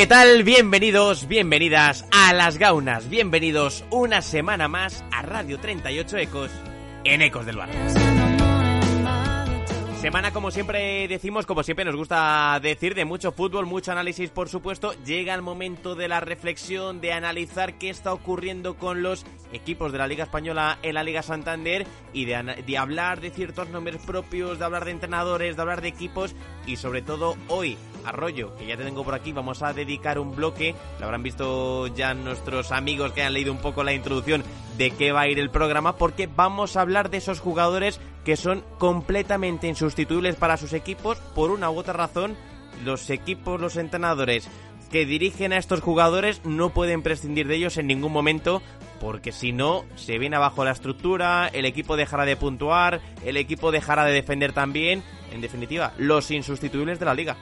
¿Qué 0.00 0.06
tal? 0.06 0.44
Bienvenidos, 0.44 1.28
bienvenidas 1.28 2.06
a 2.10 2.32
Las 2.32 2.56
Gaunas, 2.56 3.10
bienvenidos 3.10 3.84
una 3.90 4.22
semana 4.22 4.66
más 4.66 5.04
a 5.12 5.20
Radio 5.20 5.60
38 5.60 6.16
Ecos 6.16 6.50
en 7.04 7.20
Ecos 7.20 7.44
del 7.44 7.58
Barrio. 7.58 7.78
Semana, 10.00 10.32
como 10.32 10.50
siempre 10.50 11.06
decimos, 11.06 11.44
como 11.44 11.62
siempre 11.62 11.84
nos 11.84 11.96
gusta 11.96 12.58
decir, 12.62 12.94
de 12.94 13.04
mucho 13.04 13.32
fútbol, 13.32 13.66
mucho 13.66 13.92
análisis, 13.92 14.30
por 14.30 14.48
supuesto. 14.48 14.94
Llega 15.04 15.34
el 15.34 15.42
momento 15.42 15.94
de 15.94 16.08
la 16.08 16.20
reflexión, 16.20 17.02
de 17.02 17.12
analizar 17.12 17.74
qué 17.74 17.90
está 17.90 18.14
ocurriendo 18.14 18.78
con 18.78 19.02
los 19.02 19.26
equipos 19.52 19.92
de 19.92 19.98
la 19.98 20.08
Liga 20.08 20.24
Española 20.24 20.78
en 20.82 20.94
la 20.94 21.04
Liga 21.04 21.22
Santander 21.22 21.86
y 22.14 22.24
de, 22.24 22.62
de 22.66 22.78
hablar 22.78 23.20
de 23.20 23.28
ciertos 23.28 23.68
nombres 23.68 23.98
propios, 23.98 24.58
de 24.58 24.64
hablar 24.64 24.86
de 24.86 24.92
entrenadores, 24.92 25.56
de 25.56 25.60
hablar 25.60 25.82
de 25.82 25.88
equipos 25.88 26.34
y 26.66 26.76
sobre 26.76 27.02
todo 27.02 27.36
hoy 27.48 27.76
Arroyo, 28.04 28.54
que 28.56 28.66
ya 28.66 28.76
te 28.76 28.84
tengo 28.84 29.04
por 29.04 29.14
aquí, 29.14 29.32
vamos 29.32 29.62
a 29.62 29.72
dedicar 29.72 30.18
un 30.18 30.34
bloque, 30.34 30.74
lo 30.98 31.06
habrán 31.06 31.22
visto 31.22 31.86
ya 31.88 32.14
nuestros 32.14 32.72
amigos 32.72 33.12
que 33.12 33.22
han 33.22 33.32
leído 33.32 33.52
un 33.52 33.58
poco 33.58 33.84
la 33.84 33.92
introducción 33.92 34.42
de 34.76 34.90
qué 34.90 35.12
va 35.12 35.22
a 35.22 35.28
ir 35.28 35.38
el 35.38 35.50
programa, 35.50 35.96
porque 35.96 36.26
vamos 36.26 36.76
a 36.76 36.80
hablar 36.80 37.10
de 37.10 37.18
esos 37.18 37.40
jugadores 37.40 38.00
que 38.24 38.36
son 38.36 38.64
completamente 38.78 39.68
insustituibles 39.68 40.36
para 40.36 40.56
sus 40.56 40.72
equipos 40.72 41.18
por 41.34 41.50
una 41.50 41.70
u 41.70 41.78
otra 41.78 41.92
razón. 41.92 42.36
Los 42.84 43.10
equipos, 43.10 43.60
los 43.60 43.76
entrenadores 43.76 44.48
que 44.90 45.06
dirigen 45.06 45.52
a 45.52 45.58
estos 45.58 45.80
jugadores 45.80 46.44
no 46.44 46.70
pueden 46.70 47.02
prescindir 47.02 47.46
de 47.46 47.56
ellos 47.56 47.76
en 47.76 47.86
ningún 47.86 48.12
momento 48.12 48.60
porque 49.00 49.32
si 49.32 49.52
no 49.52 49.84
se 49.96 50.18
viene 50.18 50.36
abajo 50.36 50.64
la 50.64 50.72
estructura, 50.72 51.48
el 51.48 51.64
equipo 51.64 51.96
dejará 51.96 52.24
de 52.26 52.36
puntuar, 52.36 53.00
el 53.24 53.36
equipo 53.38 53.72
dejará 53.72 54.04
de 54.04 54.12
defender 54.12 54.52
también, 54.52 55.02
en 55.32 55.40
definitiva, 55.40 55.92
los 55.96 56.30
insustituibles 56.30 56.98
de 57.00 57.06
la 57.06 57.14
liga. 57.14 57.36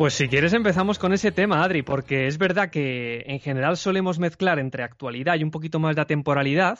Pues 0.00 0.14
si 0.14 0.28
quieres 0.28 0.54
empezamos 0.54 0.98
con 0.98 1.12
ese 1.12 1.30
tema, 1.30 1.62
Adri, 1.62 1.82
porque 1.82 2.26
es 2.26 2.38
verdad 2.38 2.70
que 2.70 3.22
en 3.26 3.38
general 3.38 3.76
solemos 3.76 4.18
mezclar 4.18 4.58
entre 4.58 4.82
actualidad 4.82 5.34
y 5.36 5.44
un 5.44 5.50
poquito 5.50 5.78
más 5.78 5.94
de 5.94 6.00
atemporalidad, 6.00 6.78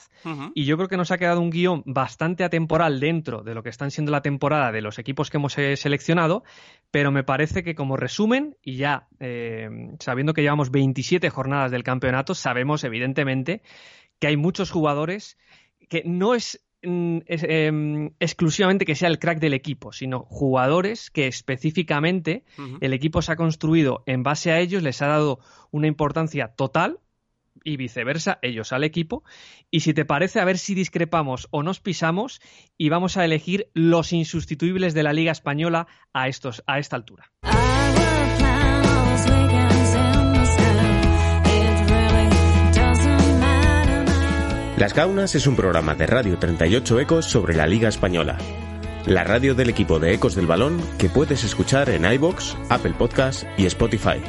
y 0.55 0.65
yo 0.65 0.75
creo 0.75 0.89
que 0.89 0.97
nos 0.97 1.11
ha 1.11 1.19
quedado 1.19 1.39
un 1.39 1.51
guion 1.51 1.83
bastante 1.85 2.43
atemporal 2.43 2.99
dentro 2.99 3.43
de 3.43 3.53
lo 3.53 3.61
que 3.61 3.69
están 3.69 3.91
siendo 3.91 4.11
la 4.11 4.23
temporada 4.23 4.71
de 4.71 4.81
los 4.81 4.97
equipos 4.97 5.29
que 5.29 5.37
hemos 5.37 5.55
eh, 5.59 5.77
seleccionado, 5.77 6.43
pero 6.89 7.11
me 7.11 7.23
parece 7.23 7.63
que 7.63 7.75
como 7.75 7.95
resumen, 7.95 8.57
y 8.63 8.77
ya 8.77 9.07
eh, 9.19 9.69
sabiendo 9.99 10.33
que 10.33 10.41
llevamos 10.41 10.71
27 10.71 11.29
jornadas 11.29 11.69
del 11.69 11.83
campeonato, 11.83 12.33
sabemos 12.33 12.83
evidentemente 12.83 13.61
que 14.17 14.25
hay 14.25 14.35
muchos 14.35 14.71
jugadores 14.71 15.37
que 15.89 16.01
no 16.07 16.33
es 16.33 16.59
Mm, 16.83 17.19
em, 17.27 18.11
exclusivamente 18.19 18.85
que 18.85 18.95
sea 18.95 19.07
el 19.07 19.19
crack 19.19 19.39
del 19.39 19.53
equipo, 19.53 19.91
sino 19.91 20.25
jugadores 20.29 21.11
que 21.11 21.27
específicamente 21.27 22.43
el 22.79 22.93
equipo 22.93 23.21
se 23.21 23.31
ha 23.31 23.35
construido 23.35 24.03
en 24.07 24.23
base 24.23 24.51
a 24.51 24.59
ellos, 24.59 24.81
les 24.81 25.01
ha 25.03 25.07
dado 25.07 25.39
una 25.69 25.85
importancia 25.85 26.47
total 26.47 26.99
y 27.63 27.77
viceversa, 27.77 28.39
ellos 28.41 28.73
al 28.73 28.83
equipo. 28.83 29.23
Y 29.69 29.81
si 29.81 29.93
te 29.93 30.05
parece, 30.05 30.39
a 30.39 30.45
ver 30.45 30.57
si 30.57 30.73
discrepamos 30.73 31.47
o 31.51 31.61
nos 31.61 31.79
pisamos 31.79 32.41
y 32.77 32.89
vamos 32.89 33.15
a 33.15 33.25
elegir 33.25 33.69
los 33.75 34.11
insustituibles 34.11 34.95
de 34.95 35.03
la 35.03 35.13
Liga 35.13 35.31
Española 35.31 35.85
a, 36.13 36.27
estos, 36.27 36.63
a 36.65 36.79
esta 36.79 36.95
altura. 36.95 37.31
Las 44.81 44.95
Gaunas 44.95 45.35
es 45.35 45.45
un 45.45 45.55
programa 45.55 45.93
de 45.93 46.07
Radio 46.07 46.39
38 46.39 47.01
Ecos 47.01 47.25
sobre 47.27 47.53
la 47.53 47.67
Liga 47.67 47.87
Española. 47.87 48.39
La 49.05 49.23
radio 49.23 49.53
del 49.53 49.69
equipo 49.69 49.99
de 49.99 50.11
Ecos 50.15 50.33
del 50.33 50.47
Balón 50.47 50.81
que 50.97 51.07
puedes 51.07 51.43
escuchar 51.43 51.91
en 51.91 52.11
iBox, 52.11 52.57
Apple 52.67 52.95
Podcast 52.97 53.43
y 53.59 53.67
Spotify. 53.67 54.19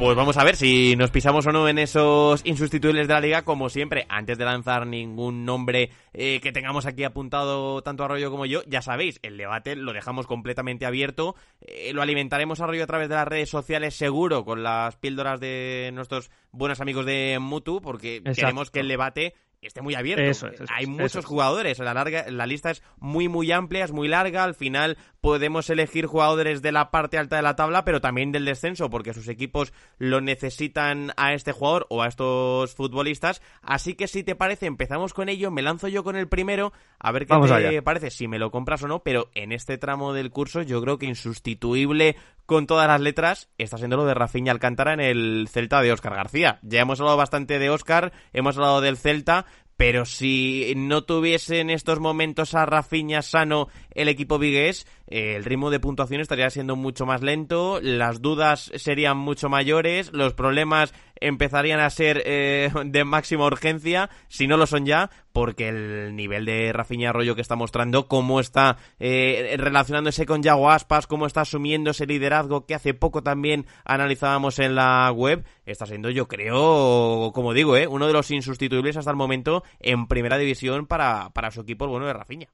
Pues 0.00 0.16
vamos 0.16 0.38
a 0.38 0.44
ver 0.44 0.56
si 0.56 0.96
nos 0.96 1.10
pisamos 1.10 1.46
o 1.46 1.52
no 1.52 1.68
en 1.68 1.78
esos 1.78 2.40
insustituibles 2.46 3.06
de 3.06 3.12
la 3.12 3.20
liga, 3.20 3.42
como 3.42 3.68
siempre, 3.68 4.06
antes 4.08 4.38
de 4.38 4.46
lanzar 4.46 4.86
ningún 4.86 5.44
nombre 5.44 5.90
eh, 6.14 6.40
que 6.40 6.52
tengamos 6.52 6.86
aquí 6.86 7.04
apuntado 7.04 7.82
tanto 7.82 8.02
Arroyo 8.02 8.30
como 8.30 8.46
yo, 8.46 8.62
ya 8.66 8.80
sabéis, 8.80 9.20
el 9.22 9.36
debate 9.36 9.76
lo 9.76 9.92
dejamos 9.92 10.26
completamente 10.26 10.86
abierto, 10.86 11.36
eh, 11.60 11.92
lo 11.92 12.00
alimentaremos 12.00 12.62
Arroyo 12.62 12.82
a 12.82 12.86
través 12.86 13.10
de 13.10 13.16
las 13.16 13.28
redes 13.28 13.50
sociales 13.50 13.94
seguro, 13.94 14.46
con 14.46 14.62
las 14.62 14.96
píldoras 14.96 15.38
de 15.38 15.90
nuestros 15.92 16.30
buenos 16.50 16.80
amigos 16.80 17.04
de 17.04 17.36
Mutu, 17.38 17.82
porque 17.82 18.22
queremos 18.22 18.70
que 18.70 18.80
el 18.80 18.88
debate 18.88 19.34
esté 19.60 19.82
muy 19.82 19.94
abierto. 19.94 20.48
Hay 20.74 20.86
muchos 20.86 21.24
jugadores, 21.24 21.78
la, 21.78 21.92
larga, 21.92 22.24
la 22.30 22.46
lista 22.46 22.70
es 22.70 22.82
muy 22.98 23.28
muy 23.28 23.52
amplia, 23.52 23.84
es 23.84 23.92
muy 23.92 24.08
larga, 24.08 24.44
al 24.44 24.54
final 24.54 24.96
podemos 25.20 25.68
elegir 25.70 26.06
jugadores 26.06 26.62
de 26.62 26.72
la 26.72 26.90
parte 26.90 27.18
alta 27.18 27.36
de 27.36 27.42
la 27.42 27.56
tabla, 27.56 27.84
pero 27.84 28.00
también 28.00 28.32
del 28.32 28.44
descenso, 28.44 28.90
porque 28.90 29.14
sus 29.14 29.28
equipos 29.28 29.72
lo 29.98 30.20
necesitan 30.20 31.12
a 31.16 31.34
este 31.34 31.52
jugador 31.52 31.86
o 31.90 32.02
a 32.02 32.08
estos 32.08 32.74
futbolistas. 32.74 33.42
Así 33.62 33.94
que 33.94 34.08
si 34.08 34.24
te 34.24 34.34
parece, 34.34 34.66
empezamos 34.66 35.14
con 35.14 35.28
ello, 35.28 35.50
me 35.50 35.62
lanzo 35.62 35.88
yo 35.88 36.04
con 36.04 36.16
el 36.16 36.28
primero, 36.28 36.72
a 36.98 37.12
ver 37.12 37.26
qué 37.26 37.34
te 37.70 37.82
parece, 37.82 38.10
si 38.10 38.28
me 38.28 38.38
lo 38.38 38.50
compras 38.50 38.82
o 38.82 38.88
no, 38.88 39.02
pero 39.02 39.30
en 39.34 39.52
este 39.52 39.78
tramo 39.78 40.12
del 40.12 40.30
curso 40.30 40.62
yo 40.62 40.80
creo 40.82 40.98
que 40.98 41.06
insustituible 41.06 42.16
con 42.50 42.66
todas 42.66 42.88
las 42.88 43.00
letras 43.00 43.48
está 43.58 43.78
siendo 43.78 43.96
lo 43.96 44.06
de 44.06 44.14
Rafinha 44.14 44.50
Alcántara 44.50 44.92
en 44.92 45.00
el 45.00 45.46
Celta 45.48 45.80
de 45.82 45.92
Óscar 45.92 46.16
García. 46.16 46.58
Ya 46.62 46.80
hemos 46.80 46.98
hablado 46.98 47.16
bastante 47.16 47.60
de 47.60 47.70
Óscar, 47.70 48.12
hemos 48.32 48.56
hablado 48.56 48.80
del 48.80 48.96
Celta, 48.96 49.46
pero 49.80 50.04
si 50.04 50.74
no 50.76 51.04
tuviese 51.04 51.60
en 51.60 51.70
estos 51.70 52.00
momentos 52.00 52.54
a 52.54 52.66
Rafinha 52.66 53.22
sano 53.22 53.68
el 53.94 54.08
equipo 54.08 54.38
vigués, 54.38 54.86
eh, 55.06 55.36
el 55.36 55.44
ritmo 55.46 55.70
de 55.70 55.80
puntuación 55.80 56.20
estaría 56.20 56.50
siendo 56.50 56.76
mucho 56.76 57.06
más 57.06 57.22
lento, 57.22 57.80
las 57.80 58.20
dudas 58.20 58.70
serían 58.74 59.16
mucho 59.16 59.48
mayores, 59.48 60.12
los 60.12 60.34
problemas 60.34 60.92
empezarían 61.18 61.80
a 61.80 61.88
ser 61.88 62.22
eh, 62.26 62.70
de 62.84 63.04
máxima 63.04 63.46
urgencia, 63.46 64.10
si 64.28 64.46
no 64.46 64.58
lo 64.58 64.66
son 64.66 64.84
ya, 64.84 65.08
porque 65.32 65.68
el 65.68 66.16
nivel 66.16 66.44
de 66.44 66.72
Rafinha 66.72 67.10
Arroyo 67.10 67.34
que 67.34 67.40
está 67.40 67.56
mostrando, 67.56 68.08
cómo 68.08 68.40
está 68.40 68.76
eh, 68.98 69.54
relacionándose 69.58 70.26
con 70.26 70.42
Yago 70.42 70.70
Aspas, 70.70 71.06
cómo 71.06 71.26
está 71.26 71.42
asumiendo 71.42 71.90
ese 71.90 72.06
liderazgo 72.06 72.66
que 72.66 72.74
hace 72.74 72.94
poco 72.94 73.22
también 73.22 73.66
analizábamos 73.84 74.58
en 74.58 74.74
la 74.74 75.10
web, 75.12 75.44
está 75.66 75.86
siendo 75.86 76.10
yo 76.10 76.28
creo, 76.28 77.30
como 77.34 77.54
digo, 77.54 77.74
uno 77.88 78.06
de 78.06 78.12
los 78.12 78.30
insustituibles 78.30 78.96
hasta 78.96 79.10
el 79.10 79.16
momento 79.16 79.62
en 79.78 80.06
primera 80.06 80.38
división 80.38 80.86
para, 80.86 81.30
para 81.30 81.50
su 81.50 81.60
equipo, 81.60 81.84
el 81.84 81.90
bueno 81.90 82.06
de 82.06 82.12
Rafinha. 82.12 82.48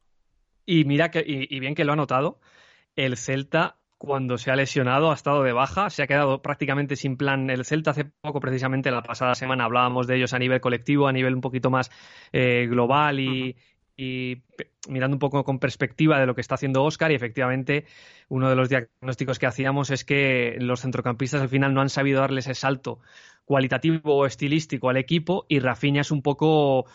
Y 0.66 0.84
mira 0.84 1.10
que, 1.10 1.24
y, 1.26 1.60
bien 1.60 1.74
que 1.74 1.84
lo 1.84 1.92
ha 1.92 1.96
notado, 1.96 2.40
el 2.96 3.16
Celta 3.16 3.75
cuando 3.98 4.38
se 4.38 4.50
ha 4.50 4.56
lesionado 4.56 5.10
ha 5.10 5.14
estado 5.14 5.42
de 5.42 5.52
baja, 5.52 5.90
se 5.90 6.02
ha 6.02 6.06
quedado 6.06 6.42
prácticamente 6.42 6.96
sin 6.96 7.16
plan 7.16 7.50
el 7.50 7.64
Celta. 7.64 7.92
Hace 7.92 8.04
poco, 8.04 8.40
precisamente 8.40 8.90
la 8.90 9.02
pasada 9.02 9.34
semana, 9.34 9.64
hablábamos 9.64 10.06
de 10.06 10.16
ellos 10.16 10.32
a 10.34 10.38
nivel 10.38 10.60
colectivo, 10.60 11.08
a 11.08 11.12
nivel 11.12 11.34
un 11.34 11.40
poquito 11.40 11.70
más 11.70 11.90
eh, 12.32 12.66
global 12.68 13.20
y, 13.20 13.56
y 13.96 14.42
mirando 14.88 15.14
un 15.14 15.18
poco 15.18 15.42
con 15.44 15.58
perspectiva 15.58 16.20
de 16.20 16.26
lo 16.26 16.34
que 16.34 16.42
está 16.42 16.56
haciendo 16.56 16.84
Oscar 16.84 17.10
y 17.10 17.14
efectivamente 17.14 17.86
uno 18.28 18.50
de 18.50 18.56
los 18.56 18.68
diagnósticos 18.68 19.38
que 19.38 19.46
hacíamos 19.46 19.90
es 19.90 20.04
que 20.04 20.56
los 20.60 20.82
centrocampistas 20.82 21.42
al 21.42 21.48
final 21.48 21.72
no 21.72 21.80
han 21.80 21.88
sabido 21.88 22.20
darle 22.20 22.40
ese 22.40 22.54
salto 22.54 23.00
cualitativo 23.44 24.16
o 24.16 24.26
estilístico 24.26 24.90
al 24.90 24.98
equipo 24.98 25.46
y 25.48 25.60
Rafinha 25.60 26.02
es 26.02 26.10
un 26.10 26.22
poco 26.22 26.86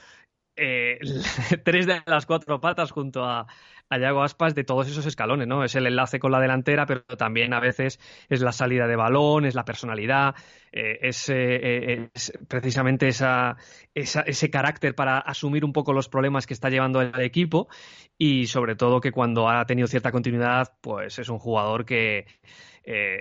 eh, 0.55 0.99
tres 1.65 1.87
de 1.87 2.01
las 2.05 2.25
cuatro 2.25 2.61
patas 2.61 2.91
junto 2.91 3.25
a, 3.25 3.47
a 3.91 3.97
Yago 3.97 4.23
Aspas 4.23 4.55
de 4.55 4.63
todos 4.63 4.87
esos 4.87 5.05
escalones, 5.05 5.47
¿no? 5.47 5.65
Es 5.65 5.75
el 5.75 5.85
enlace 5.85 6.17
con 6.17 6.31
la 6.31 6.39
delantera, 6.39 6.85
pero 6.85 7.01
también 7.01 7.53
a 7.53 7.59
veces 7.59 7.99
es 8.29 8.39
la 8.39 8.53
salida 8.53 8.87
de 8.87 8.95
balón, 8.95 9.45
es 9.45 9.53
la 9.53 9.65
personalidad, 9.65 10.33
eh, 10.71 10.97
es, 11.01 11.27
eh, 11.27 12.09
es, 12.13 12.31
precisamente 12.47 13.09
esa, 13.09 13.57
ese 13.93 14.49
carácter 14.49 14.95
para 14.95 15.19
asumir 15.19 15.65
un 15.65 15.73
poco 15.73 15.91
los 15.91 16.07
problemas 16.07 16.47
que 16.47 16.53
está 16.53 16.69
llevando 16.69 17.01
el 17.01 17.19
equipo 17.19 17.67
y 18.17 18.47
sobre 18.47 18.75
todo 18.77 19.01
que 19.01 19.11
cuando 19.11 19.49
ha 19.49 19.65
tenido 19.65 19.89
cierta 19.89 20.13
continuidad, 20.13 20.69
pues 20.79 21.19
es 21.19 21.27
un 21.27 21.39
jugador 21.39 21.83
que, 21.83 22.27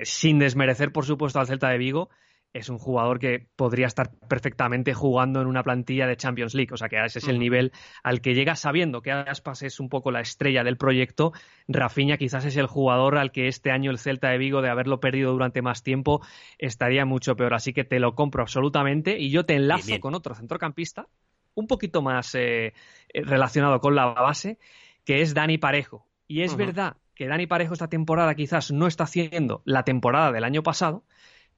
sin 0.04 0.38
desmerecer, 0.38 0.92
por 0.92 1.04
supuesto, 1.04 1.40
al 1.40 1.48
Celta 1.48 1.68
de 1.68 1.78
Vigo, 1.78 2.10
es 2.52 2.68
un 2.68 2.78
jugador 2.78 3.18
que 3.18 3.46
podría 3.56 3.86
estar 3.86 4.10
perfectamente 4.28 4.92
jugando 4.92 5.40
en 5.40 5.46
una 5.46 5.62
plantilla 5.62 6.06
de 6.06 6.16
Champions 6.16 6.54
League. 6.54 6.72
O 6.72 6.76
sea 6.76 6.88
que 6.88 7.02
ese 7.04 7.20
es 7.20 7.28
el 7.28 7.38
nivel 7.38 7.72
al 8.02 8.20
que 8.20 8.34
llega 8.34 8.56
sabiendo 8.56 9.02
que 9.02 9.12
Aspas 9.12 9.62
es 9.62 9.78
un 9.78 9.88
poco 9.88 10.10
la 10.10 10.20
estrella 10.20 10.64
del 10.64 10.76
proyecto. 10.76 11.32
Rafinha 11.68 12.16
quizás 12.16 12.44
es 12.44 12.56
el 12.56 12.66
jugador 12.66 13.18
al 13.18 13.30
que 13.30 13.46
este 13.46 13.70
año 13.70 13.90
el 13.90 13.98
Celta 13.98 14.30
de 14.30 14.38
Vigo, 14.38 14.62
de 14.62 14.70
haberlo 14.70 14.98
perdido 14.98 15.32
durante 15.32 15.62
más 15.62 15.82
tiempo, 15.82 16.20
estaría 16.58 17.04
mucho 17.04 17.36
peor. 17.36 17.54
Así 17.54 17.72
que 17.72 17.84
te 17.84 18.00
lo 18.00 18.14
compro 18.14 18.42
absolutamente 18.42 19.18
y 19.18 19.30
yo 19.30 19.46
te 19.46 19.54
enlazo 19.54 20.00
con 20.00 20.14
otro 20.14 20.34
centrocampista 20.34 21.06
un 21.54 21.66
poquito 21.66 22.02
más 22.02 22.34
eh, 22.34 22.74
eh, 23.12 23.22
relacionado 23.22 23.80
con 23.80 23.94
la 23.94 24.06
base, 24.06 24.58
que 25.04 25.20
es 25.20 25.34
Dani 25.34 25.58
Parejo. 25.58 26.06
Y 26.26 26.42
es 26.42 26.56
verdad 26.56 26.96
que 27.14 27.26
Dani 27.26 27.46
Parejo 27.46 27.74
esta 27.74 27.88
temporada 27.88 28.34
quizás 28.34 28.70
no 28.70 28.86
está 28.86 29.04
haciendo 29.04 29.62
la 29.64 29.84
temporada 29.84 30.32
del 30.32 30.44
año 30.44 30.62
pasado, 30.62 31.04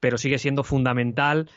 pero 0.03 0.17
sigue 0.17 0.37
siendo 0.37 0.65
fundamental 0.65 1.49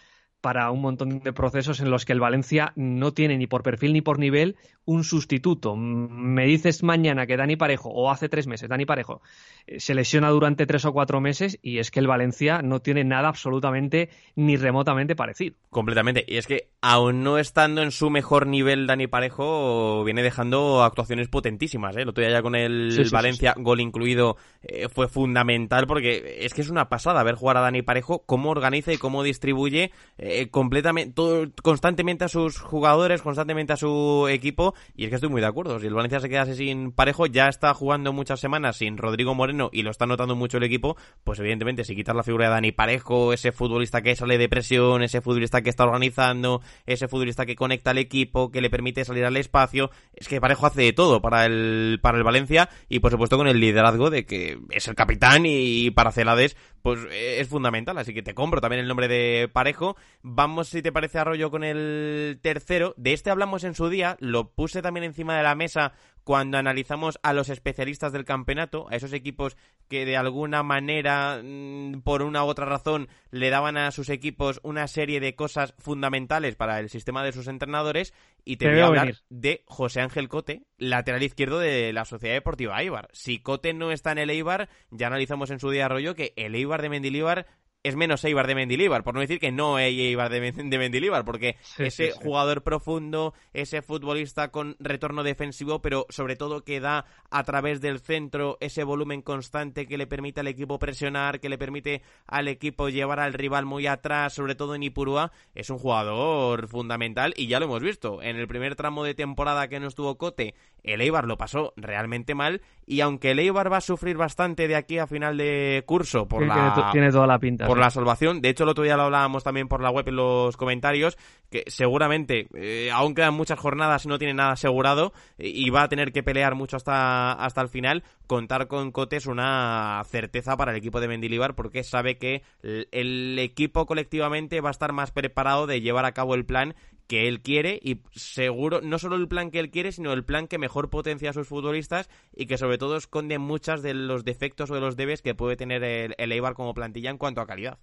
para 0.46 0.70
un 0.70 0.80
montón 0.80 1.18
de 1.18 1.32
procesos 1.32 1.80
en 1.80 1.90
los 1.90 2.04
que 2.04 2.12
el 2.12 2.20
Valencia 2.20 2.72
no 2.76 3.12
tiene 3.12 3.36
ni 3.36 3.48
por 3.48 3.64
perfil 3.64 3.92
ni 3.92 4.00
por 4.00 4.20
nivel 4.20 4.54
un 4.84 5.02
sustituto. 5.02 5.74
Me 5.74 6.46
dices 6.46 6.84
mañana 6.84 7.26
que 7.26 7.36
Dani 7.36 7.56
Parejo, 7.56 7.90
o 7.90 8.12
hace 8.12 8.28
tres 8.28 8.46
meses, 8.46 8.68
Dani 8.68 8.86
Parejo, 8.86 9.20
eh, 9.66 9.80
se 9.80 9.94
lesiona 9.94 10.30
durante 10.30 10.64
tres 10.64 10.84
o 10.84 10.92
cuatro 10.92 11.20
meses 11.20 11.58
y 11.60 11.78
es 11.78 11.90
que 11.90 11.98
el 11.98 12.06
Valencia 12.06 12.62
no 12.62 12.78
tiene 12.78 13.02
nada 13.02 13.28
absolutamente 13.28 14.08
ni 14.36 14.56
remotamente 14.56 15.16
parecido. 15.16 15.56
Completamente. 15.70 16.24
Y 16.28 16.36
es 16.36 16.46
que, 16.46 16.68
aún 16.80 17.24
no 17.24 17.38
estando 17.38 17.82
en 17.82 17.90
su 17.90 18.08
mejor 18.10 18.46
nivel, 18.46 18.86
Dani 18.86 19.08
Parejo 19.08 20.04
viene 20.04 20.22
dejando 20.22 20.84
actuaciones 20.84 21.26
potentísimas. 21.26 21.96
¿eh? 21.96 22.04
Lo 22.04 22.12
tuve 22.12 22.30
ya 22.30 22.42
con 22.42 22.54
el 22.54 23.08
Valencia, 23.10 23.54
gol 23.56 23.80
incluido, 23.80 24.36
eh, 24.62 24.88
fue 24.88 25.08
fundamental 25.08 25.88
porque 25.88 26.44
es 26.44 26.54
que 26.54 26.60
es 26.60 26.70
una 26.70 26.88
pasada 26.88 27.24
ver 27.24 27.34
jugar 27.34 27.56
a 27.56 27.60
Dani 27.60 27.82
Parejo, 27.82 28.22
cómo 28.24 28.50
organiza 28.50 28.92
y 28.92 28.98
cómo 28.98 29.24
distribuye. 29.24 29.90
Eh, 30.18 30.35
eh, 30.40 30.50
completamente, 30.50 31.14
constantemente 31.62 32.24
a 32.24 32.28
sus 32.28 32.58
jugadores, 32.58 33.22
constantemente 33.22 33.72
a 33.72 33.76
su 33.76 34.28
equipo, 34.30 34.74
y 34.94 35.04
es 35.04 35.08
que 35.08 35.14
estoy 35.14 35.30
muy 35.30 35.40
de 35.40 35.46
acuerdo. 35.46 35.80
Si 35.80 35.86
el 35.86 35.94
Valencia 35.94 36.20
se 36.20 36.28
quedase 36.28 36.54
sin 36.54 36.92
parejo, 36.92 37.26
ya 37.26 37.48
está 37.48 37.72
jugando 37.72 38.12
muchas 38.12 38.40
semanas 38.40 38.76
sin 38.76 38.98
Rodrigo 38.98 39.34
Moreno 39.34 39.70
y 39.72 39.82
lo 39.82 39.90
está 39.90 40.06
notando 40.06 40.36
mucho 40.36 40.58
el 40.58 40.64
equipo, 40.64 40.96
pues 41.24 41.38
evidentemente 41.38 41.84
si 41.84 41.96
quitas 41.96 42.14
la 42.14 42.22
figura 42.22 42.46
de 42.46 42.52
Dani 42.52 42.72
Parejo, 42.72 43.32
ese 43.32 43.50
futbolista 43.50 44.02
que 44.02 44.14
sale 44.14 44.36
de 44.36 44.48
presión, 44.48 45.02
ese 45.02 45.20
futbolista 45.20 45.62
que 45.62 45.70
está 45.70 45.84
organizando, 45.84 46.60
ese 46.84 47.08
futbolista 47.08 47.46
que 47.46 47.56
conecta 47.56 47.92
al 47.92 47.98
equipo, 47.98 48.50
que 48.50 48.60
le 48.60 48.68
permite 48.68 49.04
salir 49.04 49.24
al 49.24 49.36
espacio, 49.36 49.90
es 50.14 50.28
que 50.28 50.40
Parejo 50.40 50.66
hace 50.66 50.82
de 50.82 50.92
todo 50.92 51.22
para 51.22 51.46
el, 51.46 51.98
para 52.02 52.18
el 52.18 52.24
Valencia 52.24 52.68
y 52.88 53.00
por 53.00 53.10
supuesto 53.10 53.38
con 53.38 53.48
el 53.48 53.58
liderazgo 53.60 54.10
de 54.10 54.26
que 54.26 54.58
es 54.70 54.86
el 54.88 54.94
capitán 54.94 55.44
y 55.46 55.90
para 55.92 56.12
Celades 56.12 56.56
pues 56.86 57.00
es 57.10 57.48
fundamental, 57.48 57.98
así 57.98 58.14
que 58.14 58.22
te 58.22 58.32
compro 58.32 58.60
también 58.60 58.78
el 58.78 58.86
nombre 58.86 59.08
de 59.08 59.50
Parejo 59.52 59.96
Vamos, 60.22 60.68
si 60.68 60.82
te 60.82 60.92
parece, 60.92 61.18
Arroyo 61.18 61.50
con 61.50 61.64
el 61.64 62.38
tercero. 62.42 62.94
De 62.96 63.12
este 63.12 63.28
hablamos 63.28 63.64
en 63.64 63.74
su 63.74 63.88
día, 63.88 64.16
lo 64.20 64.52
puse 64.52 64.82
también 64.82 65.02
encima 65.02 65.36
de 65.36 65.42
la 65.42 65.56
mesa 65.56 65.94
cuando 66.26 66.58
analizamos 66.58 67.20
a 67.22 67.32
los 67.32 67.50
especialistas 67.50 68.12
del 68.12 68.24
campeonato, 68.24 68.88
a 68.90 68.96
esos 68.96 69.12
equipos 69.12 69.56
que 69.86 70.04
de 70.04 70.16
alguna 70.16 70.64
manera, 70.64 71.40
mm, 71.40 72.00
por 72.00 72.22
una 72.22 72.42
u 72.42 72.48
otra 72.48 72.66
razón, 72.66 73.06
le 73.30 73.48
daban 73.48 73.76
a 73.76 73.92
sus 73.92 74.08
equipos 74.08 74.58
una 74.64 74.88
serie 74.88 75.20
de 75.20 75.36
cosas 75.36 75.72
fundamentales 75.78 76.56
para 76.56 76.80
el 76.80 76.90
sistema 76.90 77.22
de 77.22 77.30
sus 77.30 77.46
entrenadores. 77.46 78.12
Y 78.44 78.56
te, 78.56 78.68
voy 78.68 78.80
a 78.80 78.86
hablar 78.86 79.14
de 79.28 79.62
José 79.66 80.00
Ángel 80.00 80.28
Cote, 80.28 80.64
lateral 80.78 81.22
izquierdo 81.22 81.60
de 81.60 81.92
la 81.92 82.04
Sociedad 82.04 82.34
Deportiva 82.34 82.82
Eibar. 82.82 83.08
Si 83.12 83.38
Cote 83.38 83.72
no 83.72 83.92
está 83.92 84.10
en 84.10 84.18
el 84.18 84.30
Eibar, 84.30 84.68
ya 84.90 85.06
analizamos 85.06 85.52
en 85.52 85.60
su 85.60 85.70
día, 85.70 85.86
Arroyo, 85.86 86.16
que 86.16 86.32
el 86.34 86.56
Eibar 86.56 86.82
de 86.82 86.88
Mendilibar 86.88 87.46
es 87.86 87.96
menos 87.96 88.24
Eibar 88.24 88.46
de 88.46 88.54
Mendilibar, 88.54 89.04
por 89.04 89.14
no 89.14 89.20
decir 89.20 89.38
que 89.38 89.52
no 89.52 89.78
Eibar 89.78 90.30
de, 90.30 90.40
Mendilibar, 90.78 91.24
porque 91.24 91.56
ese 91.78 92.10
jugador 92.10 92.62
profundo, 92.62 93.34
ese 93.52 93.82
futbolista 93.82 94.48
con 94.48 94.76
retorno 94.80 95.22
defensivo, 95.22 95.80
pero 95.80 96.06
sobre 96.08 96.36
todo 96.36 96.64
que 96.64 96.80
da 96.80 97.04
a 97.30 97.44
través 97.44 97.80
del 97.80 98.00
centro 98.00 98.56
ese 98.60 98.82
volumen 98.82 99.22
constante 99.22 99.86
que 99.86 99.98
le 99.98 100.06
permite 100.06 100.40
al 100.40 100.48
equipo 100.48 100.78
presionar, 100.78 101.38
que 101.38 101.48
le 101.48 101.58
permite 101.58 102.02
al 102.26 102.48
equipo 102.48 102.88
llevar 102.88 103.20
al 103.20 103.34
rival 103.34 103.66
muy 103.66 103.86
atrás, 103.86 104.34
sobre 104.34 104.54
todo 104.54 104.74
en 104.74 104.82
Ipurúa, 104.82 105.30
es 105.54 105.70
un 105.70 105.78
jugador 105.78 106.68
fundamental 106.68 107.34
y 107.36 107.46
ya 107.46 107.60
lo 107.60 107.66
hemos 107.66 107.82
visto. 107.82 108.22
En 108.22 108.36
el 108.36 108.48
primer 108.48 108.74
tramo 108.74 109.04
de 109.04 109.14
temporada 109.14 109.68
que 109.68 109.80
no 109.80 109.86
estuvo 109.86 110.16
Cote, 110.18 110.54
el 110.82 111.00
Eibar 111.00 111.26
lo 111.26 111.36
pasó 111.36 111.72
realmente 111.76 112.34
mal 112.34 112.62
y 112.86 113.00
aunque 113.00 113.32
el 113.32 113.40
Eibar 113.40 113.72
va 113.72 113.78
a 113.78 113.80
sufrir 113.80 114.16
bastante 114.16 114.68
de 114.68 114.76
aquí 114.76 114.98
a 114.98 115.06
final 115.06 115.36
de 115.36 115.82
curso 115.86 116.26
por 116.26 116.46
la... 116.46 116.90
Tiene, 116.92 117.10
toda 117.10 117.26
la 117.26 117.38
pinta 117.38 117.66
la 117.78 117.90
salvación. 117.90 118.40
De 118.40 118.48
hecho, 118.48 118.64
el 118.64 118.70
otro 118.70 118.84
día 118.84 118.96
lo 118.96 119.04
hablábamos 119.04 119.44
también 119.44 119.68
por 119.68 119.82
la 119.82 119.90
web 119.90 120.08
en 120.08 120.16
los 120.16 120.56
comentarios, 120.56 121.16
que 121.50 121.64
seguramente 121.66 122.48
eh, 122.54 122.90
aún 122.92 123.14
quedan 123.14 123.34
muchas 123.34 123.58
jornadas 123.58 124.04
y 124.04 124.08
no 124.08 124.18
tiene 124.18 124.34
nada 124.34 124.52
asegurado 124.52 125.12
y 125.38 125.68
va 125.70 125.82
a 125.82 125.88
tener 125.88 126.12
que 126.12 126.22
pelear 126.22 126.54
mucho 126.54 126.76
hasta, 126.76 127.32
hasta 127.32 127.60
el 127.60 127.68
final. 127.68 128.04
Contar 128.26 128.66
con 128.66 128.90
Cote 128.90 129.16
es 129.16 129.26
una 129.26 130.02
certeza 130.06 130.56
para 130.56 130.72
el 130.72 130.78
equipo 130.78 131.00
de 131.00 131.08
Mendilibar 131.08 131.54
porque 131.54 131.84
sabe 131.84 132.18
que 132.18 132.42
el 132.62 133.38
equipo 133.38 133.86
colectivamente 133.86 134.60
va 134.60 134.70
a 134.70 134.72
estar 134.72 134.92
más 134.92 135.12
preparado 135.12 135.66
de 135.66 135.80
llevar 135.80 136.04
a 136.04 136.12
cabo 136.12 136.34
el 136.34 136.44
plan 136.44 136.74
que 137.06 137.28
él 137.28 137.40
quiere 137.40 137.78
y 137.82 138.00
seguro 138.12 138.80
no 138.80 138.98
solo 138.98 139.16
el 139.16 139.28
plan 139.28 139.50
que 139.50 139.60
él 139.60 139.70
quiere, 139.70 139.92
sino 139.92 140.12
el 140.12 140.24
plan 140.24 140.48
que 140.48 140.58
mejor 140.58 140.90
potencia 140.90 141.30
a 141.30 141.32
sus 141.32 141.48
futbolistas 141.48 142.08
y 142.34 142.46
que 142.46 142.58
sobre 142.58 142.78
todo 142.78 142.96
esconde 142.96 143.38
muchas 143.38 143.82
de 143.82 143.94
los 143.94 144.24
defectos 144.24 144.70
o 144.70 144.74
de 144.74 144.80
los 144.80 144.96
debes 144.96 145.22
que 145.22 145.34
puede 145.34 145.56
tener 145.56 145.82
el, 145.84 146.14
el 146.18 146.32
Eibar 146.32 146.54
como 146.54 146.74
plantilla 146.74 147.10
en 147.10 147.18
cuanto 147.18 147.40
a 147.40 147.46
calidad. 147.46 147.78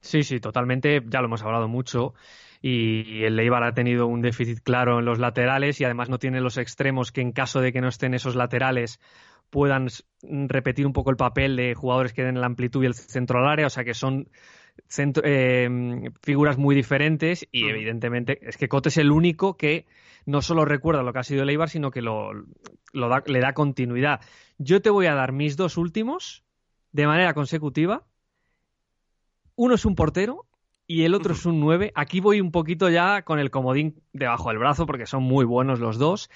Sí, 0.00 0.22
sí, 0.22 0.38
totalmente, 0.38 1.02
ya 1.06 1.20
lo 1.20 1.26
hemos 1.26 1.42
hablado 1.42 1.68
mucho 1.68 2.14
y 2.62 3.24
el 3.24 3.38
Eibar 3.38 3.64
ha 3.64 3.74
tenido 3.74 4.06
un 4.06 4.22
déficit 4.22 4.60
claro 4.60 4.98
en 4.98 5.04
los 5.04 5.18
laterales 5.18 5.80
y 5.80 5.84
además 5.84 6.08
no 6.08 6.18
tiene 6.18 6.40
los 6.40 6.58
extremos 6.58 7.12
que 7.12 7.20
en 7.20 7.32
caso 7.32 7.60
de 7.60 7.72
que 7.72 7.80
no 7.80 7.88
estén 7.88 8.14
esos 8.14 8.36
laterales 8.36 9.00
puedan 9.50 9.88
repetir 10.22 10.86
un 10.86 10.92
poco 10.92 11.10
el 11.10 11.16
papel 11.16 11.56
de 11.56 11.74
jugadores 11.74 12.12
que 12.12 12.24
den 12.24 12.40
la 12.40 12.46
amplitud 12.46 12.82
y 12.82 12.86
el 12.86 12.94
centro 12.94 13.38
al 13.38 13.48
área, 13.48 13.66
o 13.66 13.70
sea 13.70 13.84
que 13.84 13.94
son 13.94 14.28
eh, 14.98 16.10
figuras 16.22 16.58
muy 16.58 16.74
diferentes 16.74 17.46
y 17.50 17.68
evidentemente 17.68 18.38
es 18.42 18.56
que 18.56 18.68
Cote 18.68 18.88
es 18.88 18.96
el 18.98 19.10
único 19.10 19.56
que 19.56 19.86
no 20.26 20.42
solo 20.42 20.64
recuerda 20.64 21.02
lo 21.02 21.12
que 21.12 21.20
ha 21.20 21.24
sido 21.24 21.42
el 21.42 21.50
Eibar, 21.50 21.70
sino 21.70 21.90
que 21.90 22.02
lo, 22.02 22.32
le 22.32 23.40
da 23.40 23.52
continuidad. 23.54 24.20
Yo 24.58 24.82
te 24.82 24.90
voy 24.90 25.06
a 25.06 25.14
dar 25.14 25.32
mis 25.32 25.56
dos 25.56 25.76
últimos 25.76 26.44
de 26.92 27.06
manera 27.06 27.34
consecutiva. 27.34 28.04
Uno 29.54 29.74
es 29.74 29.84
un 29.84 29.94
portero 29.94 30.46
y 30.86 31.04
el 31.04 31.14
otro 31.14 31.34
es 31.34 31.46
un 31.46 31.60
9. 31.60 31.92
Aquí 31.94 32.20
voy 32.20 32.40
un 32.40 32.50
poquito 32.50 32.88
ya 32.88 33.22
con 33.22 33.38
el 33.38 33.50
comodín 33.50 34.02
debajo 34.12 34.48
del 34.48 34.58
brazo 34.58 34.86
porque 34.86 35.06
son 35.06 35.22
muy 35.22 35.44
buenos 35.44 35.78
los 35.78 35.98
dos, 35.98 36.30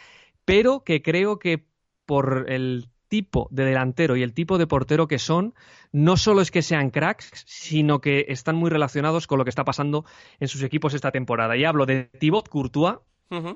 pero 0.44 0.84
que 0.84 1.02
creo 1.02 1.38
que 1.38 1.66
por 2.06 2.46
el 2.48 2.89
tipo 3.10 3.48
de 3.50 3.66
delantero 3.66 4.16
y 4.16 4.22
el 4.22 4.32
tipo 4.32 4.56
de 4.56 4.66
portero 4.66 5.06
que 5.06 5.18
son, 5.18 5.52
no 5.92 6.16
solo 6.16 6.40
es 6.40 6.50
que 6.50 6.62
sean 6.62 6.88
cracks, 6.90 7.30
sino 7.44 8.00
que 8.00 8.26
están 8.28 8.56
muy 8.56 8.70
relacionados 8.70 9.26
con 9.26 9.36
lo 9.36 9.44
que 9.44 9.50
está 9.50 9.64
pasando 9.64 10.06
en 10.38 10.48
sus 10.48 10.62
equipos 10.62 10.94
esta 10.94 11.10
temporada. 11.10 11.56
Y 11.58 11.64
hablo 11.64 11.84
de 11.84 12.04
Thibaut 12.18 12.48
Courtois 12.48 12.96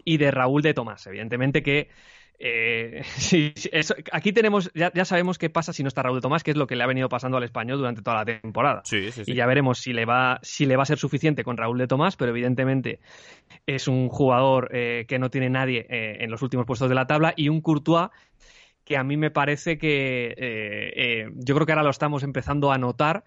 y 0.05 0.19
de 0.19 0.31
Raúl 0.31 0.63
de 0.63 0.75
Tomás. 0.75 1.07
Evidentemente 1.07 1.63
que 1.63 1.89
eh, 2.39 3.03
aquí 4.13 4.33
tenemos, 4.33 4.71
ya, 4.75 5.05
sabemos 5.05 5.39
qué 5.39 5.51
pasa 5.51 5.73
si 5.73 5.83
no 5.83 5.89
está 5.89 6.03
Raúl 6.03 6.19
de 6.19 6.23
Tomás, 6.23 6.43
que 6.43 6.51
es 6.51 6.57
lo 6.57 6.67
que 6.67 6.77
le 6.77 6.83
ha 6.83 6.87
venido 6.87 7.09
pasando 7.09 7.39
al 7.39 7.45
español 7.45 7.79
durante 7.79 8.03
toda 8.03 8.17
la 8.17 8.25
temporada. 8.25 8.83
y 8.91 9.35
ya 9.35 9.47
veremos 9.47 9.79
si 9.79 9.93
le, 9.93 10.05
va, 10.05 10.41
si 10.43 10.67
le 10.67 10.77
va 10.77 10.83
a 10.83 10.87
ser 10.87 10.99
suficiente 10.99 11.45
con 11.45 11.57
Raúl 11.57 11.79
de 11.79 11.87
Tomás, 11.87 12.17
pero 12.17 12.33
evidentemente 12.33 12.99
es 13.67 13.87
un 13.89 14.09
jugador 14.09 14.71
eh, 14.73 15.05
que 15.07 15.19
no 15.19 15.31
tiene 15.31 15.49
nadie 15.49 15.87
eh, 15.89 16.19
en 16.21 16.31
los 16.31 16.43
últimos 16.43 16.67
puestos 16.67 16.89
de 16.89 16.97
la 16.97 17.07
tabla 17.07 17.35
y 17.37 17.49
un 17.49 17.61
Courtois 17.61 18.11
que 18.85 18.97
a 18.97 19.05
mí 19.05 19.17
me 19.17 19.31
parece 19.31 19.79
que 19.79 20.27
eh, 20.37 20.93
eh, 20.97 21.31
yo 21.35 21.55
creo 21.55 21.67
que 21.67 21.73
ahora 21.73 21.83
lo 21.83 21.91
estamos 21.91 22.23
empezando 22.23 22.73
a 22.73 22.79
notar, 22.79 23.25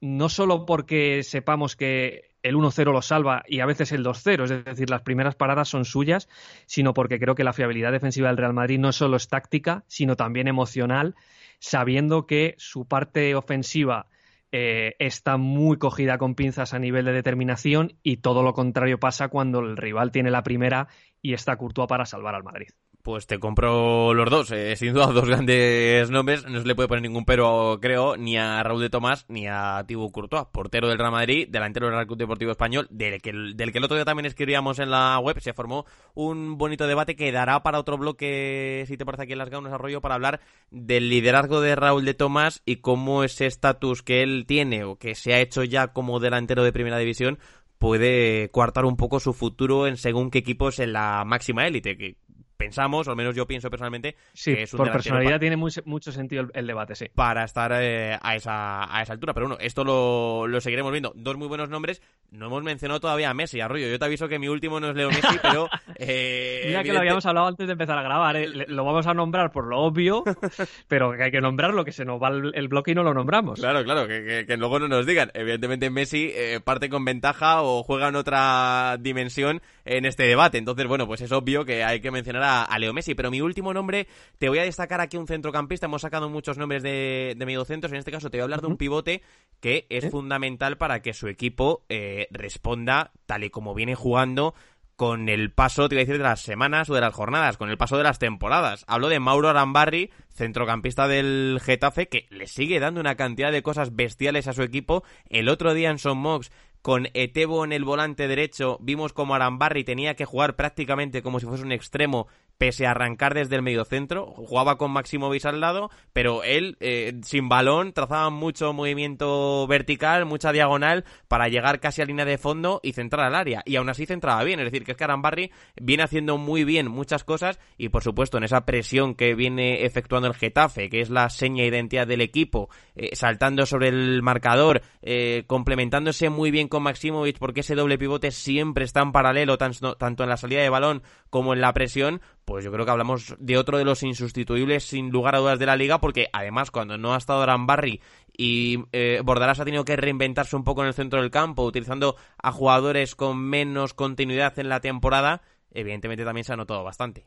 no 0.00 0.28
solo 0.28 0.66
porque 0.66 1.22
sepamos 1.22 1.76
que 1.76 2.34
el 2.42 2.56
1-0 2.56 2.92
lo 2.92 3.02
salva 3.02 3.42
y 3.48 3.60
a 3.60 3.66
veces 3.66 3.90
el 3.92 4.04
2-0, 4.04 4.44
es 4.44 4.64
decir, 4.64 4.90
las 4.90 5.02
primeras 5.02 5.34
paradas 5.34 5.68
son 5.68 5.84
suyas, 5.84 6.28
sino 6.66 6.92
porque 6.92 7.18
creo 7.18 7.34
que 7.34 7.42
la 7.42 7.54
fiabilidad 7.54 7.90
defensiva 7.90 8.28
del 8.28 8.36
Real 8.36 8.52
Madrid 8.52 8.78
no 8.78 8.92
solo 8.92 9.16
es 9.16 9.28
táctica, 9.28 9.84
sino 9.88 10.14
también 10.14 10.46
emocional, 10.46 11.14
sabiendo 11.58 12.26
que 12.26 12.54
su 12.58 12.86
parte 12.86 13.34
ofensiva 13.34 14.08
eh, 14.52 14.94
está 14.98 15.38
muy 15.38 15.78
cogida 15.78 16.18
con 16.18 16.34
pinzas 16.34 16.74
a 16.74 16.78
nivel 16.78 17.06
de 17.06 17.12
determinación 17.12 17.98
y 18.02 18.18
todo 18.18 18.42
lo 18.42 18.52
contrario 18.52 19.00
pasa 19.00 19.28
cuando 19.28 19.60
el 19.60 19.76
rival 19.76 20.12
tiene 20.12 20.30
la 20.30 20.44
primera 20.44 20.88
y 21.22 21.32
está 21.32 21.56
Courtois 21.56 21.88
para 21.88 22.04
salvar 22.04 22.34
al 22.34 22.44
Madrid. 22.44 22.68
Pues 23.04 23.26
te 23.26 23.38
compro 23.38 24.14
los 24.14 24.30
dos, 24.30 24.50
eh, 24.50 24.76
sin 24.76 24.94
duda 24.94 25.08
dos 25.08 25.26
grandes 25.26 26.08
nombres, 26.08 26.46
no 26.48 26.58
se 26.58 26.66
le 26.66 26.74
puede 26.74 26.88
poner 26.88 27.02
ningún 27.02 27.26
pero, 27.26 27.78
creo, 27.78 28.16
ni 28.16 28.38
a 28.38 28.62
Raúl 28.62 28.80
de 28.80 28.88
Tomás 28.88 29.26
ni 29.28 29.46
a 29.46 29.84
Thibaut 29.86 30.10
Courtois, 30.10 30.46
portero 30.50 30.88
del 30.88 30.96
Real 30.96 31.12
Madrid, 31.12 31.46
delantero 31.50 31.84
del 31.84 31.96
Real 31.96 32.06
Club 32.06 32.20
Deportivo 32.20 32.52
Español, 32.52 32.86
del 32.88 33.20
que, 33.20 33.30
del 33.30 33.72
que 33.72 33.76
el 33.76 33.84
otro 33.84 33.98
día 33.98 34.06
también 34.06 34.24
escribíamos 34.24 34.78
en 34.78 34.90
la 34.90 35.18
web, 35.18 35.38
se 35.40 35.52
formó 35.52 35.84
un 36.14 36.56
bonito 36.56 36.86
debate 36.86 37.14
que 37.14 37.30
dará 37.30 37.62
para 37.62 37.78
otro 37.78 37.98
bloque, 37.98 38.86
si 38.88 38.96
te 38.96 39.04
parece 39.04 39.24
aquí 39.24 39.32
en 39.32 39.38
las 39.38 39.50
gaunas 39.50 39.74
arroyo, 39.74 40.00
para 40.00 40.14
hablar 40.14 40.40
del 40.70 41.10
liderazgo 41.10 41.60
de 41.60 41.76
Raúl 41.76 42.06
de 42.06 42.14
Tomás 42.14 42.62
y 42.64 42.76
cómo 42.76 43.22
ese 43.22 43.44
estatus 43.44 44.02
que 44.02 44.22
él 44.22 44.46
tiene 44.48 44.84
o 44.84 44.96
que 44.96 45.14
se 45.14 45.34
ha 45.34 45.40
hecho 45.40 45.62
ya 45.62 45.88
como 45.88 46.20
delantero 46.20 46.64
de 46.64 46.72
primera 46.72 46.96
división 46.96 47.38
puede 47.84 48.48
coartar 48.50 48.86
un 48.86 48.96
poco 48.96 49.20
su 49.20 49.34
futuro 49.34 49.86
en 49.86 49.98
según 49.98 50.30
qué 50.30 50.38
equipos 50.38 50.78
en 50.78 50.94
la 50.94 51.22
máxima 51.26 51.66
élite, 51.66 51.98
que 51.98 52.16
pensamos, 52.64 53.06
o 53.06 53.10
al 53.10 53.16
menos 53.16 53.34
yo 53.34 53.46
pienso 53.46 53.70
personalmente, 53.70 54.16
que 54.42 54.62
es 54.62 54.72
un 54.72 54.78
por 54.78 54.92
personalidad 54.92 55.38
tiene 55.40 55.56
mucho 55.56 56.12
sentido 56.12 56.46
el, 56.52 56.66
debate, 56.66 56.94
sí. 56.94 57.06
Para 57.14 57.44
estar 57.44 57.72
eh, 57.74 58.18
a, 58.20 58.36
esa, 58.36 58.94
a 58.94 59.02
esa 59.02 59.12
altura. 59.12 59.34
Pero 59.34 59.48
bueno, 59.48 59.60
esto 59.60 59.84
lo, 59.84 60.46
lo, 60.46 60.60
seguiremos 60.60 60.92
viendo. 60.92 61.12
Dos 61.14 61.36
muy 61.36 61.48
buenos 61.48 61.68
nombres. 61.68 62.02
No 62.30 62.46
hemos 62.46 62.62
mencionado 62.64 63.00
todavía 63.00 63.30
a 63.30 63.34
Messi, 63.34 63.60
Arroyo. 63.60 63.86
Yo 63.88 63.98
te 63.98 64.04
aviso 64.04 64.28
que 64.28 64.38
mi 64.38 64.48
último 64.48 64.80
no 64.80 64.90
es 64.90 64.96
Leo 64.96 65.08
Messi, 65.08 65.38
pero... 65.40 65.68
Eh, 65.96 66.64
Mira 66.66 66.82
que 66.82 66.92
lo 66.92 66.98
habíamos 66.98 67.24
hablado 67.24 67.46
antes 67.46 67.66
de 67.66 67.72
empezar 67.72 67.96
a 67.96 68.02
grabar. 68.02 68.36
¿eh? 68.36 68.48
Lo 68.66 68.84
vamos 68.84 69.06
a 69.06 69.14
nombrar 69.14 69.52
por 69.52 69.66
lo 69.66 69.78
obvio, 69.78 70.24
pero 70.88 71.12
que 71.12 71.22
hay 71.22 71.30
que 71.30 71.40
nombrarlo, 71.40 71.84
que 71.84 71.92
se 71.92 72.04
nos 72.04 72.20
va 72.20 72.28
el, 72.28 72.68
bloque 72.68 72.90
y 72.90 72.94
no 72.94 73.04
lo 73.04 73.14
nombramos. 73.14 73.60
Claro, 73.60 73.84
claro, 73.84 74.08
que, 74.08 74.44
que, 74.46 74.56
luego 74.56 74.80
no 74.80 74.88
nos 74.88 75.06
digan. 75.06 75.30
Evidentemente 75.34 75.90
Messi 75.90 76.32
eh, 76.34 76.60
parte 76.62 76.88
con 76.88 77.04
ventaja 77.04 77.62
o 77.62 77.84
juega 77.84 78.08
en 78.08 78.16
otra 78.16 78.96
dimensión 78.98 79.62
en 79.84 80.04
este 80.04 80.24
debate. 80.24 80.58
Entonces, 80.58 80.86
bueno, 80.86 81.06
pues 81.06 81.20
es 81.20 81.32
obvio 81.32 81.64
que 81.64 81.84
hay 81.84 82.00
que 82.00 82.10
mencionar 82.10 82.66
a, 82.68 82.78
Leo 82.78 82.92
Messi. 82.92 83.14
Pero 83.14 83.30
mi 83.30 83.40
último 83.40 83.72
nombre, 83.74 84.06
te 84.38 84.48
voy 84.48 84.58
a 84.58 84.62
destacar 84.62 85.00
aquí 85.00 85.16
un 85.16 85.26
centrocampista. 85.26 85.86
Hemos 85.86 86.02
sacado 86.02 86.28
muchos 86.28 86.58
nombres 86.58 86.82
de, 86.82 87.34
de 87.36 87.46
mediocentros. 87.46 87.92
En 87.92 87.98
este 87.98 88.10
caso, 88.10 88.30
te 88.30 88.38
voy 88.38 88.42
a 88.42 88.44
hablar 88.44 88.60
de 88.60 88.66
un 88.68 88.76
pivote 88.76 89.22
que 89.60 89.86
es 89.88 90.10
fundamental 90.10 90.76
para 90.76 91.00
que 91.00 91.14
su 91.14 91.28
equipo 91.28 91.84
eh, 91.88 92.28
responda 92.30 93.12
tal 93.26 93.44
y 93.44 93.50
como 93.50 93.74
viene 93.74 93.94
jugando 93.94 94.54
con 94.96 95.28
el 95.28 95.52
paso, 95.52 95.88
te 95.88 95.96
voy 95.96 96.02
a 96.02 96.06
decir, 96.06 96.18
de 96.18 96.28
las 96.28 96.40
semanas 96.40 96.88
o 96.88 96.94
de 96.94 97.00
las 97.00 97.14
jornadas, 97.14 97.56
con 97.56 97.68
el 97.68 97.76
paso 97.76 97.96
de 97.96 98.04
las 98.04 98.18
temporadas. 98.18 98.84
Hablo 98.86 99.08
de 99.08 99.18
Mauro 99.18 99.48
Arambarri, 99.48 100.10
centrocampista 100.28 101.08
del 101.08 101.60
Getafe, 101.62 102.08
que 102.08 102.26
le 102.30 102.46
sigue 102.46 102.78
dando 102.78 103.00
una 103.00 103.16
cantidad 103.16 103.50
de 103.50 103.62
cosas 103.62 103.96
bestiales 103.96 104.46
a 104.46 104.52
su 104.52 104.62
equipo. 104.62 105.02
El 105.28 105.48
otro 105.48 105.74
día 105.74 105.90
en 105.90 105.98
Son 105.98 106.18
Mox 106.18 106.50
con 106.84 107.08
Etebo 107.14 107.64
en 107.64 107.72
el 107.72 107.82
volante 107.82 108.28
derecho, 108.28 108.76
vimos 108.82 109.14
como 109.14 109.34
Arambarri 109.34 109.84
tenía 109.84 110.16
que 110.16 110.26
jugar 110.26 110.54
prácticamente 110.54 111.22
como 111.22 111.40
si 111.40 111.46
fuese 111.46 111.64
un 111.64 111.72
extremo 111.72 112.26
pese 112.58 112.86
a 112.86 112.92
arrancar 112.92 113.34
desde 113.34 113.56
el 113.56 113.62
medio 113.62 113.84
centro, 113.84 114.26
jugaba 114.26 114.76
con 114.76 114.90
Maximovic 114.90 115.44
al 115.46 115.60
lado, 115.60 115.90
pero 116.12 116.42
él 116.44 116.76
eh, 116.80 117.12
sin 117.22 117.48
balón 117.48 117.92
trazaba 117.92 118.30
mucho 118.30 118.72
movimiento 118.72 119.66
vertical, 119.66 120.24
mucha 120.24 120.52
diagonal 120.52 121.04
para 121.28 121.48
llegar 121.48 121.80
casi 121.80 122.02
a 122.02 122.04
línea 122.04 122.24
de 122.24 122.38
fondo 122.38 122.80
y 122.82 122.92
centrar 122.92 123.26
al 123.26 123.34
área. 123.34 123.62
Y 123.64 123.76
aún 123.76 123.88
así 123.88 124.06
centraba 124.06 124.42
bien, 124.44 124.60
es 124.60 124.66
decir, 124.66 124.84
que 124.84 124.92
es 124.92 124.96
que 124.96 125.04
Arambarri 125.04 125.50
viene 125.80 126.02
haciendo 126.02 126.38
muy 126.38 126.64
bien 126.64 126.90
muchas 126.90 127.24
cosas 127.24 127.58
y 127.76 127.88
por 127.88 128.02
supuesto 128.02 128.38
en 128.38 128.44
esa 128.44 128.64
presión 128.64 129.14
que 129.14 129.34
viene 129.34 129.84
efectuando 129.84 130.28
el 130.28 130.34
Getafe, 130.34 130.88
que 130.88 131.00
es 131.00 131.10
la 131.10 131.28
seña 131.30 131.64
identidad 131.64 132.06
del 132.06 132.20
equipo, 132.20 132.68
eh, 132.94 133.14
saltando 133.14 133.66
sobre 133.66 133.88
el 133.88 134.22
marcador, 134.22 134.82
eh, 135.02 135.44
complementándose 135.46 136.30
muy 136.30 136.50
bien 136.50 136.68
con 136.68 136.82
Maximovic 136.82 137.38
porque 137.38 137.60
ese 137.60 137.74
doble 137.74 137.98
pivote 137.98 138.30
siempre 138.30 138.84
está 138.84 139.02
en 139.02 139.12
paralelo 139.12 139.58
tanto 139.58 140.22
en 140.22 140.28
la 140.28 140.36
salida 140.36 140.62
de 140.62 140.68
balón 140.68 141.02
como 141.30 141.52
en 141.52 141.60
la 141.60 141.72
presión, 141.72 142.20
pues 142.44 142.64
yo 142.64 142.72
creo 142.72 142.84
que 142.84 142.90
hablamos 142.90 143.34
de 143.38 143.56
otro 143.56 143.78
de 143.78 143.84
los 143.84 144.02
insustituibles 144.02 144.84
sin 144.84 145.10
lugar 145.10 145.34
a 145.34 145.38
dudas 145.38 145.58
de 145.58 145.66
la 145.66 145.76
liga, 145.76 146.00
porque 146.00 146.28
además 146.32 146.70
cuando 146.70 146.98
no 146.98 147.14
ha 147.14 147.18
estado 147.18 147.42
Arambarri 147.42 148.00
y 148.36 148.84
eh, 148.92 149.22
ha 149.24 149.64
tenido 149.64 149.84
que 149.84 149.96
reinventarse 149.96 150.56
un 150.56 150.64
poco 150.64 150.82
en 150.82 150.88
el 150.88 150.94
centro 150.94 151.20
del 151.20 151.30
campo, 151.30 151.64
utilizando 151.64 152.16
a 152.42 152.52
jugadores 152.52 153.14
con 153.14 153.38
menos 153.38 153.94
continuidad 153.94 154.58
en 154.58 154.68
la 154.68 154.80
temporada, 154.80 155.42
evidentemente 155.70 156.24
también 156.24 156.44
se 156.44 156.52
ha 156.52 156.56
notado 156.56 156.84
bastante. 156.84 157.26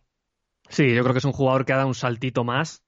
Sí, 0.69 0.93
yo 0.93 1.01
creo 1.03 1.13
que 1.13 1.19
es 1.19 1.25
un 1.25 1.31
jugador 1.31 1.65
que 1.65 1.73
ha 1.73 1.77
dado 1.77 1.87
un 1.87 1.95
saltito 1.95 2.43
más, 2.43 2.83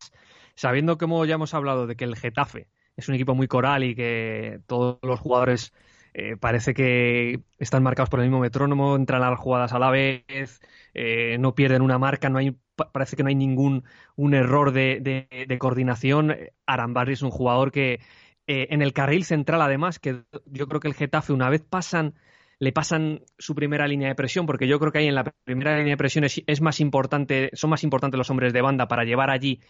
sabiendo 0.56 0.98
como 0.98 1.26
ya 1.26 1.36
hemos 1.36 1.54
hablado 1.54 1.88
de 1.88 1.96
que 1.96 2.04
el 2.04 2.16
Getafe 2.16 2.68
es 2.98 3.08
un 3.08 3.16
equipo 3.16 3.34
muy 3.34 3.48
coral 3.48 3.84
y 3.84 3.96
que 3.96 4.60
todos 4.68 5.00
los 5.02 5.20
jugadores 5.20 5.74
eh, 6.14 6.36
parece 6.38 6.74
que 6.74 7.42
están 7.58 7.84
marcados 7.84 8.10
por 8.10 8.20
el 8.20 8.26
mismo 8.28 8.40
metrónomo, 8.40 8.96
entran 8.96 9.22
las 9.22 9.40
jugadas 9.40 9.74
a 9.74 9.80
la 9.80 9.92
vez, 9.92 10.62
eh, 10.94 11.38
no 11.40 11.56
pierden 11.56 11.82
una 11.82 11.98
marca, 11.98 12.30
no 12.30 12.40
hay, 12.40 12.56
parece 12.92 13.16
que 13.16 13.24
no 13.24 13.30
hay 13.30 13.36
ningún 13.36 13.84
un 14.16 14.34
error 14.34 14.72
de, 14.72 15.58
coordinación. 15.60 16.36
Arambarri 16.66 17.14
es 17.14 17.22
un 17.22 17.32
jugador 17.32 17.72
que 17.72 18.00
eh, 18.48 18.68
en 18.72 18.82
el 18.82 18.94
carril 18.94 19.24
central, 19.24 19.62
además, 19.62 20.00
que 20.00 20.24
yo 20.46 20.68
creo 20.68 20.80
que 20.80 20.88
el 20.88 20.96
Getafe, 20.96 21.34
una 21.34 21.50
vez 21.50 21.62
pasan 21.62 22.16
le 22.62 22.74
pasan 22.74 23.22
su 23.38 23.56
primera 23.56 23.88
línea 23.88 24.10
de 24.10 24.16
presión, 24.16 24.46
porque 24.46 24.68
yo 24.68 24.80
creo 24.80 24.92
que 24.92 24.98
ahí 25.00 25.08
en 25.08 25.16
la 25.16 25.24
primera 25.24 25.78
línea 25.78 25.94
de 25.94 25.98
presión 25.98 26.26
es 26.26 26.62
más 26.62 26.82
importante, 26.82 27.50
son 27.54 27.70
más 27.70 27.86
importantes 27.86 28.18
los 28.18 28.30
hombres 28.30 28.52
de 28.52 28.62
banda 28.62 28.90
para 28.90 29.06
llevar 29.06 29.30
allí 29.30 29.62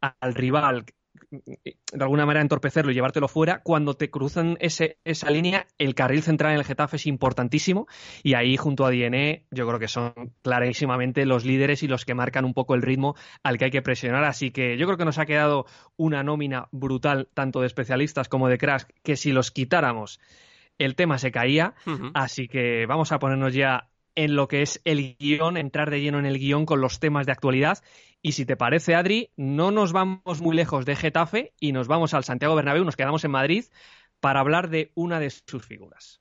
al 0.00 0.34
rival 0.34 0.86
de 1.30 2.02
alguna 2.02 2.26
manera 2.26 2.42
entorpecerlo 2.42 2.90
y 2.90 2.94
llevártelo 2.94 3.28
fuera, 3.28 3.60
cuando 3.62 3.94
te 3.94 4.10
cruzan 4.10 4.56
ese, 4.60 4.98
esa 5.04 5.30
línea, 5.30 5.66
el 5.78 5.94
carril 5.94 6.22
central 6.22 6.52
en 6.52 6.58
el 6.58 6.64
Getafe 6.64 6.96
es 6.96 7.06
importantísimo 7.06 7.86
y 8.22 8.34
ahí 8.34 8.56
junto 8.56 8.84
a 8.84 8.90
DNE 8.90 9.44
yo 9.50 9.66
creo 9.66 9.78
que 9.78 9.88
son 9.88 10.12
clarísimamente 10.42 11.26
los 11.26 11.44
líderes 11.44 11.82
y 11.82 11.88
los 11.88 12.04
que 12.04 12.14
marcan 12.14 12.44
un 12.44 12.54
poco 12.54 12.74
el 12.74 12.82
ritmo 12.82 13.14
al 13.42 13.58
que 13.58 13.66
hay 13.66 13.70
que 13.70 13.82
presionar. 13.82 14.24
Así 14.24 14.50
que 14.50 14.76
yo 14.76 14.86
creo 14.86 14.98
que 14.98 15.04
nos 15.04 15.18
ha 15.18 15.26
quedado 15.26 15.66
una 15.96 16.22
nómina 16.22 16.68
brutal 16.72 17.28
tanto 17.34 17.60
de 17.60 17.66
especialistas 17.66 18.28
como 18.28 18.48
de 18.48 18.58
crash 18.58 18.84
que 19.02 19.16
si 19.16 19.32
los 19.32 19.50
quitáramos 19.50 20.20
el 20.78 20.94
tema 20.94 21.18
se 21.18 21.32
caía. 21.32 21.74
Así 22.14 22.48
que 22.48 22.86
vamos 22.86 23.12
a 23.12 23.18
ponernos 23.18 23.52
ya 23.52 23.88
en 24.14 24.34
lo 24.34 24.48
que 24.48 24.62
es 24.62 24.80
el 24.84 25.16
guion, 25.16 25.56
entrar 25.56 25.90
de 25.90 26.00
lleno 26.00 26.18
en 26.18 26.26
el 26.26 26.38
guion 26.38 26.66
con 26.66 26.80
los 26.80 26.98
temas 26.98 27.26
de 27.26 27.32
actualidad. 27.32 27.78
Y 28.20 28.32
si 28.32 28.44
te 28.44 28.56
parece, 28.56 28.94
Adri, 28.94 29.30
no 29.36 29.70
nos 29.70 29.92
vamos 29.92 30.40
muy 30.40 30.56
lejos 30.56 30.84
de 30.84 30.96
Getafe 30.96 31.52
y 31.60 31.72
nos 31.72 31.86
vamos 31.86 32.14
al 32.14 32.24
Santiago 32.24 32.54
Bernabéu, 32.54 32.84
nos 32.84 32.96
quedamos 32.96 33.24
en 33.24 33.30
Madrid 33.30 33.64
para 34.20 34.40
hablar 34.40 34.70
de 34.70 34.90
una 34.94 35.20
de 35.20 35.30
sus 35.30 35.64
figuras. 35.64 36.20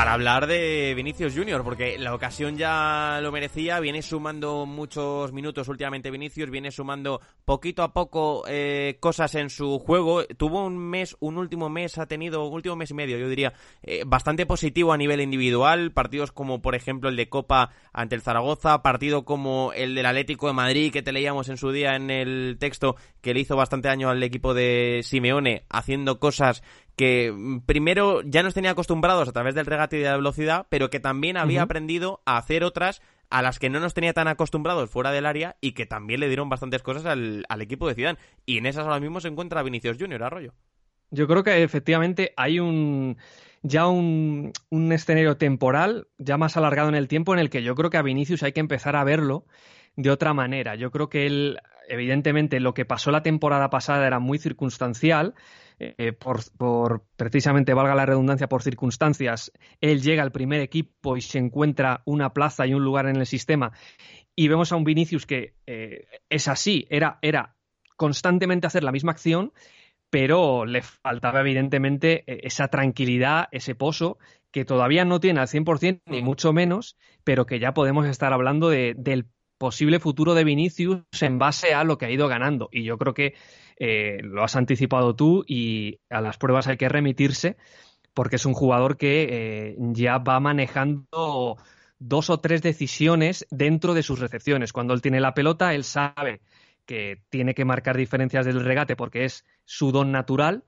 Para 0.00 0.14
hablar 0.14 0.46
de 0.46 0.94
Vinicius 0.96 1.34
Junior, 1.36 1.62
porque 1.62 1.98
la 1.98 2.14
ocasión 2.14 2.56
ya 2.56 3.18
lo 3.20 3.30
merecía, 3.30 3.80
viene 3.80 4.00
sumando 4.00 4.64
muchos 4.64 5.30
minutos 5.34 5.68
últimamente 5.68 6.10
Vinicius, 6.10 6.48
viene 6.48 6.70
sumando 6.70 7.20
poquito 7.44 7.82
a 7.82 7.92
poco 7.92 8.44
eh, 8.48 8.96
cosas 8.98 9.34
en 9.34 9.50
su 9.50 9.78
juego, 9.78 10.24
tuvo 10.24 10.64
un 10.64 10.78
mes, 10.78 11.18
un 11.20 11.36
último 11.36 11.68
mes, 11.68 11.98
ha 11.98 12.06
tenido, 12.06 12.46
un 12.46 12.54
último 12.54 12.76
mes 12.76 12.92
y 12.92 12.94
medio, 12.94 13.18
yo 13.18 13.28
diría, 13.28 13.52
eh, 13.82 14.04
bastante 14.06 14.46
positivo 14.46 14.94
a 14.94 14.96
nivel 14.96 15.20
individual, 15.20 15.92
partidos 15.92 16.32
como 16.32 16.62
por 16.62 16.74
ejemplo 16.74 17.10
el 17.10 17.16
de 17.16 17.28
Copa 17.28 17.68
ante 17.92 18.14
el 18.14 18.22
Zaragoza, 18.22 18.80
partido 18.80 19.26
como 19.26 19.74
el 19.74 19.94
del 19.94 20.06
Atlético 20.06 20.46
de 20.46 20.54
Madrid 20.54 20.94
que 20.94 21.02
te 21.02 21.12
leíamos 21.12 21.50
en 21.50 21.58
su 21.58 21.72
día 21.72 21.94
en 21.96 22.08
el 22.08 22.56
texto 22.58 22.96
que 23.20 23.34
le 23.34 23.40
hizo 23.40 23.54
bastante 23.54 23.88
daño 23.88 24.08
al 24.08 24.22
equipo 24.22 24.54
de 24.54 25.00
Simeone, 25.02 25.64
haciendo 25.68 26.18
cosas 26.18 26.62
que 27.00 27.32
mm, 27.34 27.60
primero 27.60 28.20
ya 28.20 28.42
nos 28.42 28.52
tenía 28.52 28.72
acostumbrados 28.72 29.26
a 29.26 29.32
través 29.32 29.54
del 29.54 29.64
regate 29.64 29.96
y 29.96 30.00
de 30.00 30.10
la 30.10 30.18
velocidad, 30.18 30.66
pero 30.68 30.90
que 30.90 31.00
también 31.00 31.38
había 31.38 31.62
aprendido 31.62 32.20
a 32.26 32.36
hacer 32.36 32.62
otras 32.62 33.00
a 33.30 33.40
las 33.40 33.58
que 33.58 33.70
no 33.70 33.80
nos 33.80 33.94
tenía 33.94 34.12
tan 34.12 34.28
acostumbrados 34.28 34.90
fuera 34.90 35.10
del 35.10 35.24
área 35.24 35.56
y 35.62 35.72
que 35.72 35.86
también 35.86 36.20
le 36.20 36.26
dieron 36.26 36.50
bastantes 36.50 36.82
cosas 36.82 37.06
al, 37.06 37.46
equipo 37.62 37.88
de 37.88 37.94
Zidane. 37.94 38.18
Y 38.44 38.58
en 38.58 38.66
esas 38.66 38.84
ahora 38.84 39.00
mismo 39.00 39.18
se 39.22 39.28
encuentra 39.28 39.62
Vinicius 39.62 39.96
Junior, 39.98 40.22
Arroyo. 40.22 40.52
Yo 41.10 41.26
creo 41.26 41.42
que 41.42 41.62
efectivamente 41.62 42.34
hay 42.36 42.60
un 42.60 43.16
ya 43.62 43.86
un, 43.86 44.52
un, 44.68 44.92
escenario 44.92 45.38
temporal 45.38 46.06
ya 46.18 46.36
más 46.36 46.58
alargado 46.58 46.90
en 46.90 46.96
el 46.96 47.08
tiempo 47.08 47.32
en 47.32 47.40
el 47.40 47.48
que 47.48 47.62
yo 47.62 47.74
creo 47.74 47.88
que 47.88 47.96
a 47.96 48.02
Vinicius 48.02 48.42
hay 48.42 48.52
que 48.52 48.60
empezar 48.60 48.94
a 48.94 49.04
verlo 49.04 49.46
de 49.96 50.10
otra 50.10 50.34
manera. 50.34 50.74
Yo 50.74 50.90
creo 50.90 51.08
que 51.08 51.24
él, 51.24 51.60
evidentemente, 51.88 52.60
lo 52.60 52.74
que 52.74 52.84
pasó 52.84 53.10
la 53.10 53.22
temporada 53.22 53.70
pasada 53.70 54.06
era 54.06 54.18
muy 54.18 54.38
circunstancial. 54.38 55.34
Eh, 55.82 56.12
por, 56.12 57.06
precisamente, 57.16 57.72
valga 57.72 57.94
la 57.94 58.04
redundancia, 58.04 58.48
por 58.48 58.62
circunstancias, 58.62 59.50
él 59.80 60.02
llega 60.02 60.22
al 60.22 60.30
primer 60.30 60.60
equipo 60.60 61.16
y 61.16 61.22
se 61.22 61.38
encuentra 61.38 62.02
una 62.04 62.34
plaza 62.34 62.66
y 62.66 62.74
un 62.74 62.84
lugar 62.84 63.06
en 63.06 63.16
el 63.16 63.26
sistema. 63.26 63.72
Y 64.36 64.48
vemos 64.48 64.72
a 64.72 64.76
un 64.76 64.84
Vinicius 64.84 65.24
que 65.24 65.54
eh, 65.66 66.06
es 66.28 66.48
así, 66.48 66.86
era, 66.90 67.18
era 67.22 67.56
constantemente 67.96 68.66
hacer 68.66 68.84
la 68.84 68.92
misma 68.92 69.12
acción, 69.12 69.52
pero 70.10 70.66
le 70.66 70.82
faltaba 70.82 71.40
evidentemente 71.40 72.24
e, 72.26 72.46
esa 72.46 72.68
tranquilidad, 72.68 73.48
ese 73.50 73.74
pozo 73.74 74.18
que 74.50 74.66
todavía 74.66 75.06
no 75.06 75.18
tiene 75.18 75.40
al 75.40 75.48
100%, 75.48 76.02
ni 76.06 76.20
mucho 76.20 76.52
menos, 76.52 76.98
pero 77.24 77.46
que 77.46 77.58
ya 77.58 77.72
podemos 77.72 78.06
estar 78.06 78.34
hablando 78.34 78.68
de, 78.68 78.94
del 78.98 79.28
posible 79.60 80.00
futuro 80.00 80.32
de 80.32 80.42
Vinicius 80.42 81.02
en 81.20 81.38
base 81.38 81.74
a 81.74 81.84
lo 81.84 81.98
que 81.98 82.06
ha 82.06 82.10
ido 82.10 82.28
ganando. 82.28 82.70
Y 82.72 82.82
yo 82.82 82.96
creo 82.96 83.12
que 83.12 83.34
eh, 83.76 84.18
lo 84.22 84.42
has 84.42 84.56
anticipado 84.56 85.14
tú 85.14 85.44
y 85.46 86.00
a 86.08 86.22
las 86.22 86.38
pruebas 86.38 86.66
hay 86.66 86.78
que 86.78 86.88
remitirse 86.88 87.58
porque 88.14 88.36
es 88.36 88.46
un 88.46 88.54
jugador 88.54 88.96
que 88.96 89.28
eh, 89.30 89.76
ya 89.78 90.16
va 90.16 90.40
manejando 90.40 91.58
dos 91.98 92.30
o 92.30 92.40
tres 92.40 92.62
decisiones 92.62 93.46
dentro 93.50 93.92
de 93.92 94.02
sus 94.02 94.18
recepciones. 94.18 94.72
Cuando 94.72 94.94
él 94.94 95.02
tiene 95.02 95.20
la 95.20 95.34
pelota, 95.34 95.74
él 95.74 95.84
sabe 95.84 96.40
que 96.86 97.22
tiene 97.28 97.52
que 97.52 97.66
marcar 97.66 97.98
diferencias 97.98 98.46
del 98.46 98.64
regate 98.64 98.96
porque 98.96 99.26
es 99.26 99.44
su 99.66 99.92
don 99.92 100.10
natural, 100.10 100.64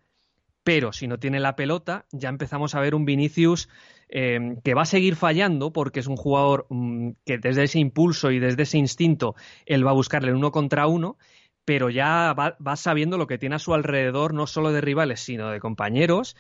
pero 0.64 0.92
si 0.92 1.08
no 1.08 1.18
tiene 1.18 1.40
la 1.40 1.56
pelota, 1.56 2.04
ya 2.12 2.28
empezamos 2.28 2.74
a 2.74 2.80
ver 2.80 2.94
un 2.94 3.06
Vinicius 3.06 3.70
eh, 4.14 4.58
que 4.62 4.74
va 4.74 4.82
a 4.82 4.86
seguir 4.86 5.16
fallando 5.16 5.72
porque 5.72 6.00
es 6.00 6.06
un 6.06 6.16
jugador 6.16 6.66
mm, 6.68 7.12
que 7.24 7.38
desde 7.38 7.64
ese 7.64 7.78
impulso 7.78 8.30
y 8.30 8.38
desde 8.38 8.64
ese 8.64 8.76
instinto 8.76 9.34
él 9.64 9.86
va 9.86 9.92
a 9.92 9.94
buscarle 9.94 10.28
el 10.28 10.36
uno 10.36 10.52
contra 10.52 10.86
uno, 10.86 11.16
pero 11.64 11.88
ya 11.88 12.34
va, 12.34 12.58
va, 12.64 12.76
sabiendo 12.76 13.16
lo 13.16 13.26
que 13.26 13.38
tiene 13.38 13.54
a 13.54 13.58
su 13.58 13.72
alrededor, 13.72 14.34
no 14.34 14.46
solo 14.46 14.70
de 14.70 14.82
rivales, 14.82 15.20
sino 15.20 15.50
de 15.50 15.60
compañeros, 15.60 16.36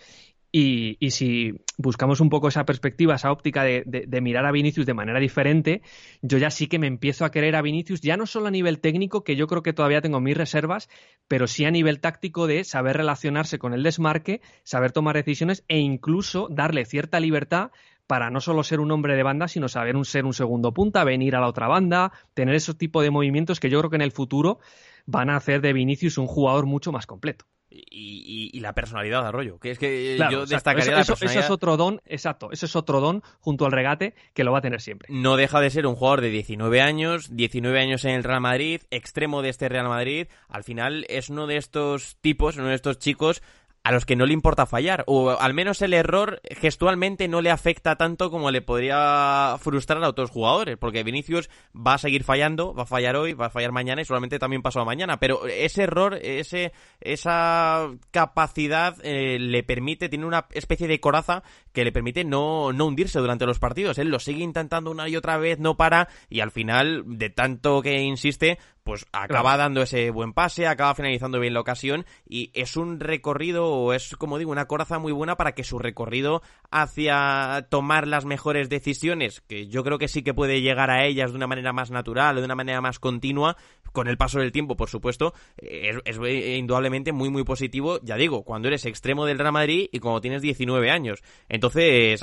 y, 0.54 1.10
si 1.10 1.54
buscamos 1.78 2.20
un 2.20 2.28
poco 2.28 2.48
esa 2.48 2.66
perspectiva, 2.66 3.14
esa 3.14 3.32
óptica 3.32 3.64
de, 3.64 4.20
mirar 4.20 4.44
a 4.44 4.52
Vinicius 4.52 4.84
de 4.84 4.92
manera 4.92 5.18
diferente, 5.18 5.80
yo 6.20 6.36
ya 6.36 6.50
sí 6.50 6.66
que 6.66 6.78
me 6.78 6.86
empiezo 6.86 7.24
a 7.24 7.30
querer 7.30 7.56
a 7.56 7.62
Vinicius, 7.62 8.02
ya 8.02 8.18
no 8.18 8.26
solo 8.26 8.48
a 8.48 8.50
nivel 8.50 8.78
técnico, 8.78 9.24
que 9.24 9.34
yo 9.34 9.46
creo 9.46 9.62
que 9.62 9.72
todavía 9.72 10.02
tengo 10.02 10.20
mis 10.20 10.36
reservas, 10.36 10.90
pero 11.26 11.46
sí 11.46 11.64
a 11.64 11.70
nivel 11.70 12.00
táctico 12.00 12.46
de 12.46 12.64
saber 12.64 12.98
relacionarse 12.98 13.58
con 13.58 13.72
el 13.72 13.82
desmarque, 13.82 14.42
saber 14.62 14.92
tomar 14.92 15.16
decisiones 15.16 15.64
e 15.68 15.78
incluso 15.78 16.48
darle 16.50 16.84
cierta 16.84 17.18
libertad 17.18 17.70
para 18.06 18.28
no 18.28 18.42
solo 18.42 18.62
ser 18.62 18.80
un 18.80 18.90
hombre 18.90 19.16
de 19.16 19.22
banda, 19.22 19.48
sino 19.48 19.68
saber 19.68 19.96
ser 20.04 20.26
un 20.26 20.34
segundo 20.34 20.74
punta, 20.74 21.02
venir 21.02 21.34
a 21.34 21.40
la 21.40 21.48
otra 21.48 21.66
banda, 21.66 22.12
tener 22.34 22.54
ese 22.54 22.74
tipo 22.74 23.00
de 23.00 23.10
movimientos 23.10 23.58
que 23.58 23.70
yo 23.70 23.78
creo 23.78 23.88
que 23.88 23.96
en 23.96 24.02
el 24.02 24.12
futuro 24.12 24.58
van 25.06 25.30
a 25.30 25.36
hacer 25.36 25.62
de 25.62 25.72
Vinicius 25.72 26.18
un 26.18 26.26
jugador 26.26 26.66
mucho 26.66 26.92
más 26.92 27.06
completo. 27.06 27.46
Y, 27.90 28.60
la 28.60 28.74
personalidad 28.74 29.22
de 29.22 29.28
Arroyo, 29.28 29.58
que 29.58 29.72
es 29.72 29.78
que 29.78 30.16
yo 30.30 30.46
destacaría 30.46 31.00
eso, 31.00 31.14
es 31.14 31.50
otro 31.50 31.76
don, 31.76 32.00
exacto, 32.06 32.52
eso 32.52 32.66
es 32.66 32.76
otro 32.76 33.00
don 33.00 33.22
junto 33.40 33.66
al 33.66 33.72
regate 33.72 34.14
que 34.34 34.44
lo 34.44 34.52
va 34.52 34.58
a 34.58 34.60
tener 34.60 34.80
siempre. 34.80 35.08
No 35.10 35.36
deja 35.36 35.60
de 35.60 35.70
ser 35.70 35.86
un 35.86 35.96
jugador 35.96 36.20
de 36.20 36.30
19 36.30 36.80
años, 36.80 37.34
19 37.34 37.80
años 37.80 38.04
en 38.04 38.12
el 38.12 38.22
Real 38.22 38.40
Madrid, 38.40 38.82
extremo 38.90 39.42
de 39.42 39.48
este 39.48 39.68
Real 39.68 39.88
Madrid, 39.88 40.28
al 40.48 40.62
final 40.62 41.04
es 41.08 41.28
uno 41.28 41.48
de 41.48 41.56
estos 41.56 42.16
tipos, 42.20 42.56
uno 42.56 42.68
de 42.68 42.74
estos 42.74 42.98
chicos 42.98 43.42
a 43.84 43.92
los 43.92 44.06
que 44.06 44.16
no 44.16 44.26
le 44.26 44.32
importa 44.32 44.66
fallar, 44.66 45.02
o 45.06 45.30
al 45.30 45.54
menos 45.54 45.82
el 45.82 45.92
error 45.92 46.40
gestualmente 46.50 47.26
no 47.26 47.40
le 47.40 47.50
afecta 47.50 47.96
tanto 47.96 48.30
como 48.30 48.50
le 48.50 48.62
podría 48.62 49.56
frustrar 49.60 50.02
a 50.04 50.08
otros 50.08 50.30
jugadores, 50.30 50.76
porque 50.78 51.02
Vinicius 51.02 51.50
va 51.74 51.94
a 51.94 51.98
seguir 51.98 52.22
fallando, 52.22 52.74
va 52.74 52.84
a 52.84 52.86
fallar 52.86 53.16
hoy, 53.16 53.32
va 53.32 53.46
a 53.46 53.50
fallar 53.50 53.72
mañana 53.72 54.00
y 54.00 54.04
solamente 54.04 54.38
también 54.38 54.62
pasó 54.62 54.84
mañana, 54.84 55.18
pero 55.18 55.46
ese 55.46 55.82
error, 55.82 56.18
ese, 56.22 56.72
esa 57.00 57.90
capacidad 58.12 58.96
eh, 59.02 59.38
le 59.40 59.62
permite, 59.64 60.08
tiene 60.08 60.26
una 60.26 60.46
especie 60.52 60.86
de 60.86 61.00
coraza 61.00 61.42
que 61.72 61.84
le 61.84 61.92
permite 61.92 62.24
no, 62.24 62.72
no 62.72 62.86
hundirse 62.86 63.18
durante 63.18 63.46
los 63.46 63.58
partidos, 63.58 63.98
él 63.98 64.08
lo 64.08 64.18
sigue 64.18 64.42
intentando 64.42 64.90
una 64.90 65.08
y 65.08 65.16
otra 65.16 65.36
vez, 65.38 65.58
no 65.58 65.76
para, 65.76 66.08
y 66.28 66.40
al 66.40 66.50
final, 66.50 67.04
de 67.06 67.30
tanto 67.30 67.82
que 67.82 68.00
insiste, 68.00 68.58
pues 68.84 69.06
acaba 69.12 69.56
dando 69.56 69.82
ese 69.82 70.10
buen 70.10 70.32
pase, 70.32 70.66
acaba 70.66 70.94
finalizando 70.94 71.38
bien 71.38 71.54
la 71.54 71.60
ocasión 71.60 72.04
y 72.28 72.50
es 72.54 72.76
un 72.76 72.98
recorrido 72.98 73.66
o 73.66 73.92
es 73.92 74.16
como 74.16 74.38
digo 74.38 74.50
una 74.50 74.66
coraza 74.66 74.98
muy 74.98 75.12
buena 75.12 75.36
para 75.36 75.52
que 75.52 75.62
su 75.62 75.78
recorrido 75.78 76.42
hacia 76.70 77.66
tomar 77.70 78.08
las 78.08 78.24
mejores 78.24 78.68
decisiones, 78.68 79.40
que 79.42 79.68
yo 79.68 79.84
creo 79.84 79.98
que 79.98 80.08
sí 80.08 80.22
que 80.22 80.34
puede 80.34 80.62
llegar 80.62 80.90
a 80.90 81.04
ellas 81.04 81.30
de 81.30 81.36
una 81.36 81.46
manera 81.46 81.72
más 81.72 81.90
natural 81.90 82.36
o 82.36 82.40
de 82.40 82.46
una 82.46 82.56
manera 82.56 82.80
más 82.80 82.98
continua, 82.98 83.56
con 83.92 84.08
el 84.08 84.16
paso 84.16 84.40
del 84.40 84.52
tiempo, 84.52 84.76
por 84.76 84.88
supuesto, 84.88 85.34
es, 85.58 85.98
es, 86.04 86.18
indudablemente 86.58 87.12
muy, 87.12 87.28
muy 87.28 87.44
positivo, 87.44 88.00
ya 88.02 88.16
digo, 88.16 88.42
cuando 88.42 88.68
eres 88.68 88.86
extremo 88.86 89.26
del 89.26 89.38
Real 89.38 89.52
Madrid 89.52 89.88
y 89.92 89.98
cuando 89.98 90.20
tienes 90.20 90.42
19 90.42 90.90
años. 90.90 91.22
Entonces, 91.48 91.61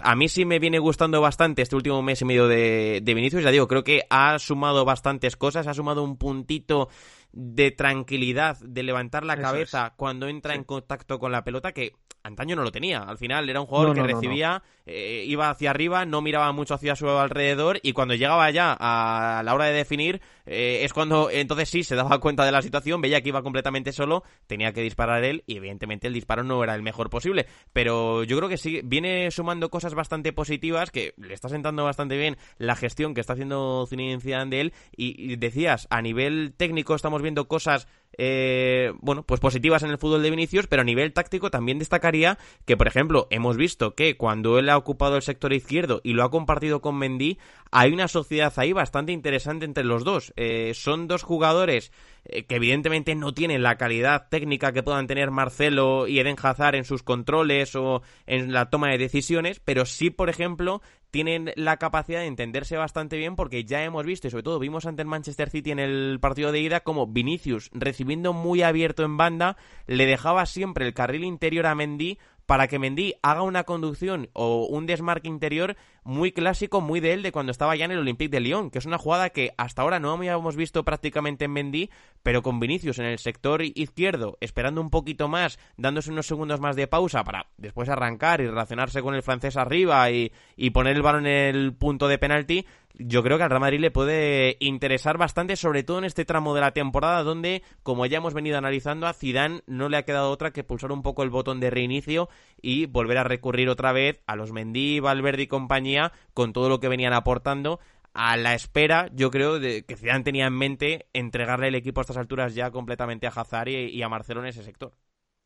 a 0.04 0.16
mí 0.16 0.30
sí 0.30 0.46
me 0.46 0.60
viene 0.60 0.80
gustando 0.80 1.22
bastante 1.22 1.62
este 1.62 1.76
último 1.76 2.02
mes 2.02 2.22
y 2.22 2.26
medio 2.26 2.48
de, 2.48 3.00
de 3.02 3.14
Vinicius, 3.14 3.44
ya 3.44 3.52
digo, 3.52 3.68
creo 3.68 3.84
que 3.84 4.04
ha 4.10 4.38
sumado 4.40 4.86
bastantes 4.86 5.36
cosas, 5.36 5.68
ha 5.68 5.74
sumado 5.74 6.04
un 6.04 6.18
puntito 6.18 6.90
de 7.32 7.72
tranquilidad, 7.72 8.58
de 8.60 8.84
levantar 8.84 9.24
la 9.24 9.38
cabeza 9.38 9.94
cuando 9.96 10.28
entra 10.28 10.56
en 10.56 10.64
contacto 10.64 11.20
con 11.20 11.32
la 11.32 11.44
pelota, 11.44 11.72
que 11.72 11.94
antaño 12.24 12.56
no 12.56 12.64
lo 12.64 12.72
tenía. 12.72 13.00
Al 13.00 13.18
final 13.18 13.50
era 13.50 13.62
un 13.62 13.68
jugador 13.68 13.96
que 13.96 14.04
recibía, 14.04 14.62
eh, 14.86 15.24
iba 15.28 15.50
hacia 15.50 15.70
arriba, 15.70 16.06
no 16.06 16.22
miraba 16.22 16.52
mucho 16.52 16.74
hacia 16.74 16.96
su 16.96 17.10
alrededor 17.10 17.80
y 17.82 17.94
cuando 17.94 18.14
llegaba 18.16 18.50
ya 18.52 18.76
a 18.80 19.42
la 19.44 19.54
hora 19.54 19.66
de 19.66 19.74
definir 19.74 20.22
eh, 20.46 20.84
es 20.84 20.94
cuando 20.94 21.30
entonces 21.30 21.70
sí 21.70 21.84
se 21.84 21.96
daba 21.96 22.20
cuenta 22.20 22.46
de 22.46 22.52
la 22.52 22.62
situación, 22.62 23.02
veía 23.02 23.22
que 23.22 23.30
iba 23.30 23.44
completamente 23.44 23.92
solo, 23.92 24.24
tenía 24.48 24.74
que 24.74 24.82
disparar 24.82 25.24
él 25.24 25.44
y 25.46 25.58
evidentemente 25.58 26.08
el 26.08 26.14
disparo 26.14 26.44
no 26.44 26.64
era 26.64 26.76
el 26.76 26.82
mejor 26.82 27.10
posible. 27.10 27.46
Pero 27.74 28.24
yo 28.24 28.38
creo 28.38 28.50
que 28.50 28.58
sí, 28.58 28.82
viene 28.84 29.32
sumando 29.32 29.70
cosas 29.70 29.94
bastante 29.94 30.34
positivas, 30.34 30.92
que 30.92 31.14
le 31.18 31.34
está 31.34 31.50
sentando 31.50 31.84
bastante 31.84 32.18
bien 32.18 32.38
la 32.58 32.76
gestión 32.76 33.14
que 33.14 33.22
está 33.22 33.34
haciendo 33.34 33.86
Zinedine 33.88 34.46
de 34.50 34.62
él 34.62 34.74
y 34.96 35.36
decías, 35.38 35.88
a 35.90 36.02
nivel 36.02 36.54
técnico 36.56 36.96
estamos 36.96 37.19
viendo 37.22 37.48
cosas 37.48 37.88
eh, 38.18 38.92
bueno, 39.02 39.24
pues 39.24 39.40
positivas 39.40 39.84
en 39.84 39.92
el 39.92 39.98
fútbol 39.98 40.24
de 40.24 40.30
Vinicius, 40.30 40.68
pero 40.68 40.82
a 40.82 40.86
nivel 40.86 41.14
táctico 41.14 41.50
también 41.50 41.80
destacaría 41.80 42.38
que, 42.66 42.78
por 42.78 42.88
ejemplo, 42.88 43.28
hemos 43.30 43.58
visto 43.58 43.96
que 43.96 44.18
cuando 44.18 44.60
él 44.60 44.70
ha 44.70 44.78
ocupado 44.78 45.16
el 45.16 45.22
sector 45.22 45.54
izquierdo 45.54 46.02
y 46.04 46.14
lo 46.14 46.24
ha 46.24 46.32
compartido 46.32 46.82
con 46.82 46.98
Mendy, 46.98 47.38
hay 47.72 47.94
una 47.94 48.08
sociedad 48.08 48.54
ahí 48.58 48.74
bastante 48.74 49.12
interesante 49.12 49.66
entre 49.66 49.84
los 49.84 50.04
dos. 50.04 50.34
Eh, 50.36 50.74
son 50.74 51.08
dos 51.08 51.24
jugadores 51.24 51.92
eh, 52.26 52.46
que 52.46 52.56
evidentemente 52.56 53.16
no 53.16 53.34
tienen 53.34 53.64
la 53.64 53.78
calidad 53.78 54.28
técnica 54.30 54.74
que 54.74 54.84
puedan 54.84 55.08
tener 55.08 55.32
Marcelo 55.32 56.08
y 56.08 56.20
Eden 56.20 56.36
Hazard 56.42 56.76
en 56.76 56.86
sus 56.86 57.04
controles 57.04 57.76
o 57.76 58.02
en 58.26 58.52
la 58.52 58.70
toma 58.70 58.90
de 58.90 58.98
decisiones, 58.98 59.60
pero 59.60 59.86
sí, 59.86 60.10
por 60.10 60.30
ejemplo, 60.30 60.82
tienen 61.12 61.52
la 61.56 61.78
capacidad 61.78 62.20
de 62.20 62.28
entenderse 62.28 62.78
bastante 62.78 63.18
bien 63.18 63.36
porque 63.36 63.64
ya 63.66 63.84
hemos 63.84 64.06
visto 64.06 64.28
y 64.28 64.32
sobre 64.32 64.44
todo 64.44 64.60
vimos 64.60 64.86
ante 64.86 65.02
el 65.02 65.08
Manchester 65.08 65.50
City 65.50 65.72
en 65.72 65.80
el 65.80 66.20
partido 66.20 66.52
de 66.52 66.60
ida 66.60 66.82
como 66.82 67.08
Vinicius 67.08 67.70
recibiendo 68.00 68.32
muy 68.32 68.62
abierto 68.62 69.04
en 69.04 69.18
banda 69.18 69.58
le 69.86 70.06
dejaba 70.06 70.46
siempre 70.46 70.88
el 70.88 70.94
carril 70.94 71.26
interior 71.26 71.66
a 71.66 71.76
Mendy 71.76 72.18
para 72.46 72.70
que 72.70 72.80
Mendy 72.80 73.16
haga 73.22 73.42
una 73.42 73.66
conducción 73.66 74.30
o 74.32 74.68
un 74.68 74.86
desmarque 74.86 75.28
interior 75.28 75.76
muy 76.04 76.32
clásico, 76.32 76.82
muy 76.82 77.00
de 77.00 77.14
él, 77.14 77.24
de 77.24 77.32
cuando 77.32 77.52
estaba 77.52 77.76
ya 77.76 77.86
en 77.86 77.92
el 77.92 78.00
Olympique 78.00 78.32
de 78.32 78.40
Lyon, 78.40 78.70
que 78.70 78.80
es 78.80 78.86
una 78.86 78.98
jugada 78.98 79.30
que 79.30 79.52
hasta 79.58 79.82
ahora 79.82 80.00
no 80.00 80.12
habíamos 80.12 80.56
visto 80.56 80.84
prácticamente 80.84 81.46
en 81.46 81.52
Mendy, 81.52 81.90
pero 82.24 82.42
con 82.42 82.60
Vinicius 82.60 83.00
en 83.00 83.06
el 83.06 83.20
sector 83.20 83.62
izquierdo, 83.64 84.38
esperando 84.42 84.82
un 84.82 84.90
poquito 84.90 85.28
más, 85.28 85.60
dándose 85.78 86.12
unos 86.12 86.28
segundos 86.28 86.60
más 86.60 86.76
de 86.76 86.88
pausa 86.88 87.24
para 87.24 87.48
después 87.58 87.90
arrancar 87.90 88.42
y 88.42 88.48
relacionarse 88.48 89.02
con 89.02 89.16
el 89.16 89.24
francés 89.24 89.58
arriba 89.58 90.10
y, 90.12 90.32
y 90.56 90.70
poner 90.72 90.96
el 90.96 91.02
balón 91.02 91.28
en 91.28 91.56
el 91.56 91.74
punto 91.74 92.08
de 92.08 92.18
penalti, 92.18 92.66
yo 93.00 93.24
creo 93.24 93.38
que 93.38 93.44
al 93.44 93.50
Real 93.50 93.62
Madrid 93.62 93.80
le 93.80 93.92
puede 93.92 94.58
interesar 94.60 95.18
bastante, 95.18 95.56
sobre 95.56 95.84
todo 95.84 96.00
en 96.00 96.06
este 96.06 96.26
tramo 96.26 96.54
de 96.54 96.62
la 96.62 96.72
temporada, 96.72 97.24
donde, 97.24 97.64
como 97.84 98.06
ya 98.06 98.18
hemos 98.18 98.34
venido 98.34 98.58
analizando, 98.58 99.08
a 99.08 99.14
Zidane 99.14 99.62
no 99.68 99.90
le 99.90 99.98
ha 99.98 100.04
quedado 100.04 100.32
otra 100.32 100.52
que 100.52 100.64
pulsar 100.64 100.92
un 100.92 101.02
poco 101.02 101.24
el 101.24 101.30
botón 101.30 101.60
de 101.60 101.70
reinicio 101.70 102.30
y 102.62 102.88
volver 102.88 103.18
a 103.18 103.24
recurrir 103.24 103.70
otra 103.70 103.94
vez 103.94 104.22
a 104.28 104.36
los 104.36 104.52
Mendy, 104.52 105.00
Valverde 105.00 105.44
y 105.44 105.48
compañía, 105.48 105.99
con 106.34 106.54
todo 106.54 106.70
lo 106.70 106.80
que 106.80 106.88
venían 106.88 107.14
aportando, 107.14 107.80
a 108.14 108.38
la 108.38 108.54
espera, 108.56 109.10
yo 109.14 109.32
creo, 109.32 109.60
de 109.60 109.86
que 109.86 109.96
Zidane 109.96 110.24
tenía 110.24 110.48
en 110.48 110.54
mente 110.54 111.08
entregarle 111.14 111.68
el 111.68 111.76
equipo 111.76 112.00
a 112.00 112.04
estas 112.04 112.18
alturas 112.18 112.56
ya 112.56 112.72
completamente 112.72 113.28
a 113.28 113.30
Hazard 113.30 113.70
y, 113.70 114.02
a 114.02 114.10
Marcelo 114.10 114.42
en 114.42 114.48
ese 114.48 114.64
sector. 114.64 114.98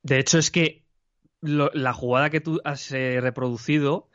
De 0.01 0.19
hecho, 0.19 0.37
es 0.37 0.49
que 0.51 0.85
la 1.41 1.93
jugada 1.93 2.29
que 2.29 2.41
tú 2.41 2.61
has 2.63 2.91
eh, 2.91 3.19
reproducido, 3.21 4.09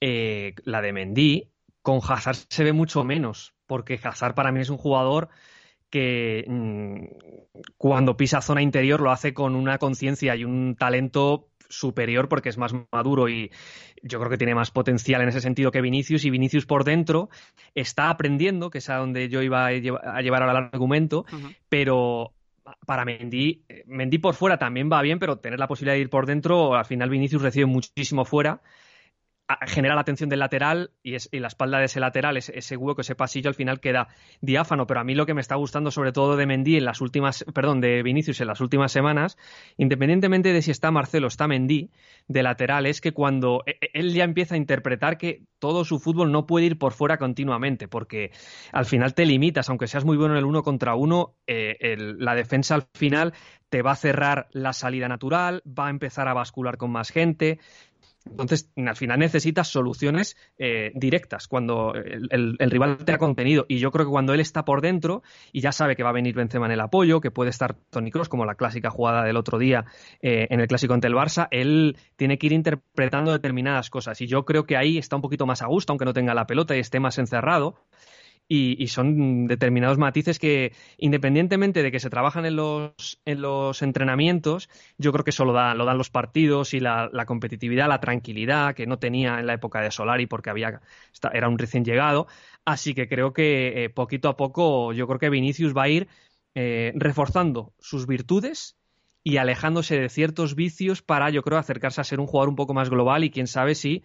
eh, 0.00 0.54
la 0.64 0.80
de 0.80 0.92
Mendy, 0.92 1.52
con 1.82 2.00
Hazard 2.02 2.36
se 2.48 2.64
ve 2.64 2.72
mucho 2.72 3.04
menos, 3.04 3.54
porque 3.66 4.00
Hazard 4.02 4.34
para 4.34 4.52
mí 4.52 4.60
es 4.60 4.70
un 4.70 4.78
jugador 4.78 5.28
que 5.90 6.44
mm, 6.48 7.04
cuando 7.76 8.16
pisa 8.16 8.40
zona 8.40 8.62
interior 8.62 9.00
lo 9.00 9.12
hace 9.12 9.34
con 9.34 9.54
una 9.54 9.78
conciencia 9.78 10.34
y 10.34 10.44
un 10.44 10.74
talento 10.76 11.50
superior 11.78 12.28
porque 12.28 12.48
es 12.48 12.58
más 12.58 12.74
maduro 12.92 13.28
y 13.28 13.50
yo 14.02 14.18
creo 14.18 14.30
que 14.30 14.38
tiene 14.38 14.54
más 14.54 14.70
potencial 14.70 15.22
en 15.22 15.28
ese 15.28 15.40
sentido 15.40 15.70
que 15.70 15.80
Vinicius 15.80 16.24
y 16.24 16.30
Vinicius 16.30 16.66
por 16.66 16.84
dentro 16.84 17.30
está 17.74 18.10
aprendiendo, 18.10 18.70
que 18.70 18.78
es 18.78 18.90
a 18.90 18.96
donde 18.96 19.28
yo 19.28 19.42
iba 19.42 19.66
a 19.66 19.72
llevar 19.72 20.42
ahora 20.42 20.58
el 20.58 20.68
argumento, 20.72 21.24
pero 21.68 22.32
para 22.86 23.04
Mendy, 23.04 23.62
Mendy 23.86 24.18
por 24.18 24.34
fuera 24.34 24.58
también 24.58 24.90
va 24.90 25.02
bien, 25.02 25.18
pero 25.18 25.36
tener 25.36 25.58
la 25.58 25.68
posibilidad 25.68 25.94
de 25.94 26.00
ir 26.00 26.10
por 26.10 26.26
dentro, 26.26 26.74
al 26.74 26.84
final 26.86 27.10
Vinicius 27.10 27.42
recibe 27.42 27.66
muchísimo 27.66 28.24
fuera 28.24 28.60
genera 29.66 29.94
la 29.94 30.00
atención 30.00 30.30
del 30.30 30.38
lateral 30.38 30.90
y, 31.02 31.14
es, 31.14 31.28
y, 31.30 31.38
la 31.38 31.48
espalda 31.48 31.78
de 31.78 31.84
ese 31.84 32.00
lateral, 32.00 32.36
ese, 32.36 32.58
ese, 32.58 32.76
hueco, 32.76 33.02
ese 33.02 33.14
pasillo 33.14 33.48
al 33.48 33.54
final 33.54 33.80
queda 33.80 34.08
diáfano. 34.40 34.86
Pero 34.86 35.00
a 35.00 35.04
mí 35.04 35.14
lo 35.14 35.26
que 35.26 35.34
me 35.34 35.40
está 35.40 35.56
gustando 35.56 35.90
sobre 35.90 36.12
todo 36.12 36.36
de 36.36 36.46
Mendy 36.46 36.76
en 36.76 36.84
las 36.84 37.00
últimas, 37.00 37.44
perdón, 37.54 37.80
de 37.80 38.02
Vinicius 38.02 38.40
en 38.40 38.48
las 38.48 38.60
últimas 38.60 38.92
semanas, 38.92 39.36
independientemente 39.76 40.52
de 40.52 40.62
si 40.62 40.70
está 40.70 40.90
Marcelo 40.90 41.26
o 41.26 41.28
está 41.28 41.46
Mendy 41.46 41.90
de 42.26 42.42
lateral, 42.42 42.86
es 42.86 43.00
que 43.00 43.12
cuando 43.12 43.62
e, 43.66 43.72
e, 43.80 43.90
él 43.94 44.14
ya 44.14 44.24
empieza 44.24 44.54
a 44.54 44.58
interpretar 44.58 45.18
que 45.18 45.42
todo 45.58 45.84
su 45.84 45.98
fútbol 45.98 46.32
no 46.32 46.46
puede 46.46 46.66
ir 46.66 46.78
por 46.78 46.92
fuera 46.92 47.18
continuamente, 47.18 47.88
porque 47.88 48.30
al 48.72 48.86
final 48.86 49.14
te 49.14 49.26
limitas, 49.26 49.68
aunque 49.68 49.86
seas 49.86 50.04
muy 50.04 50.16
bueno 50.16 50.34
en 50.34 50.38
el 50.38 50.44
uno 50.44 50.62
contra 50.62 50.94
uno, 50.94 51.34
eh, 51.46 51.96
la 51.98 52.34
defensa 52.34 52.74
al 52.74 52.86
final 52.94 53.34
te 53.74 53.82
va 53.82 53.92
a 53.92 53.96
cerrar 53.96 54.46
la 54.52 54.72
salida 54.72 55.08
natural, 55.08 55.62
va 55.66 55.88
a 55.88 55.90
empezar 55.90 56.28
a 56.28 56.34
bascular 56.34 56.76
con 56.76 56.92
más 56.92 57.10
gente. 57.10 57.58
Entonces, 58.28 58.70
al 58.76 58.96
final 58.96 59.18
necesitas 59.18 59.68
soluciones 59.68 60.36
eh, 60.58 60.92
directas 60.94 61.46
cuando 61.46 61.94
el, 61.94 62.56
el, 62.58 62.70
rival 62.70 62.98
te 63.04 63.12
ha 63.12 63.18
contenido. 63.18 63.66
Y 63.68 63.78
yo 63.78 63.90
creo 63.90 64.06
que 64.06 64.10
cuando 64.10 64.32
él 64.32 64.40
está 64.40 64.64
por 64.64 64.80
dentro 64.80 65.22
y 65.52 65.60
ya 65.60 65.72
sabe 65.72 65.94
que 65.94 66.02
va 66.02 66.10
a 66.10 66.14
venir 66.14 66.34
Benzema 66.34 66.66
en 66.66 66.72
el 66.72 66.80
apoyo, 66.80 67.20
que 67.20 67.30
puede 67.30 67.50
estar 67.50 67.74
Tony 67.90 68.10
Cross, 68.10 68.28
como 68.28 68.46
la 68.46 68.54
clásica 68.54 68.90
jugada 68.90 69.24
del 69.24 69.36
otro 69.36 69.58
día 69.58 69.84
eh, 70.20 70.46
en 70.50 70.60
el 70.60 70.66
clásico 70.66 70.94
ante 70.94 71.06
el 71.06 71.14
Barça, 71.14 71.48
él 71.50 71.96
tiene 72.16 72.38
que 72.38 72.46
ir 72.46 72.52
interpretando 72.52 73.32
determinadas 73.32 73.90
cosas. 73.90 74.20
Y 74.20 74.26
yo 74.26 74.44
creo 74.44 74.64
que 74.64 74.76
ahí 74.76 74.98
está 74.98 75.16
un 75.16 75.22
poquito 75.22 75.46
más 75.46 75.62
a 75.62 75.66
gusto, 75.66 75.92
aunque 75.92 76.04
no 76.04 76.14
tenga 76.14 76.34
la 76.34 76.46
pelota 76.46 76.76
y 76.76 76.80
esté 76.80 77.00
más 77.00 77.18
encerrado. 77.18 77.76
Y, 78.46 78.76
y, 78.82 78.88
son 78.88 79.46
determinados 79.46 79.96
matices 79.96 80.38
que, 80.38 80.72
independientemente 80.98 81.82
de 81.82 81.90
que 81.90 81.98
se 81.98 82.10
trabajan 82.10 82.44
en 82.44 82.56
los, 82.56 83.18
en 83.24 83.40
los 83.40 83.80
entrenamientos, 83.80 84.68
yo 84.98 85.12
creo 85.12 85.24
que 85.24 85.30
eso 85.30 85.46
lo, 85.46 85.54
da, 85.54 85.74
lo 85.74 85.86
dan 85.86 85.96
los 85.96 86.10
partidos 86.10 86.74
y 86.74 86.80
la, 86.80 87.08
competitividad, 87.26 87.88
la 87.88 88.00
tranquilidad 88.00 88.74
que 88.74 88.86
no 88.86 88.98
tenía 88.98 89.40
en 89.40 89.46
la 89.46 89.54
época 89.54 89.80
de 89.80 89.90
Solari 89.90 90.26
porque 90.26 90.50
había, 90.50 90.82
era 91.32 91.48
un 91.48 91.58
recién 91.58 91.86
llegado. 91.86 92.26
Así 92.66 92.92
que 92.94 93.08
creo 93.08 93.32
que 93.32 93.84
eh, 93.84 93.88
poquito 93.88 94.28
a 94.28 94.36
poco 94.36 94.92
yo 94.92 95.06
creo 95.06 95.18
que 95.18 95.30
Vinicius 95.30 95.74
va 95.74 95.84
a 95.84 95.88
ir 95.88 96.08
eh, 96.54 96.92
reforzando 96.96 97.72
sus 97.78 98.06
virtudes 98.06 98.76
y 99.24 99.38
alejándose 99.38 99.98
de 99.98 100.10
ciertos 100.10 100.54
vicios 100.54 101.00
para, 101.00 101.30
yo 101.30 101.42
creo, 101.42 101.58
acercarse 101.58 102.02
a 102.02 102.04
ser 102.04 102.20
un 102.20 102.26
jugador 102.26 102.50
un 102.50 102.56
poco 102.56 102.74
más 102.74 102.90
global 102.90 103.24
y 103.24 103.30
quién 103.30 103.46
sabe 103.46 103.74
si 103.74 104.04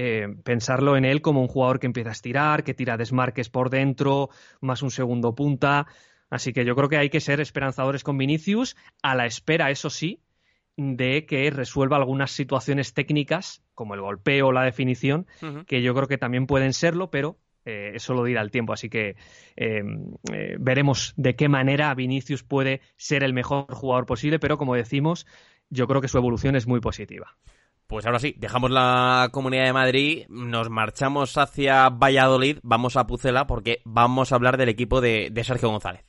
eh, 0.00 0.28
pensarlo 0.44 0.96
en 0.96 1.04
él 1.04 1.22
como 1.22 1.40
un 1.40 1.48
jugador 1.48 1.80
que 1.80 1.86
empieza 1.86 2.10
a 2.10 2.12
estirar, 2.12 2.62
que 2.62 2.72
tira 2.72 2.96
desmarques 2.96 3.48
por 3.48 3.68
dentro, 3.68 4.30
más 4.60 4.80
un 4.82 4.92
segundo 4.92 5.34
punta. 5.34 5.88
Así 6.30 6.52
que 6.52 6.64
yo 6.64 6.76
creo 6.76 6.88
que 6.88 6.98
hay 6.98 7.10
que 7.10 7.18
ser 7.18 7.40
esperanzadores 7.40 8.04
con 8.04 8.16
Vinicius, 8.16 8.76
a 9.02 9.16
la 9.16 9.26
espera, 9.26 9.72
eso 9.72 9.90
sí, 9.90 10.20
de 10.76 11.26
que 11.26 11.50
resuelva 11.50 11.96
algunas 11.96 12.30
situaciones 12.30 12.94
técnicas, 12.94 13.64
como 13.74 13.94
el 13.94 14.00
golpeo 14.00 14.46
o 14.46 14.52
la 14.52 14.62
definición, 14.62 15.26
uh 15.42 15.46
-huh. 15.46 15.66
que 15.66 15.82
yo 15.82 15.94
creo 15.94 16.06
que 16.06 16.16
también 16.16 16.46
pueden 16.46 16.74
serlo, 16.74 17.10
pero 17.10 17.36
eh, 17.64 17.96
eso 17.96 18.14
lo 18.14 18.22
dirá 18.22 18.40
el 18.40 18.52
tiempo. 18.52 18.72
Así 18.72 18.88
que 18.88 19.16
eh, 19.56 19.82
eh, 20.32 20.56
veremos 20.60 21.12
de 21.16 21.34
qué 21.34 21.48
manera 21.48 21.92
Vinicius 21.96 22.44
puede 22.44 22.82
ser 22.96 23.24
el 23.24 23.32
mejor 23.32 23.66
jugador 23.74 24.06
posible, 24.06 24.38
pero 24.38 24.58
como 24.58 24.76
decimos, 24.76 25.26
yo 25.70 25.88
creo 25.88 26.00
que 26.00 26.06
su 26.06 26.18
evolución 26.18 26.54
es 26.54 26.68
muy 26.68 26.78
positiva. 26.78 27.36
Pues 27.88 28.04
ahora 28.04 28.18
sí, 28.18 28.34
dejamos 28.36 28.70
la 28.70 29.30
Comunidad 29.32 29.64
de 29.64 29.72
Madrid, 29.72 30.26
nos 30.28 30.68
marchamos 30.68 31.38
hacia 31.38 31.88
Valladolid, 31.88 32.58
vamos 32.62 32.98
a 32.98 33.06
Pucela 33.06 33.46
porque 33.46 33.80
vamos 33.86 34.30
a 34.30 34.34
hablar 34.34 34.58
del 34.58 34.68
equipo 34.68 35.00
de, 35.00 35.32
Sergio 35.42 35.70
González. 35.70 36.04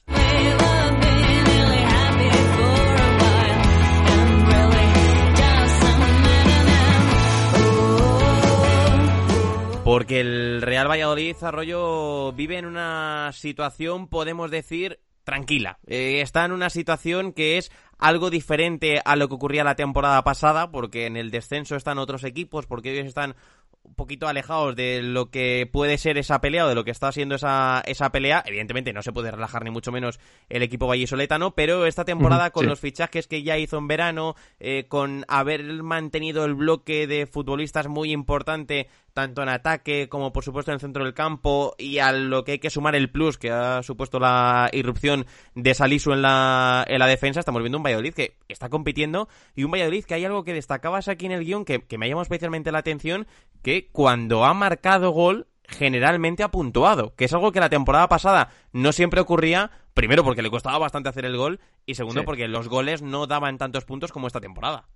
Porque 9.85 10.19
el 10.19 10.61
Real 10.61 10.89
Valladolid 10.89 11.37
Arroyo 11.41 12.33
vive 12.33 12.57
en 12.57 12.65
una 12.65 13.31
situación, 13.31 14.09
podemos 14.09 14.51
decir, 14.51 14.99
tranquila. 15.23 15.79
Eh, 15.87 16.19
está 16.19 16.43
en 16.43 16.51
una 16.51 16.69
situación 16.69 17.31
que 17.31 17.57
es 17.57 17.71
algo 17.99 18.29
diferente 18.29 19.01
a 19.03 19.15
lo 19.15 19.27
que 19.27 19.35
ocurría 19.35 19.63
la 19.63 19.75
temporada 19.75 20.23
pasada, 20.23 20.71
porque 20.71 21.05
en 21.05 21.17
el 21.17 21.29
descenso 21.29 21.75
están 21.75 21.99
otros 21.99 22.23
equipos, 22.23 22.65
porque 22.65 22.93
ellos 22.93 23.05
están 23.05 23.35
un 23.83 23.95
poquito 23.95 24.27
alejados 24.27 24.75
de 24.75 25.01
lo 25.01 25.29
que 25.29 25.67
puede 25.71 25.97
ser 25.97 26.17
esa 26.17 26.41
pelea 26.41 26.65
o 26.65 26.69
de 26.69 26.75
lo 26.75 26.83
que 26.83 26.91
está 26.91 27.11
siendo 27.11 27.35
esa, 27.35 27.81
esa 27.85 28.11
pelea. 28.11 28.43
Evidentemente 28.45 28.93
no 28.93 29.01
se 29.01 29.11
puede 29.11 29.31
relajar 29.31 29.63
ni 29.63 29.71
mucho 29.71 29.91
menos 29.91 30.19
el 30.49 30.63
equipo 30.63 30.87
vallisoletano, 30.87 31.55
pero 31.55 31.85
esta 31.85 32.05
temporada 32.05 32.51
con 32.51 32.63
sí. 32.63 32.69
los 32.69 32.79
fichajes 32.79 33.27
que 33.27 33.43
ya 33.43 33.57
hizo 33.57 33.77
en 33.77 33.87
verano, 33.87 34.35
eh, 34.59 34.85
con 34.87 35.25
haber 35.27 35.63
mantenido 35.83 36.45
el 36.45 36.53
bloque 36.53 37.07
de 37.07 37.25
futbolistas 37.25 37.87
muy 37.87 38.11
importante 38.11 38.87
tanto 39.13 39.43
en 39.43 39.49
ataque 39.49 40.09
como 40.09 40.31
por 40.31 40.43
supuesto 40.43 40.71
en 40.71 40.75
el 40.75 40.81
centro 40.81 41.03
del 41.03 41.13
campo 41.13 41.75
y 41.77 41.99
a 41.99 42.11
lo 42.11 42.43
que 42.43 42.53
hay 42.53 42.59
que 42.59 42.69
sumar 42.69 42.95
el 42.95 43.09
plus 43.09 43.37
que 43.37 43.51
ha 43.51 43.83
supuesto 43.83 44.19
la 44.19 44.69
irrupción 44.73 45.25
de 45.55 45.73
Salisu 45.73 46.13
en 46.13 46.21
la, 46.21 46.85
en 46.87 46.99
la 46.99 47.07
defensa, 47.07 47.39
estamos 47.39 47.61
viendo 47.61 47.77
un 47.77 47.83
Valladolid 47.83 48.13
que 48.13 48.37
está 48.47 48.69
compitiendo 48.69 49.27
y 49.55 49.63
un 49.63 49.71
Valladolid 49.71 50.05
que 50.05 50.13
hay 50.13 50.25
algo 50.25 50.43
que 50.43 50.53
destacabas 50.53 51.07
aquí 51.07 51.25
en 51.25 51.33
el 51.33 51.45
guion 51.45 51.65
que, 51.65 51.81
que 51.81 51.97
me 51.97 52.05
ha 52.05 52.09
llamado 52.09 52.23
especialmente 52.23 52.71
la 52.71 52.79
atención, 52.79 53.27
que 53.61 53.89
cuando 53.91 54.45
ha 54.45 54.53
marcado 54.53 55.11
gol 55.11 55.47
generalmente 55.69 56.43
ha 56.43 56.49
puntuado, 56.49 57.13
que 57.15 57.25
es 57.25 57.33
algo 57.33 57.51
que 57.51 57.59
la 57.59 57.69
temporada 57.69 58.09
pasada 58.09 58.49
no 58.73 58.91
siempre 58.91 59.21
ocurría, 59.21 59.71
primero 59.93 60.23
porque 60.23 60.41
le 60.41 60.49
costaba 60.49 60.77
bastante 60.77 61.09
hacer 61.09 61.25
el 61.25 61.37
gol 61.37 61.59
y 61.85 61.95
segundo 61.95 62.21
sí. 62.21 62.25
porque 62.25 62.47
los 62.47 62.67
goles 62.67 63.01
no 63.01 63.27
daban 63.27 63.57
tantos 63.57 63.85
puntos 63.85 64.11
como 64.11 64.27
esta 64.27 64.41
temporada. 64.41 64.87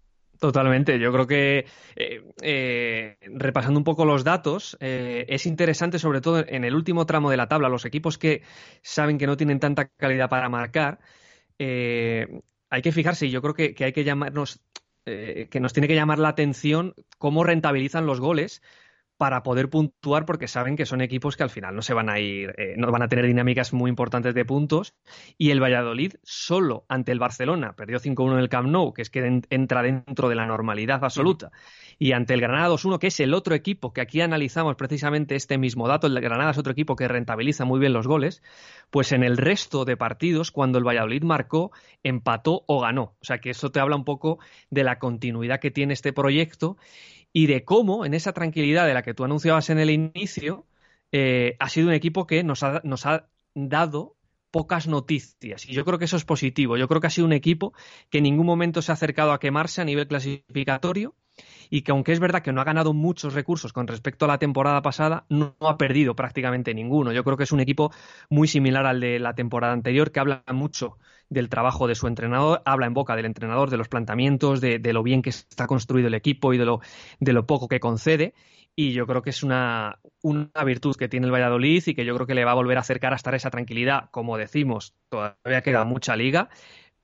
Totalmente. 0.44 1.00
Yo 1.00 1.14
creo 1.14 1.26
que 1.26 1.66
eh, 1.96 2.22
eh, 2.42 3.18
repasando 3.22 3.80
un 3.80 3.86
poco 3.86 4.04
los 4.04 4.26
datos, 4.26 4.76
eh, 4.82 5.26
es 5.30 5.46
interesante 5.46 6.00
sobre 6.00 6.20
todo 6.20 6.44
en 6.46 6.66
el 6.66 6.76
último 6.76 7.06
tramo 7.06 7.32
de 7.32 7.38
la 7.38 7.48
tabla, 7.48 7.70
los 7.70 7.86
equipos 7.86 8.18
que 8.18 8.42
saben 8.82 9.18
que 9.18 9.26
no 9.26 9.38
tienen 9.38 9.62
tanta 9.62 9.88
calidad 9.88 10.30
para 10.30 10.50
marcar, 10.50 11.00
hay 11.58 12.82
que 12.82 12.92
fijarse 12.92 13.28
y 13.28 13.32
yo 13.32 13.42
creo 13.42 13.54
que, 13.54 13.74
hay 13.86 13.94
que 13.94 14.04
llamarnos, 14.04 14.60
que 15.06 15.60
nos 15.62 15.72
tiene 15.72 15.88
que 15.88 15.96
llamar 15.96 16.20
la 16.20 16.28
atención 16.28 16.94
cómo 17.18 17.46
rentabilizan 17.46 18.06
los 18.06 18.20
goles 18.20 18.62
para 19.18 19.44
poder 19.44 19.70
puntuar 19.70 20.26
porque 20.26 20.48
saben 20.48 20.76
que 20.76 20.86
son 20.86 21.02
equipos 21.02 21.38
que 21.38 21.44
al 21.44 21.50
final 21.50 21.76
no 21.76 21.82
se 21.82 21.94
van 21.94 22.10
a 22.10 22.20
ir, 22.20 22.54
eh, 22.58 22.74
no 22.78 22.92
van 22.92 23.04
a 23.04 23.08
tener 23.08 23.26
dinámicas 23.26 23.72
muy 23.72 23.90
importantes 23.90 24.34
de 24.34 24.46
puntos. 24.46 24.96
Y 25.38 25.52
el 25.52 25.62
Valladolid 25.62 26.14
solo 26.24 26.86
ante 26.90 27.12
el 27.12 27.20
Barcelona 27.20 27.76
perdió 27.76 28.00
5-1 28.00 28.34
en 28.34 28.40
el 28.40 28.50
Camp 28.50 28.70
Nou, 28.70 28.94
que 28.94 29.02
es 29.02 29.10
que 29.10 29.26
en, 29.26 29.44
entra 29.50 29.82
dentro 29.84 30.30
de 30.30 30.36
la 30.36 30.46
normalidad 30.46 31.04
absoluta. 31.04 31.52
Y 32.00 32.14
ante 32.14 32.34
el 32.34 32.42
Granada 32.42 32.70
2-1, 32.70 33.00
que 33.00 33.08
es 33.08 33.20
el 33.20 33.34
otro 33.34 33.56
equipo 33.56 33.94
que 33.94 34.02
aquí 34.02 34.20
analizamos 34.22 34.76
precisamente 34.76 35.36
este 35.36 35.58
mismo 35.58 35.88
dato, 35.88 36.08
el 36.08 36.20
Granada 36.20 36.52
es 36.52 36.58
otro 36.58 36.72
equipo 36.72 36.96
que 36.96 37.08
rentabiliza 37.08 37.66
muy 37.66 37.80
bien 37.80 37.94
los 37.94 38.08
goles, 38.08 38.42
pues 38.90 39.12
en 39.12 39.24
el 39.24 39.38
resto 39.38 39.86
de 39.86 39.96
partidos, 39.96 40.52
cuando 40.52 40.80
el 40.80 40.88
Valladolid 40.88 41.24
marcó, 41.24 41.72
empató 42.02 42.64
o 42.68 42.82
ganó. 42.82 43.16
O 43.22 43.26
sea 43.26 43.40
que 43.40 43.52
eso 43.52 43.72
te 43.72 43.80
habla 43.80 43.96
un 43.96 44.06
poco 44.06 44.40
de 44.70 44.84
la 44.84 45.00
continuidad 45.00 45.60
que 45.60 45.72
tiene 45.72 45.94
este 45.94 46.14
proyecto 46.14 46.78
y 47.34 47.48
de 47.48 47.66
cómo, 47.66 48.06
en 48.06 48.14
esa 48.14 48.32
tranquilidad 48.32 48.88
de 48.88 48.94
la 48.94 49.02
que 49.02 49.14
tú 49.14 49.24
anunciabas 49.26 49.70
en 49.72 49.80
el 49.80 49.90
inicio, 49.90 50.68
eh, 51.12 51.58
ha 51.60 51.70
sido 51.70 51.88
un 51.88 51.94
equipo 51.94 52.28
que 52.28 52.44
nos 52.44 52.64
ha, 52.64 52.82
nos 52.84 53.06
ha 53.06 53.28
dado 53.56 54.16
pocas 54.52 54.88
noticias. 54.88 55.68
Y 55.68 55.74
yo 55.74 55.84
creo 55.84 55.98
que 55.98 56.06
eso 56.06 56.16
es 56.16 56.26
positivo. 56.26 56.78
Yo 56.78 56.88
creo 56.88 57.02
que 57.02 57.08
ha 57.08 57.10
sido 57.10 57.26
un 57.26 57.34
equipo 57.34 57.74
que 58.12 58.20
en 58.20 58.26
ningún 58.26 58.46
momento 58.46 58.84
se 58.84 58.92
ha 58.92 58.94
acercado 58.94 59.32
a 59.32 59.40
quemarse 59.40 59.82
a 59.82 59.86
nivel 59.86 60.08
clasificatorio 60.08 61.16
y 61.72 61.82
que 61.82 61.92
aunque 61.92 62.12
es 62.12 62.20
verdad 62.20 62.44
que 62.44 62.54
no 62.54 62.62
ha 62.62 62.64
ganado 62.64 62.94
muchos 62.94 63.34
recursos 63.34 63.74
con 63.74 63.88
respecto 63.88 64.26
a 64.26 64.28
la 64.28 64.38
temporada 64.38 64.84
pasada, 64.84 65.26
no 65.30 65.56
ha 65.62 65.78
perdido 65.78 66.16
prácticamente 66.16 66.76
ninguno. 66.76 67.12
Yo 67.12 67.24
creo 67.24 67.36
que 67.36 67.46
es 67.46 67.52
un 67.52 67.62
equipo 67.62 67.92
muy 68.30 68.48
similar 68.48 68.86
al 68.86 69.00
de 69.00 69.20
la 69.20 69.34
temporada 69.34 69.74
anterior, 69.74 70.12
que 70.12 70.20
habla 70.20 70.44
mucho 70.54 71.00
del 71.34 71.50
trabajo 71.50 71.88
de 71.88 71.96
su 71.96 72.08
entrenador, 72.08 72.62
habla 72.66 72.86
en 72.86 72.94
boca 72.94 73.16
del 73.16 73.26
entrenador, 73.26 73.70
de 73.70 73.78
los 73.78 73.90
planteamientos, 73.90 74.62
de, 74.62 74.80
lo 74.94 75.04
bien 75.04 75.22
que 75.22 75.32
está 75.32 75.68
construido 75.68 76.08
el 76.08 76.14
equipo 76.14 76.54
y 76.54 76.58
de 76.58 76.66
lo, 76.66 76.80
de 77.20 77.34
lo 77.34 77.46
poco 77.46 77.68
que 77.68 77.80
concede 77.80 78.34
y 78.76 78.94
yo 78.94 79.06
creo 79.06 79.22
que 79.22 79.30
es 79.30 79.44
una, 79.44 80.00
una, 80.22 80.64
virtud 80.66 80.96
que 80.96 81.08
tiene 81.08 81.28
el 81.28 81.32
Valladolid 81.32 81.84
y 81.86 81.94
que 81.94 82.06
yo 82.06 82.16
creo 82.16 82.28
que 82.28 82.34
le 82.34 82.46
va 82.46 82.52
a 82.52 82.56
volver 82.56 82.78
a 82.78 82.82
acercar 82.82 83.14
hasta 83.14 83.36
esa 83.36 83.52
tranquilidad. 83.52 84.10
Como 84.12 84.38
decimos, 84.38 84.96
todavía 85.10 85.62
queda 85.62 85.84
mucha 85.84 86.16
liga, 86.16 86.50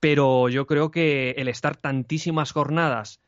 pero 0.00 0.48
yo 0.48 0.66
creo 0.66 0.90
que 0.90 1.30
el 1.32 1.48
estar 1.48 1.76
tantísimas 1.76 2.52
jornadas 2.52 3.20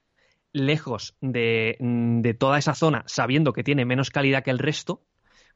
lejos 0.53 1.17
de, 1.21 1.77
de 1.79 2.35
toda 2.35 2.59
esa 2.59 2.75
zona, 2.75 3.05
sabiendo 3.07 3.53
que 3.53 3.65
tiene 3.65 3.85
menos 3.85 4.11
calidad 4.11 4.43
que 4.43 4.51
el 4.51 4.59
resto, 4.59 5.03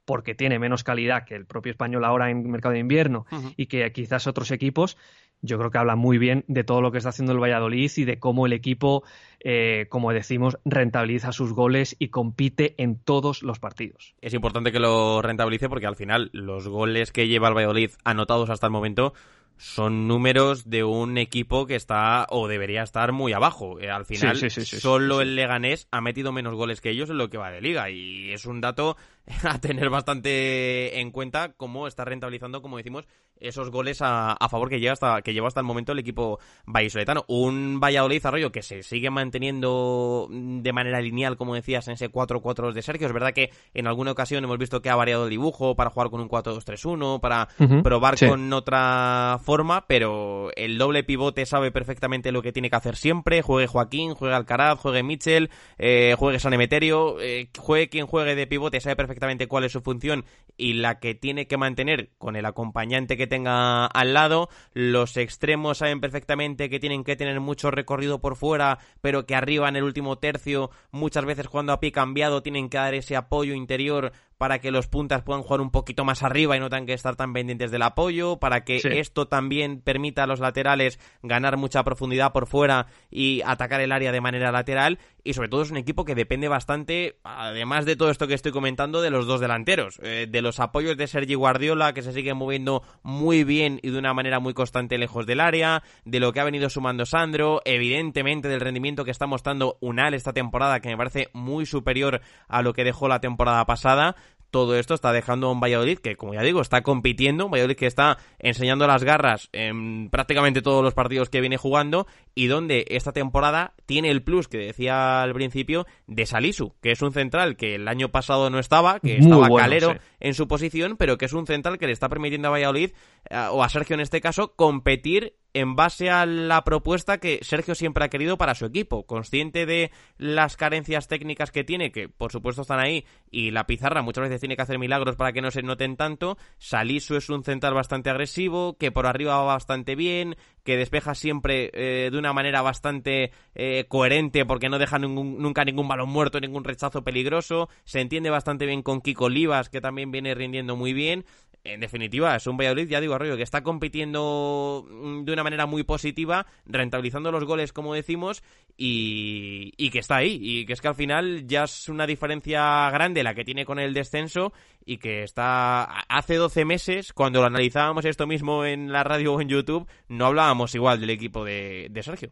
porque 0.06 0.34
tiene 0.34 0.58
menos 0.58 0.84
calidad 0.84 1.24
que 1.24 1.34
el 1.34 1.44
propio 1.44 1.72
español 1.72 2.04
ahora 2.04 2.30
en 2.30 2.48
mercado 2.50 2.72
de 2.72 2.78
invierno 2.78 3.26
uh 3.30 3.34
-huh. 3.34 3.54
y 3.56 3.66
que 3.66 3.92
quizás 3.92 4.26
otros 4.26 4.50
equipos, 4.52 4.96
yo 5.42 5.58
creo 5.58 5.70
que 5.70 5.78
habla 5.78 5.96
muy 5.96 6.16
bien 6.16 6.44
de 6.48 6.64
todo 6.64 6.80
lo 6.80 6.92
que 6.92 6.98
está 6.98 7.10
haciendo 7.10 7.32
el 7.32 7.42
Valladolid 7.42 7.90
y 7.96 8.04
de 8.04 8.18
cómo 8.18 8.46
el 8.46 8.54
equipo, 8.54 9.02
eh, 9.40 9.86
como 9.90 10.12
decimos, 10.12 10.58
rentabiliza 10.64 11.32
sus 11.32 11.52
goles 11.52 11.96
y 11.98 12.08
compite 12.08 12.74
en 12.78 12.96
todos 12.96 13.42
los 13.42 13.58
partidos. 13.58 14.14
Es 14.22 14.32
importante 14.32 14.72
que 14.72 14.80
lo 14.80 15.20
rentabilice 15.20 15.68
porque 15.68 15.86
al 15.86 15.96
final 15.96 16.30
los 16.32 16.68
goles 16.68 17.12
que 17.12 17.28
lleva 17.28 17.48
el 17.48 17.54
Valladolid 17.54 17.90
anotados 18.04 18.48
hasta 18.48 18.68
el 18.68 18.72
momento 18.72 19.12
son 19.58 20.06
números 20.06 20.68
de 20.68 20.84
un 20.84 21.16
equipo 21.18 21.66
que 21.66 21.76
está 21.76 22.26
o 22.28 22.46
debería 22.46 22.82
estar 22.82 23.12
muy 23.12 23.32
abajo. 23.32 23.80
Eh, 23.80 23.90
al 23.90 24.04
final, 24.04 24.36
solo 24.50 25.20
el 25.20 25.34
Leganés 25.34 25.88
ha 25.90 26.00
metido 26.00 26.32
menos 26.32 26.54
goles 26.54 26.80
que 26.80 26.90
ellos 26.90 27.10
en 27.10 27.18
lo 27.18 27.30
que 27.30 27.38
va 27.38 27.50
de 27.50 27.60
liga 27.60 27.90
y 27.90 28.32
es 28.32 28.44
un 28.44 28.60
dato 28.60 28.96
a 29.44 29.58
tener 29.60 29.90
bastante 29.90 31.00
en 31.00 31.10
cuenta 31.10 31.52
cómo 31.54 31.86
está 31.86 32.04
rentabilizando, 32.04 32.62
como 32.62 32.76
decimos, 32.76 33.06
esos 33.40 33.70
goles 33.70 33.98
a, 34.00 34.36
favor 34.50 34.68
que 34.68 34.80
lleva 34.80 34.92
hasta 34.92 35.22
que 35.22 35.32
lleva 35.32 35.48
hasta 35.48 35.60
el 35.60 35.66
momento 35.66 35.92
el 35.92 35.98
equipo 35.98 36.38
vallisoletano. 36.66 37.24
Un 37.28 37.80
Valladolid 37.80 38.24
Arroyo 38.24 38.52
que 38.52 38.62
se 38.62 38.82
sigue 38.82 39.10
manteniendo 39.10 40.28
de 40.30 40.72
manera 40.72 41.00
lineal, 41.00 41.36
como 41.36 41.54
decías, 41.54 41.86
en 41.88 41.94
ese 41.94 42.10
4-4 42.10 42.72
de 42.72 42.82
Sergio. 42.82 43.06
Es 43.06 43.12
verdad 43.12 43.32
que 43.32 43.50
en 43.74 43.86
alguna 43.86 44.12
ocasión 44.12 44.44
hemos 44.44 44.58
visto 44.58 44.82
que 44.82 44.90
ha 44.90 44.96
variado 44.96 45.24
el 45.24 45.30
dibujo 45.30 45.74
para 45.74 45.90
jugar 45.90 46.10
con 46.10 46.20
un 46.20 46.28
4-2-3-1, 46.28 47.20
para 47.20 47.48
probar 47.82 48.16
con 48.18 48.52
otra 48.52 49.38
forma, 49.42 49.86
pero 49.86 50.50
el 50.56 50.78
doble 50.78 51.04
pivote 51.04 51.46
sabe 51.46 51.70
perfectamente 51.70 52.32
lo 52.32 52.42
que 52.42 52.52
tiene 52.52 52.70
que 52.70 52.76
hacer 52.76 52.96
siempre. 52.96 53.42
Juegue 53.42 53.66
Joaquín, 53.66 54.14
juegue 54.14 54.34
Alcaraz, 54.34 54.78
juegue 54.78 55.02
Mitchell, 55.02 55.50
eh, 55.78 56.14
juegue 56.18 56.38
San 56.38 56.54
Emeterio, 56.54 57.20
eh, 57.20 57.48
juegue 57.58 57.88
quien 57.88 58.06
juegue 58.06 58.34
de 58.34 58.46
pivote, 58.46 58.80
sabe 58.80 58.96
perfectamente 58.96 59.46
cuál 59.46 59.64
es 59.64 59.72
su 59.72 59.80
función 59.80 60.24
y 60.56 60.74
la 60.74 60.98
que 60.98 61.14
tiene 61.14 61.46
que 61.46 61.56
mantener 61.56 62.10
con 62.18 62.36
el 62.36 62.46
acompañante 62.46 63.16
que 63.16 63.25
tenga 63.26 63.86
al 63.86 64.14
lado. 64.14 64.48
Los 64.72 65.16
extremos 65.16 65.78
saben 65.78 66.00
perfectamente 66.00 66.70
que 66.70 66.80
tienen 66.80 67.04
que 67.04 67.16
tener 67.16 67.40
mucho 67.40 67.70
recorrido 67.70 68.20
por 68.20 68.36
fuera, 68.36 68.78
pero 69.00 69.26
que 69.26 69.34
arriba 69.34 69.68
en 69.68 69.76
el 69.76 69.84
último 69.84 70.16
tercio, 70.16 70.70
muchas 70.90 71.24
veces 71.24 71.48
cuando 71.48 71.72
a 71.72 71.80
pie 71.80 71.92
cambiado, 71.92 72.42
tienen 72.42 72.68
que 72.68 72.78
dar 72.78 72.94
ese 72.94 73.16
apoyo 73.16 73.54
interior 73.54 74.12
para 74.38 74.58
que 74.58 74.70
los 74.70 74.86
puntas 74.86 75.22
puedan 75.22 75.42
jugar 75.42 75.60
un 75.60 75.70
poquito 75.70 76.04
más 76.04 76.22
arriba 76.22 76.56
y 76.56 76.60
no 76.60 76.68
tengan 76.68 76.86
que 76.86 76.92
estar 76.92 77.16
tan 77.16 77.32
pendientes 77.32 77.70
del 77.70 77.82
apoyo, 77.82 78.38
para 78.38 78.64
que 78.64 78.80
esto 78.84 79.28
también 79.28 79.80
permita 79.80 80.24
a 80.24 80.26
los 80.26 80.40
laterales 80.40 80.98
ganar 81.22 81.56
mucha 81.56 81.82
profundidad 81.84 82.32
por 82.32 82.46
fuera 82.46 82.86
y 83.10 83.42
atacar 83.44 83.80
el 83.80 83.92
área 83.92 84.12
de 84.12 84.20
manera 84.20 84.52
lateral. 84.52 84.98
Y 85.24 85.32
sobre 85.34 85.48
todo 85.48 85.62
es 85.62 85.70
un 85.70 85.76
equipo 85.76 86.04
que 86.04 86.14
depende 86.14 86.48
bastante, 86.48 87.18
además 87.24 87.84
de 87.84 87.96
todo 87.96 88.10
esto 88.10 88.28
que 88.28 88.34
estoy 88.34 88.52
comentando, 88.52 89.02
de 89.02 89.10
los 89.10 89.26
dos 89.26 89.40
delanteros, 89.40 89.98
eh, 90.02 90.26
de 90.28 90.42
los 90.42 90.60
apoyos 90.60 90.96
de 90.96 91.06
Sergi 91.06 91.34
Guardiola, 91.34 91.94
que 91.94 92.02
se 92.02 92.12
sigue 92.12 92.34
moviendo 92.34 92.82
muy 93.02 93.42
bien 93.42 93.80
y 93.82 93.90
de 93.90 93.98
una 93.98 94.14
manera 94.14 94.38
muy 94.38 94.54
constante 94.54 94.98
lejos 94.98 95.26
del 95.26 95.40
área, 95.40 95.82
de 96.04 96.20
lo 96.20 96.32
que 96.32 96.40
ha 96.40 96.44
venido 96.44 96.70
sumando 96.70 97.06
Sandro, 97.06 97.60
evidentemente 97.64 98.48
del 98.48 98.60
rendimiento 98.60 99.04
que 99.04 99.10
está 99.10 99.26
mostrando 99.26 99.78
Unal 99.80 100.14
esta 100.14 100.32
temporada, 100.32 100.80
que 100.80 100.90
me 100.90 100.96
parece 100.96 101.28
muy 101.32 101.66
superior 101.66 102.20
a 102.48 102.62
lo 102.62 102.72
que 102.72 102.84
dejó 102.84 103.08
la 103.08 103.20
temporada 103.20 103.64
pasada 103.66 104.14
todo 104.56 104.74
esto 104.74 104.94
está 104.94 105.12
dejando 105.12 105.48
a 105.48 105.52
un 105.52 105.60
Valladolid 105.60 105.98
que, 105.98 106.16
como 106.16 106.32
ya 106.32 106.40
digo, 106.40 106.62
está 106.62 106.80
compitiendo, 106.80 107.44
un 107.44 107.50
Valladolid 107.52 107.76
que 107.76 107.84
está 107.84 108.16
enseñando 108.38 108.86
las 108.86 109.04
garras 109.04 109.50
en 109.52 110.08
prácticamente 110.08 110.62
todos 110.62 110.82
los 110.82 110.94
partidos 110.94 111.28
que 111.28 111.42
viene 111.42 111.58
jugando 111.58 112.06
y 112.34 112.46
donde 112.46 112.86
esta 112.88 113.12
temporada 113.12 113.74
tiene 113.86 114.10
el 114.10 114.22
plus 114.22 114.48
que 114.48 114.58
decía 114.58 115.22
al 115.22 115.32
principio 115.32 115.86
de 116.06 116.26
Salisu, 116.26 116.74
que 116.82 116.90
es 116.90 117.00
un 117.02 117.12
central 117.12 117.56
que 117.56 117.76
el 117.76 117.88
año 117.88 118.10
pasado 118.10 118.50
no 118.50 118.58
estaba, 118.58 119.00
que 119.00 119.16
estaba 119.16 119.48
calero 119.48 119.94
en 120.20 120.34
su 120.34 120.48
posición, 120.48 120.96
pero 120.96 121.16
que 121.16 121.24
es 121.24 121.32
un 121.32 121.46
central 121.46 121.78
que 121.78 121.86
le 121.86 121.92
está 121.92 122.08
permitiendo 122.08 122.48
a 122.48 122.52
Valladolid, 122.52 122.90
eh, 123.30 123.36
o 123.50 123.62
a 123.62 123.68
Sergio 123.68 123.94
en 123.94 124.00
este 124.00 124.20
caso, 124.20 124.54
competir 124.54 125.34
en 125.56 125.74
base 125.74 126.10
a 126.10 126.26
la 126.26 126.64
propuesta 126.64 127.16
que 127.16 127.38
Sergio 127.40 127.74
siempre 127.74 128.04
ha 128.04 128.10
querido 128.10 128.36
para 128.36 128.54
su 128.54 128.66
equipo, 128.66 129.06
consciente 129.06 129.64
de 129.64 129.90
las 130.18 130.54
carencias 130.54 131.08
técnicas 131.08 131.50
que 131.50 131.64
tiene, 131.64 131.92
que 131.92 132.10
por 132.10 132.30
supuesto 132.30 132.60
están 132.60 132.78
ahí, 132.78 133.06
y 133.30 133.52
la 133.52 133.66
pizarra 133.66 134.02
muchas 134.02 134.24
veces 134.24 134.40
tiene 134.40 134.54
que 134.54 134.60
hacer 134.60 134.78
milagros 134.78 135.16
para 135.16 135.32
que 135.32 135.40
no 135.40 135.50
se 135.50 135.62
noten 135.62 135.96
tanto, 135.96 136.36
Salisu 136.58 137.16
es 137.16 137.30
un 137.30 137.42
central 137.42 137.72
bastante 137.72 138.10
agresivo, 138.10 138.76
que 138.76 138.92
por 138.92 139.06
arriba 139.06 139.38
va 139.38 139.44
bastante 139.44 139.94
bien, 139.94 140.36
que 140.66 140.76
despeja 140.76 141.14
siempre 141.14 141.70
eh, 141.72 142.10
de 142.10 142.18
una 142.18 142.32
manera 142.32 142.60
bastante 142.60 143.30
eh, 143.54 143.86
coherente 143.88 144.44
porque 144.44 144.68
no 144.68 144.78
deja 144.78 144.98
nunca 144.98 145.64
ningún 145.64 145.86
balón 145.88 146.10
muerto, 146.10 146.40
ningún 146.40 146.64
rechazo 146.64 147.02
peligroso, 147.02 147.70
se 147.84 148.00
entiende 148.00 148.28
bastante 148.30 148.66
bien 148.66 148.82
con 148.82 149.00
Kiko 149.00 149.26
Olivas, 149.26 149.70
que 149.70 149.80
también 149.80 150.10
viene 150.10 150.34
rindiendo 150.34 150.74
muy 150.74 150.92
bien, 150.92 151.24
en 151.62 151.80
definitiva, 151.80 152.36
es 152.36 152.46
un 152.46 152.56
Valladolid, 152.56 152.88
ya 152.88 153.00
digo, 153.00 153.14
Arroyo, 153.14 153.36
que 153.36 153.42
está 153.42 153.62
compitiendo 153.62 154.86
mm, 154.88 155.24
de 155.24 155.32
una 155.32 155.42
manera 155.42 155.66
muy 155.66 155.82
positiva, 155.82 156.46
rentabilizando 156.64 157.32
los 157.32 157.44
goles, 157.44 157.72
como 157.72 157.94
decimos, 157.94 158.42
y, 158.76 159.72
y, 159.76 159.90
que 159.90 159.98
está 159.98 160.16
ahí. 160.16 160.38
Y 160.40 160.66
que 160.66 160.72
es 160.72 160.80
que 160.80 160.88
al 160.88 160.94
final 160.94 161.46
ya 161.46 161.64
es 161.64 161.88
una 161.88 162.06
diferencia 162.06 162.90
grande 162.90 163.22
la 163.22 163.34
que 163.34 163.44
tiene 163.44 163.64
con 163.64 163.78
el 163.78 163.94
descenso 163.94 164.52
y 164.86 164.96
que 164.98 165.22
está. 165.22 165.84
Hace 165.84 166.36
12 166.36 166.64
meses, 166.64 167.12
cuando 167.12 167.40
lo 167.40 167.46
analizábamos 167.46 168.06
esto 168.06 168.26
mismo 168.26 168.64
en 168.64 168.90
la 168.90 169.04
radio 169.04 169.34
o 169.34 169.40
en 169.42 169.48
YouTube, 169.48 169.86
no 170.08 170.26
hablábamos 170.26 170.74
igual 170.74 171.00
del 171.00 171.10
equipo 171.10 171.44
de, 171.44 171.90
Sergio. 172.02 172.30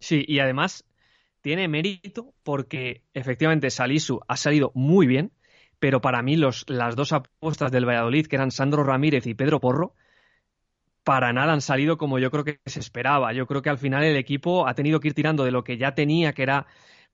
Sí, 0.00 0.24
y 0.26 0.40
además 0.40 0.84
tiene 1.40 1.68
mérito 1.68 2.34
porque 2.42 3.04
efectivamente 3.12 3.70
Salisu 3.70 4.20
ha 4.26 4.36
salido 4.36 4.72
muy 4.74 5.06
bien 5.06 5.30
pero 5.78 6.00
para 6.00 6.22
mí 6.22 6.36
los, 6.36 6.64
las 6.70 6.96
dos 6.96 7.12
apuestas 7.12 7.70
del 7.70 7.86
Valladolid, 7.86 8.26
que 8.26 8.36
eran 8.36 8.50
Sandro 8.50 8.84
Ramírez 8.84 9.26
y 9.26 9.34
Pedro 9.34 9.60
Porro, 9.60 9.94
para 11.04 11.34
nada 11.34 11.52
han 11.52 11.60
salido 11.60 11.98
como 11.98 12.18
yo 12.18 12.30
creo 12.30 12.44
que 12.44 12.58
se 12.64 12.80
esperaba. 12.80 13.34
Yo 13.34 13.46
creo 13.46 13.60
que 13.60 13.68
al 13.68 13.76
final 13.76 14.02
el 14.02 14.16
equipo 14.16 14.66
ha 14.66 14.74
tenido 14.74 14.98
que 14.98 15.08
ir 15.08 15.14
tirando 15.14 15.44
de 15.44 15.50
lo 15.50 15.62
que 15.62 15.76
ya 15.76 15.94
tenía, 15.94 16.32
que 16.32 16.42
era 16.42 16.66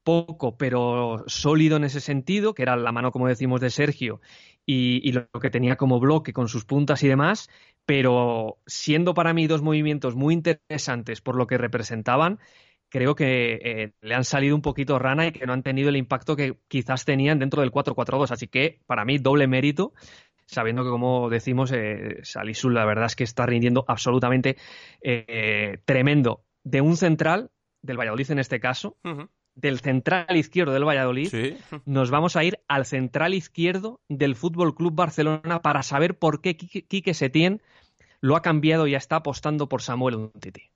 poco, 0.02 0.56
pero 0.56 1.24
sólido 1.26 1.76
en 1.76 1.84
ese 1.84 2.00
sentido, 2.00 2.54
que 2.54 2.62
era 2.62 2.76
la 2.76 2.92
mano, 2.92 3.12
como 3.12 3.28
decimos, 3.28 3.60
de 3.60 3.70
Sergio, 3.70 4.20
y, 4.66 5.12
lo 5.12 5.26
que 5.40 5.50
tenía 5.50 5.76
como 5.76 6.00
bloque 6.00 6.32
con 6.32 6.48
sus 6.48 6.64
puntas 6.64 7.02
y 7.02 7.08
demás, 7.08 7.48
pero 7.86 8.58
siendo 8.66 9.14
para 9.14 9.32
mí 9.34 9.46
dos 9.46 9.62
movimientos 9.62 10.14
muy 10.14 10.34
interesantes 10.34 11.20
por 11.20 11.36
lo 11.36 11.46
que 11.46 11.58
representaban, 11.58 12.38
creo 12.88 13.14
que 13.14 13.54
eh, 13.62 13.92
le 14.00 14.14
han 14.14 14.24
salido 14.24 14.54
un 14.54 14.62
poquito 14.62 14.98
rana 14.98 15.26
y 15.26 15.32
que 15.32 15.46
no 15.46 15.52
han 15.52 15.62
tenido 15.62 15.88
el 15.88 15.96
impacto 15.96 16.36
que 16.36 16.56
quizás 16.68 17.04
tenían 17.04 17.38
dentro 17.38 17.62
del 17.62 17.72
4-4-2. 17.72 18.30
Así 18.30 18.48
que 18.48 18.80
para 18.86 19.04
mí 19.04 19.18
doble 19.18 19.46
mérito, 19.46 19.92
sabiendo 20.46 20.84
que 20.84 20.90
como 20.90 21.30
decimos, 21.30 21.72
eh, 21.72 22.18
Salisu 22.22 22.70
la 22.70 22.84
verdad 22.84 23.06
es 23.06 23.16
que 23.16 23.24
está 23.24 23.46
rindiendo 23.46 23.84
absolutamente 23.88 24.56
eh, 25.00 25.78
tremendo. 25.84 26.44
De 26.62 26.80
un 26.80 26.96
central, 26.96 27.50
del 27.82 27.98
Valladolid 27.98 28.30
en 28.30 28.38
este 28.38 28.60
caso, 28.60 28.98
del 29.60 29.80
central 29.80 30.36
izquierdo 30.36 30.72
del 30.72 30.86
Valladolid, 30.86 31.56
nos 31.84 32.10
vamos 32.10 32.36
a 32.36 32.44
ir 32.44 32.60
al 32.68 32.86
central 32.86 33.34
izquierdo 33.34 34.00
del 34.08 34.36
Fútbol 34.36 34.74
Club 34.74 34.94
Barcelona 34.94 35.62
para 35.62 35.82
saber 35.82 36.18
por 36.18 36.40
qué 36.40 36.56
Quique 36.56 37.14
Setién 37.14 37.62
lo 38.20 38.36
ha 38.36 38.42
cambiado 38.42 38.86
y 38.86 38.92
ya 38.92 38.98
está 38.98 39.16
apostando 39.16 39.68
por 39.68 39.82
Samuel 39.82 40.16
Untiti. 40.16 40.70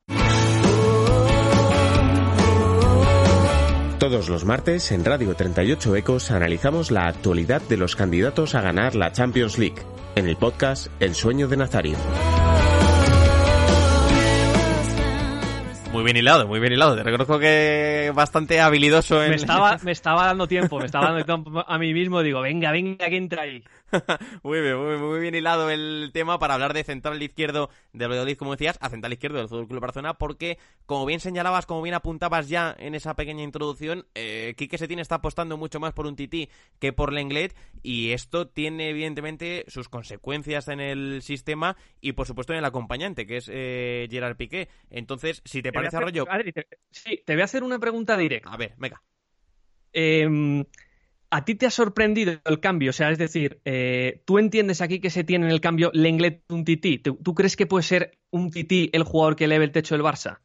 Todos 3.99 4.29
los 4.29 4.45
martes 4.45 4.93
en 4.93 5.05
Radio 5.05 5.35
38 5.35 5.97
Ecos 5.97 6.31
analizamos 6.31 6.91
la 6.91 7.07
actualidad 7.07 7.63
de 7.63 7.79
los 7.79 7.97
candidatos 7.97 8.55
a 8.55 8.61
ganar 8.61 8.95
la 8.95 9.13
Champions 9.13 9.59
League 9.59 9.81
en 10.15 10.29
el 10.29 10.37
podcast 10.37 10.89
El 11.01 11.15
sueño 11.15 11.49
de 11.49 11.57
Nazario. 11.57 11.97
Muy 15.95 16.03
bien 16.03 16.17
hilado, 16.17 16.49
muy 16.49 16.59
bien 16.59 16.73
hilado. 16.73 16.97
Te 16.97 17.05
reconozco 17.05 17.39
que 17.39 18.11
bastante 18.17 18.61
habilidoso 18.61 19.23
en... 19.23 19.31
Me 19.31 19.37
estaba, 19.37 19.79
me 19.85 19.93
estaba 19.93 20.27
dando 20.27 20.49
tiempo, 20.49 20.81
me 20.81 20.87
estaba 20.87 21.13
dando 21.13 21.25
tiempo 21.25 21.65
a 21.65 21.79
mí 21.79 21.95
mismo. 21.95 22.21
Digo, 22.21 22.41
venga, 22.41 22.73
venga, 22.73 23.09
que 23.09 23.17
entra 23.17 23.43
ahí. 23.43 23.63
muy 24.43 24.61
bien, 24.61 24.77
muy, 24.77 25.21
bien 25.21 25.35
hilado 25.35 25.71
el 25.71 26.11
tema 26.13 26.39
para 26.39 26.55
hablar 26.55 26.75
de 26.75 26.85
central 26.85 27.23
izquierdo 27.23 27.71
del 27.93 28.09
Valladolid, 28.09 28.37
como 28.37 28.53
decías, 28.53 28.79
a 28.81 28.89
central 28.89 29.13
izquierdo 29.13 29.39
del 29.39 29.49
Fútbol 29.49 29.69
Club 29.69 29.81
Barcelona, 29.81 30.15
porque, 30.15 30.59
como 30.87 31.07
bien 31.07 31.21
señalabas, 31.21 31.67
como 31.67 31.83
bien 31.83 31.95
apuntabas 31.95 32.49
ya 32.49 32.75
en 32.79 32.95
esa 32.95 33.15
pequeña 33.15 33.43
introducción, 33.43 34.07
eh, 34.15 34.55
Quique 34.57 34.79
Setién 34.79 34.99
está 34.99 35.17
apostando 35.17 35.57
mucho 35.57 35.81
más 35.81 35.93
por 35.93 36.07
un 36.07 36.17
Tití 36.17 36.51
que 36.79 36.93
por 36.93 37.13
Lenglet, 37.13 37.55
y 37.83 38.13
esto 38.13 38.49
tiene, 38.49 38.91
evidentemente, 38.91 39.65
sus 39.69 39.89
consecuencias 39.89 40.69
en 40.69 40.81
el 40.81 41.23
sistema 41.23 41.77
y, 42.01 42.13
por 42.13 42.27
supuesto, 42.27 42.53
en 42.53 42.59
el 42.61 42.65
acompañante, 42.65 43.27
que 43.27 43.37
es 43.39 43.51
eh, 43.53 44.09
Gerard 44.11 44.37
Piqué. 44.37 44.69
Entonces, 44.91 45.43
si 45.45 45.63
te 45.63 45.73
parece, 45.73 45.97
Arroyo... 45.97 46.27
sí, 46.91 47.23
te 47.25 47.35
voy 47.35 47.43
a 47.43 47.45
hacer 47.45 47.63
una 47.63 47.79
pregunta 47.79 48.17
directa. 48.17 48.51
A 48.51 48.57
ver, 48.57 48.75
venga. 48.79 49.03
Eh, 49.93 50.65
¿A 51.35 51.45
ti 51.45 51.57
te 51.57 51.67
ha 51.67 51.71
sorprendido 51.71 52.35
el 52.45 52.61
cambio? 52.61 52.91
O 52.91 52.93
sea, 52.93 53.11
es 53.11 53.19
decir, 53.19 53.61
eh, 53.65 54.23
¿tú 54.25 54.39
entiendes 54.39 54.81
aquí 54.81 55.01
que 55.01 55.11
se 55.11 55.25
tiene 55.25 55.47
en 55.47 55.51
el 55.51 55.61
cambio 55.61 55.91
Lenglet 55.93 56.45
un 56.49 56.65
tití? 56.65 56.99
¿Tú, 56.99 57.35
crees 57.35 57.57
que 57.57 57.67
puede 57.67 57.83
ser 57.83 58.19
un 58.31 58.53
tití 58.53 58.89
el 58.93 59.03
jugador 59.03 59.35
que 59.35 59.47
eleve 59.47 59.65
el 59.65 59.73
techo 59.73 59.97
del 59.97 60.05
Barça? 60.05 60.39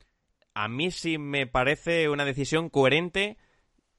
A 0.56 0.68
mí 0.68 0.90
sí 0.90 1.20
me 1.20 1.46
parece 1.46 2.10
una 2.10 2.26
decisión 2.26 2.70
coherente 2.70 3.38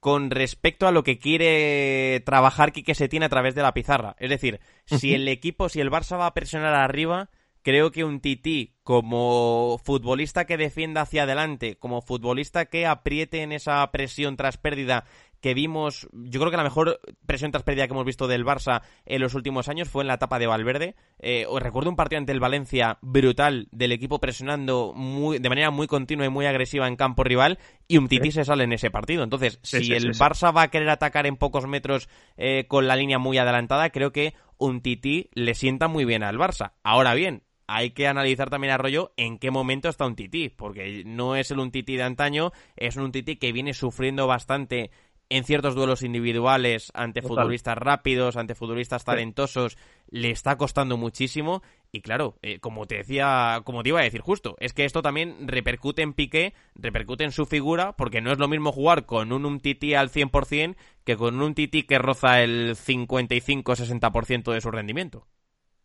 con 0.01 0.33
respecto 0.33 0.89
a 0.89 0.91
lo 0.91 1.05
que 1.05 1.21
quiere 1.21 2.25
trabajar 2.27 2.73
Quique 2.73 2.97
Setién 2.97 3.23
a 3.23 3.29
través 3.29 3.55
de 3.55 3.63
la 3.63 3.73
pizarra. 3.73 4.17
Es 4.19 4.29
decir, 4.29 4.59
si 4.87 5.15
el 5.15 5.29
equipo, 5.29 5.69
si 5.69 5.79
el 5.81 5.93
Barça 5.93 6.19
va 6.19 6.27
a 6.27 6.35
presionar 6.35 6.75
arriba, 6.75 7.31
creo 7.63 7.91
que 7.91 8.05
un 8.05 8.21
tití 8.21 8.75
como 8.83 9.81
futbolista 9.85 10.45
que 10.45 10.57
defienda 10.57 11.03
hacia 11.03 11.25
adelante, 11.25 11.77
como 11.77 12.03
futbolista 12.03 12.67
que 12.67 12.87
apriete 12.87 13.43
en 13.43 13.53
esa 13.53 13.89
presión 13.93 14.37
tras 14.37 14.57
pérdida, 14.57 15.05
que 15.41 15.55
vimos, 15.55 16.09
yo 16.13 16.41
creo 16.41 16.51
que 16.51 16.57
la 16.57 16.63
mejor 16.63 17.01
presión 17.27 17.51
tras 17.51 17.65
pérdida 17.65 17.87
que 17.87 17.93
hemos 17.93 18.05
visto 18.05 18.29
del 18.29 18.45
Barça 18.45 18.83
en 19.07 19.21
los 19.21 19.35
últimos 19.35 19.69
años 19.69 19.89
fue 19.89 20.03
en 20.03 20.09
la 20.09 20.15
etapa 20.15 20.39
de 20.39 20.47
Valverde. 20.47 20.95
Eh, 21.19 21.47
os 21.49 21.63
recuerdo 21.63 21.91
un 21.91 21.97
partido 21.97 22.19
ante 22.19 22.33
el 22.33 22.41
Valencia 22.41 22.99
brutal 23.01 23.69
del 23.73 23.93
equipo 23.93 24.21
presionando 24.21 24.93
muy, 24.95 25.39
de 25.39 25.49
manera 25.49 25.71
muy 25.71 25.87
continua 25.87 26.27
y 26.27 26.31
muy 26.31 26.47
agresiva 26.47 26.87
en 26.87 26.97
campo 26.97 27.25
rival 27.25 27.59
y 27.89 27.97
un 27.97 28.09
tití 28.09 28.31
se 28.31 28.45
sale 28.45 28.65
en 28.65 28.73
ese 28.73 28.91
partido. 28.91 29.25
Entonces, 29.25 29.59
si 29.63 29.93
el 29.93 30.13
Barça 30.13 30.55
va 30.55 30.63
a 30.63 30.69
querer 30.69 30.91
atacar 30.91 31.27
en 31.27 31.37
pocos 31.37 31.67
metros 31.67 32.09
eh, 32.37 32.67
con 32.69 32.87
la 32.87 32.97
línea 32.97 33.19
muy 33.19 33.39
adelantada, 33.39 33.91
creo 33.91 34.13
que 34.13 34.35
un 34.59 34.83
tití 34.83 35.31
le 35.33 35.55
sienta 35.55 35.89
muy 35.89 36.05
bien 36.05 36.23
al 36.23 36.37
Barça. 36.37 36.73
Ahora 36.83 37.15
bien, 37.15 37.43
hay 37.73 37.91
que 37.91 38.09
analizar 38.09 38.51
también 38.51 38.73
a 38.73 38.79
rollo 38.79 39.13
en 39.17 39.39
qué 39.39 39.53
momento 39.53 39.89
está 39.89 40.05
un 40.05 40.17
tití, 40.17 40.49
porque 40.49 41.05
no 41.07 41.37
es 41.37 41.53
el 41.53 41.61
un 41.61 41.71
tití 41.71 41.97
de 41.97 42.03
antaño, 42.03 42.51
es 42.75 42.97
un 42.97 43.13
tití 43.13 43.37
que 43.37 43.53
viene 43.53 43.75
sufriendo 43.75 44.27
bastante 44.27 44.91
en 45.31 45.45
ciertos 45.45 45.77
duelos 45.77 46.03
individuales 46.03 46.91
ante 46.93 47.23
futbolistas 47.23 47.79
rápidos, 47.79 48.37
ante 48.37 48.57
futbolistas 48.57 49.05
talentosos, 49.05 49.79
le 50.11 50.31
está 50.31 50.57
costando 50.57 50.97
muchísimo. 50.97 51.63
Y 51.93 52.03
claro, 52.03 52.37
eh, 52.43 52.59
como 52.59 52.87
te 52.87 52.97
decía, 52.97 53.63
como 53.65 53.83
te 53.83 53.91
iba 53.91 54.01
a 54.01 54.05
decir 54.05 54.21
justo, 54.21 54.57
es 54.59 54.73
que 54.73 54.85
esto 54.85 55.03
también 55.03 55.47
repercute 55.47 56.03
en 56.03 56.13
Piqué, 56.13 56.53
repercute 56.75 57.25
en 57.25 57.33
su 57.33 57.47
figura, 57.47 57.93
porque 57.97 58.21
no 58.21 58.33
es 58.33 58.39
lo 58.39 58.49
mismo 58.49 58.73
jugar 58.73 59.07
con 59.07 59.33
un 59.33 59.47
Umtiti 59.47 59.95
al 59.95 60.11
100% 60.11 60.75
que 61.05 61.17
con 61.17 61.41
un 61.41 61.55
Titi 61.55 61.85
que 61.85 61.99
roza 61.99 62.43
el 62.43 62.77
55-60% 62.77 64.53
de 64.53 64.61
su 64.61 64.71
rendimiento. 64.71 65.27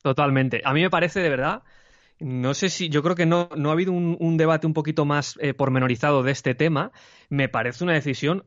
Totalmente. 0.02 0.62
A 0.66 0.74
mí 0.74 0.82
me 0.82 0.90
parece 0.90 1.20
de 1.20 1.30
verdad 1.30 1.64
no 2.20 2.54
sé 2.54 2.70
si, 2.70 2.90
yo 2.90 3.04
creo 3.04 3.16
que 3.16 3.26
no, 3.26 3.50
no 3.58 3.70
ha 3.70 3.74
habido 3.74 3.92
un, 3.92 4.38
debate 4.38 4.66
un 4.66 4.74
poquito 4.74 5.04
más 5.04 5.38
eh, 5.42 5.54
pormenorizado 5.54 6.24
de 6.24 6.32
este 6.32 6.56
tema. 6.56 6.92
Me 7.30 7.50
parece 7.50 7.84
una 7.84 7.94
decisión 7.94 8.46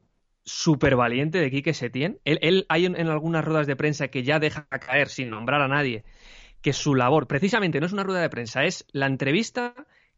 súper 0.48 0.96
valiente 0.96 1.38
de 1.38 1.50
Quique 1.50 1.74
Setién. 1.74 2.18
Él, 2.24 2.38
él 2.42 2.66
hay 2.68 2.86
en, 2.86 2.96
algunas 3.08 3.44
ruedas 3.44 3.66
de 3.66 3.76
prensa 3.76 4.08
que 4.08 4.22
ya 4.22 4.38
deja 4.38 4.66
caer, 4.66 5.08
sin 5.08 5.30
nombrar 5.30 5.60
a 5.60 5.68
nadie, 5.68 6.04
que 6.62 6.72
su 6.72 6.94
labor, 6.94 7.26
precisamente 7.26 7.80
no 7.80 7.86
es 7.86 7.92
una 7.92 8.02
rueda 8.02 8.22
de 8.22 8.30
prensa, 8.30 8.64
es 8.64 8.86
la 8.92 9.06
entrevista 9.06 9.74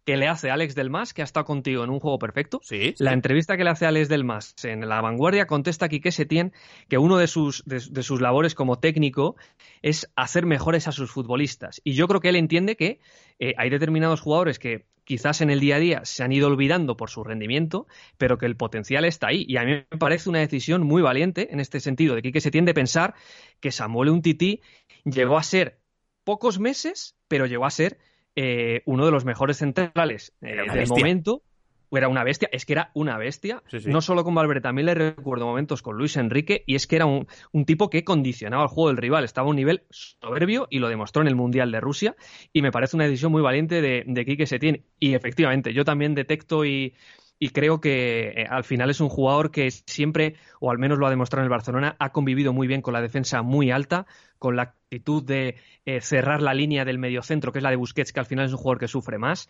que 0.07 0.17
le 0.17 0.29
hace 0.29 0.51
Alex 0.51 0.75
Delmas, 0.75 1.13
que 1.13 1.23
ha 1.23 1.25
estado 1.25 1.45
contigo 1.45 1.85
en 1.85 1.91
un 1.91 2.01
juego 2.01 2.19
perfecto. 2.19 2.61
Sí, 2.63 2.95
La 2.99 3.13
entrevista 3.13 3.57
que 3.57 3.65
le 3.65 3.71
hace 3.71 3.87
Alex 3.87 4.09
Delmas 4.09 4.55
en 4.65 4.89
La 4.89 5.01
Vanguardia 5.03 5.47
contesta 5.47 5.87
aquí 5.87 6.01
que 6.01 6.11
Setién 6.11 6.53
que 6.89 6.97
uno 6.97 7.19
de 7.19 7.27
sus, 7.27 7.63
de, 7.67 8.03
sus 8.03 8.21
labores 8.21 8.55
como 8.55 8.79
técnico 8.79 9.37
es 9.83 10.11
hacer 10.17 10.47
mejores 10.47 10.89
a 10.89 10.93
sus 10.93 11.11
futbolistas. 11.11 11.83
Y 11.85 11.93
yo 11.93 12.09
creo 12.09 12.21
que 12.21 12.31
él 12.31 12.37
entiende 12.37 12.77
que 12.77 13.01
eh, 13.39 13.53
hay 13.59 13.69
determinados 13.69 14.21
jugadores 14.21 14.59
que 14.59 14.87
quizás 15.11 15.41
en 15.41 15.51
el 15.51 15.59
día 15.59 15.75
a 15.75 15.79
día 15.81 16.05
se 16.05 16.23
han 16.23 16.31
ido 16.31 16.47
olvidando 16.47 16.97
por 16.97 17.11
su 17.11 17.25
rendimiento, 17.25 17.89
pero 18.17 18.39
que 18.39 18.47
el 18.47 18.55
potencial 18.55 19.05
está 19.05 19.27
ahí. 19.27 19.45
Y 19.49 19.57
a 19.57 19.65
mí 19.65 19.73
me 19.73 19.99
parece 19.99 20.29
una 20.29 20.39
decisión 20.39 20.85
muy 20.85 21.03
valiente 21.03 21.53
en 21.53 21.59
este 21.59 21.81
sentido, 21.81 22.15
de 22.15 22.23
que 22.23 22.41
se 22.41 22.53
tiende 22.53 22.71
a 22.71 22.75
pensar 22.75 23.15
que 23.59 23.73
Samuel 23.73 24.11
Untiti 24.11 24.61
llegó 25.03 25.37
a 25.37 25.43
ser 25.43 25.81
pocos 26.23 26.61
meses, 26.61 27.17
pero 27.27 27.47
llegó 27.47 27.67
a 27.67 27.73
ser 27.73 27.99
eh, 28.37 28.83
uno 28.85 29.05
de 29.05 29.11
los 29.11 29.25
mejores 29.25 29.57
centrales 29.57 30.33
eh, 30.43 30.59
del 30.73 30.87
momento. 30.87 31.43
Era 31.91 32.09
una 32.09 32.25
bestia, 32.25 32.49
es 32.53 32.65
que 32.65 32.75
era 32.75 32.91
una 32.95 33.19
bestia. 33.19 33.63
No 33.87 34.01
solo 34.01 34.25
con 34.25 34.35
Valverde, 34.35 34.61
también 34.61 34.87
le 34.87 34.95
recuerdo 34.95 35.47
momentos 35.47 35.83
con 35.83 35.97
Luis 35.97 36.17
Enrique, 36.17 36.63
y 36.67 36.75
es 36.77 36.87
que 36.87 36.97
era 36.97 37.07
un, 37.07 37.27
tipo 37.67 37.91
que 37.91 38.05
condicionaba 38.05 38.63
el 38.63 38.69
juego 38.69 38.89
del 38.89 38.97
rival. 38.97 39.25
Estaba 39.25 39.47
a 39.47 39.51
un 39.51 39.57
nivel 39.57 39.83
soberbio 39.91 40.67
y 40.71 40.79
lo 40.79 40.89
demostró 40.89 41.23
en 41.23 41.29
el 41.29 41.37
Mundial 41.37 41.73
de 41.73 41.81
Rusia. 41.81 42.17
Y 42.53 42.63
me 42.63 42.71
parece 42.71 42.97
una 42.97 43.05
decisión 43.05 43.33
muy 43.33 43.43
valiente 43.43 43.83
de, 43.83 44.05
de 44.07 44.25
Quique 44.25 44.47
Setién. 44.47 44.85
Y 44.99 45.15
efectivamente, 45.15 45.73
yo 45.73 45.85
también 45.85 46.15
detecto 46.15 46.65
y, 46.65 46.95
y 47.43 47.49
creo 47.49 47.81
que 47.81 48.29
eh, 48.37 48.47
al 48.49 48.65
final 48.65 48.91
es 48.91 49.01
un 49.01 49.09
jugador 49.09 49.51
que 49.51 49.71
siempre, 49.71 50.37
o 50.61 50.71
al 50.71 50.79
menos 50.79 50.99
lo 50.99 51.07
ha 51.07 51.11
demostrado 51.11 51.41
en 51.41 51.47
el 51.47 51.51
Barcelona, 51.51 51.97
ha 51.99 52.13
convivido 52.13 52.53
muy 52.53 52.67
bien 52.67 52.83
con 52.83 52.93
la 52.93 53.01
defensa 53.01 53.41
muy 53.41 53.71
alta, 53.71 54.07
con 54.39 54.57
la 54.57 54.63
actitud 54.63 55.25
de 55.25 55.57
eh, 55.87 56.03
cerrar 56.03 56.43
la 56.43 56.53
línea 56.53 56.85
del 56.85 56.99
mediocentro, 56.99 57.51
que 57.51 57.59
es 57.59 57.63
la 57.63 57.71
de 57.71 57.77
Busquets, 57.77 58.13
que 58.13 58.21
al 58.21 58.27
final 58.27 58.45
es 58.45 58.53
un 58.53 58.59
jugador 58.59 58.79
que 58.79 58.89
sufre 58.89 59.19
más. 59.19 59.49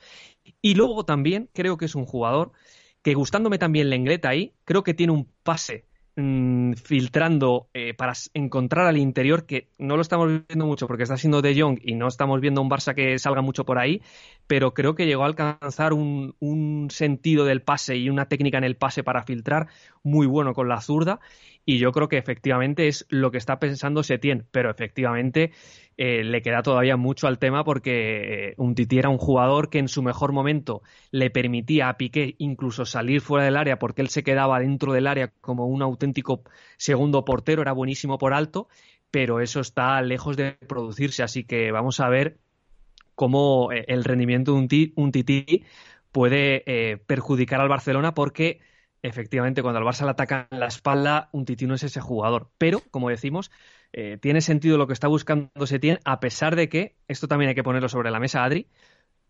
Y 0.62 0.74
luego 0.74 1.05
también 1.05 1.50
creo 1.53 1.76
que 1.76 1.87
es 1.87 1.96
un 1.96 2.07
jugador 2.07 2.53
que 3.03 3.14
gustándome 3.14 3.59
también 3.59 3.90
Lenglet 3.90 4.24
ahí, 4.24 4.55
creo 4.64 4.85
que 4.85 4.94
tiene 4.94 5.12
un 5.12 5.29
pase 5.42 5.89
Mm, 6.22 6.74
filtrando 6.74 7.70
eh, 7.72 7.94
para 7.94 8.12
encontrar 8.35 8.87
al 8.87 8.98
interior, 8.98 9.46
que 9.46 9.68
no 9.78 9.96
lo 9.96 10.02
estamos 10.02 10.28
viendo 10.46 10.66
mucho 10.66 10.87
porque 10.87 11.04
está 11.04 11.16
siendo 11.16 11.40
De 11.40 11.59
Jong 11.59 11.78
y 11.83 11.94
no 11.94 12.09
estamos 12.09 12.40
viendo 12.42 12.61
un 12.61 12.68
Barça 12.68 12.94
que 12.94 13.18
salga 13.18 13.40
mucho 13.40 13.64
por 13.64 13.78
ahí, 13.78 14.02
pero 14.46 14.74
creo 14.74 14.94
que 14.94 15.06
llegó 15.06 15.22
a 15.22 15.26
alcanzar 15.26 15.94
un, 15.94 16.35
un 16.38 16.88
sentido 16.90 17.46
del 17.46 17.62
pase 17.62 17.96
y 17.96 18.11
una 18.11 18.26
técnica 18.26 18.59
en 18.59 18.64
el 18.64 18.76
pase 18.76 19.02
para 19.02 19.22
filtrar 19.22 19.68
muy 20.02 20.26
bueno 20.26 20.52
con 20.52 20.68
la 20.68 20.83
zurda. 20.83 21.20
Y 21.64 21.78
yo 21.78 21.92
creo 21.92 22.09
que 22.09 22.18
efectivamente 22.18 22.88
es 22.88 23.06
lo 23.09 23.30
que 23.30 23.38
está 23.38 23.59
pensando 23.59 24.02
Setién, 24.02 24.46
pero 24.50 24.70
efectivamente 24.70 25.52
eh, 26.02 26.24
le 26.24 26.40
queda 26.40 26.62
todavía 26.62 26.96
mucho 26.96 27.26
al 27.26 27.38
tema 27.38 27.62
porque 27.62 28.52
eh, 28.52 28.54
un 28.56 28.74
Titi 28.74 28.98
era 28.98 29.10
un 29.10 29.18
jugador 29.18 29.68
que 29.68 29.78
en 29.78 29.86
su 29.86 30.02
mejor 30.02 30.32
momento 30.32 30.80
le 31.10 31.28
permitía 31.28 31.90
a 31.90 31.98
Piqué 31.98 32.36
incluso 32.38 32.86
salir 32.86 33.20
fuera 33.20 33.44
del 33.44 33.58
área 33.58 33.78
porque 33.78 34.00
él 34.00 34.08
se 34.08 34.24
quedaba 34.24 34.60
dentro 34.60 34.94
del 34.94 35.06
área 35.06 35.30
como 35.42 35.66
un 35.66 35.82
auténtico 35.82 36.42
segundo 36.78 37.26
portero, 37.26 37.60
era 37.60 37.72
buenísimo 37.72 38.16
por 38.16 38.32
alto, 38.32 38.66
pero 39.10 39.40
eso 39.40 39.60
está 39.60 40.00
lejos 40.00 40.38
de 40.38 40.52
producirse, 40.52 41.22
así 41.22 41.44
que 41.44 41.70
vamos 41.70 42.00
a 42.00 42.08
ver 42.08 42.38
cómo 43.14 43.70
eh, 43.70 43.84
el 43.88 44.02
rendimiento 44.02 44.54
de 44.54 44.92
un, 44.96 45.12
Titi 45.12 45.64
puede 46.12 46.96
perjudicar 47.06 47.60
al 47.60 47.68
Barcelona 47.68 48.14
porque 48.14 48.60
efectivamente 49.02 49.60
cuando 49.60 49.80
al 49.80 49.84
Barça 49.84 50.04
le 50.04 50.12
ataca 50.12 50.48
en 50.50 50.60
la 50.60 50.66
espalda, 50.66 51.28
un 51.32 51.44
Titi 51.44 51.66
no 51.66 51.74
es 51.74 51.82
ese 51.82 52.00
jugador, 52.00 52.50
pero 52.56 52.80
como 52.90 53.10
decimos, 53.10 53.50
eh, 53.92 54.18
tiene 54.20 54.40
sentido 54.40 54.79
lo 54.79 54.87
que 54.87 54.92
está 54.92 55.09
buscando 55.09 55.66
Setién, 55.66 55.98
a 56.05 56.20
pesar 56.20 56.57
de 56.57 56.68
que, 56.68 56.96
esto 57.09 57.29
también 57.29 57.48
hay 57.50 57.55
que 57.55 57.62
ponerlo 57.62 57.88
sobre 57.88 58.11
la 58.11 58.20
mesa, 58.20 58.44
Adri, 58.44 58.68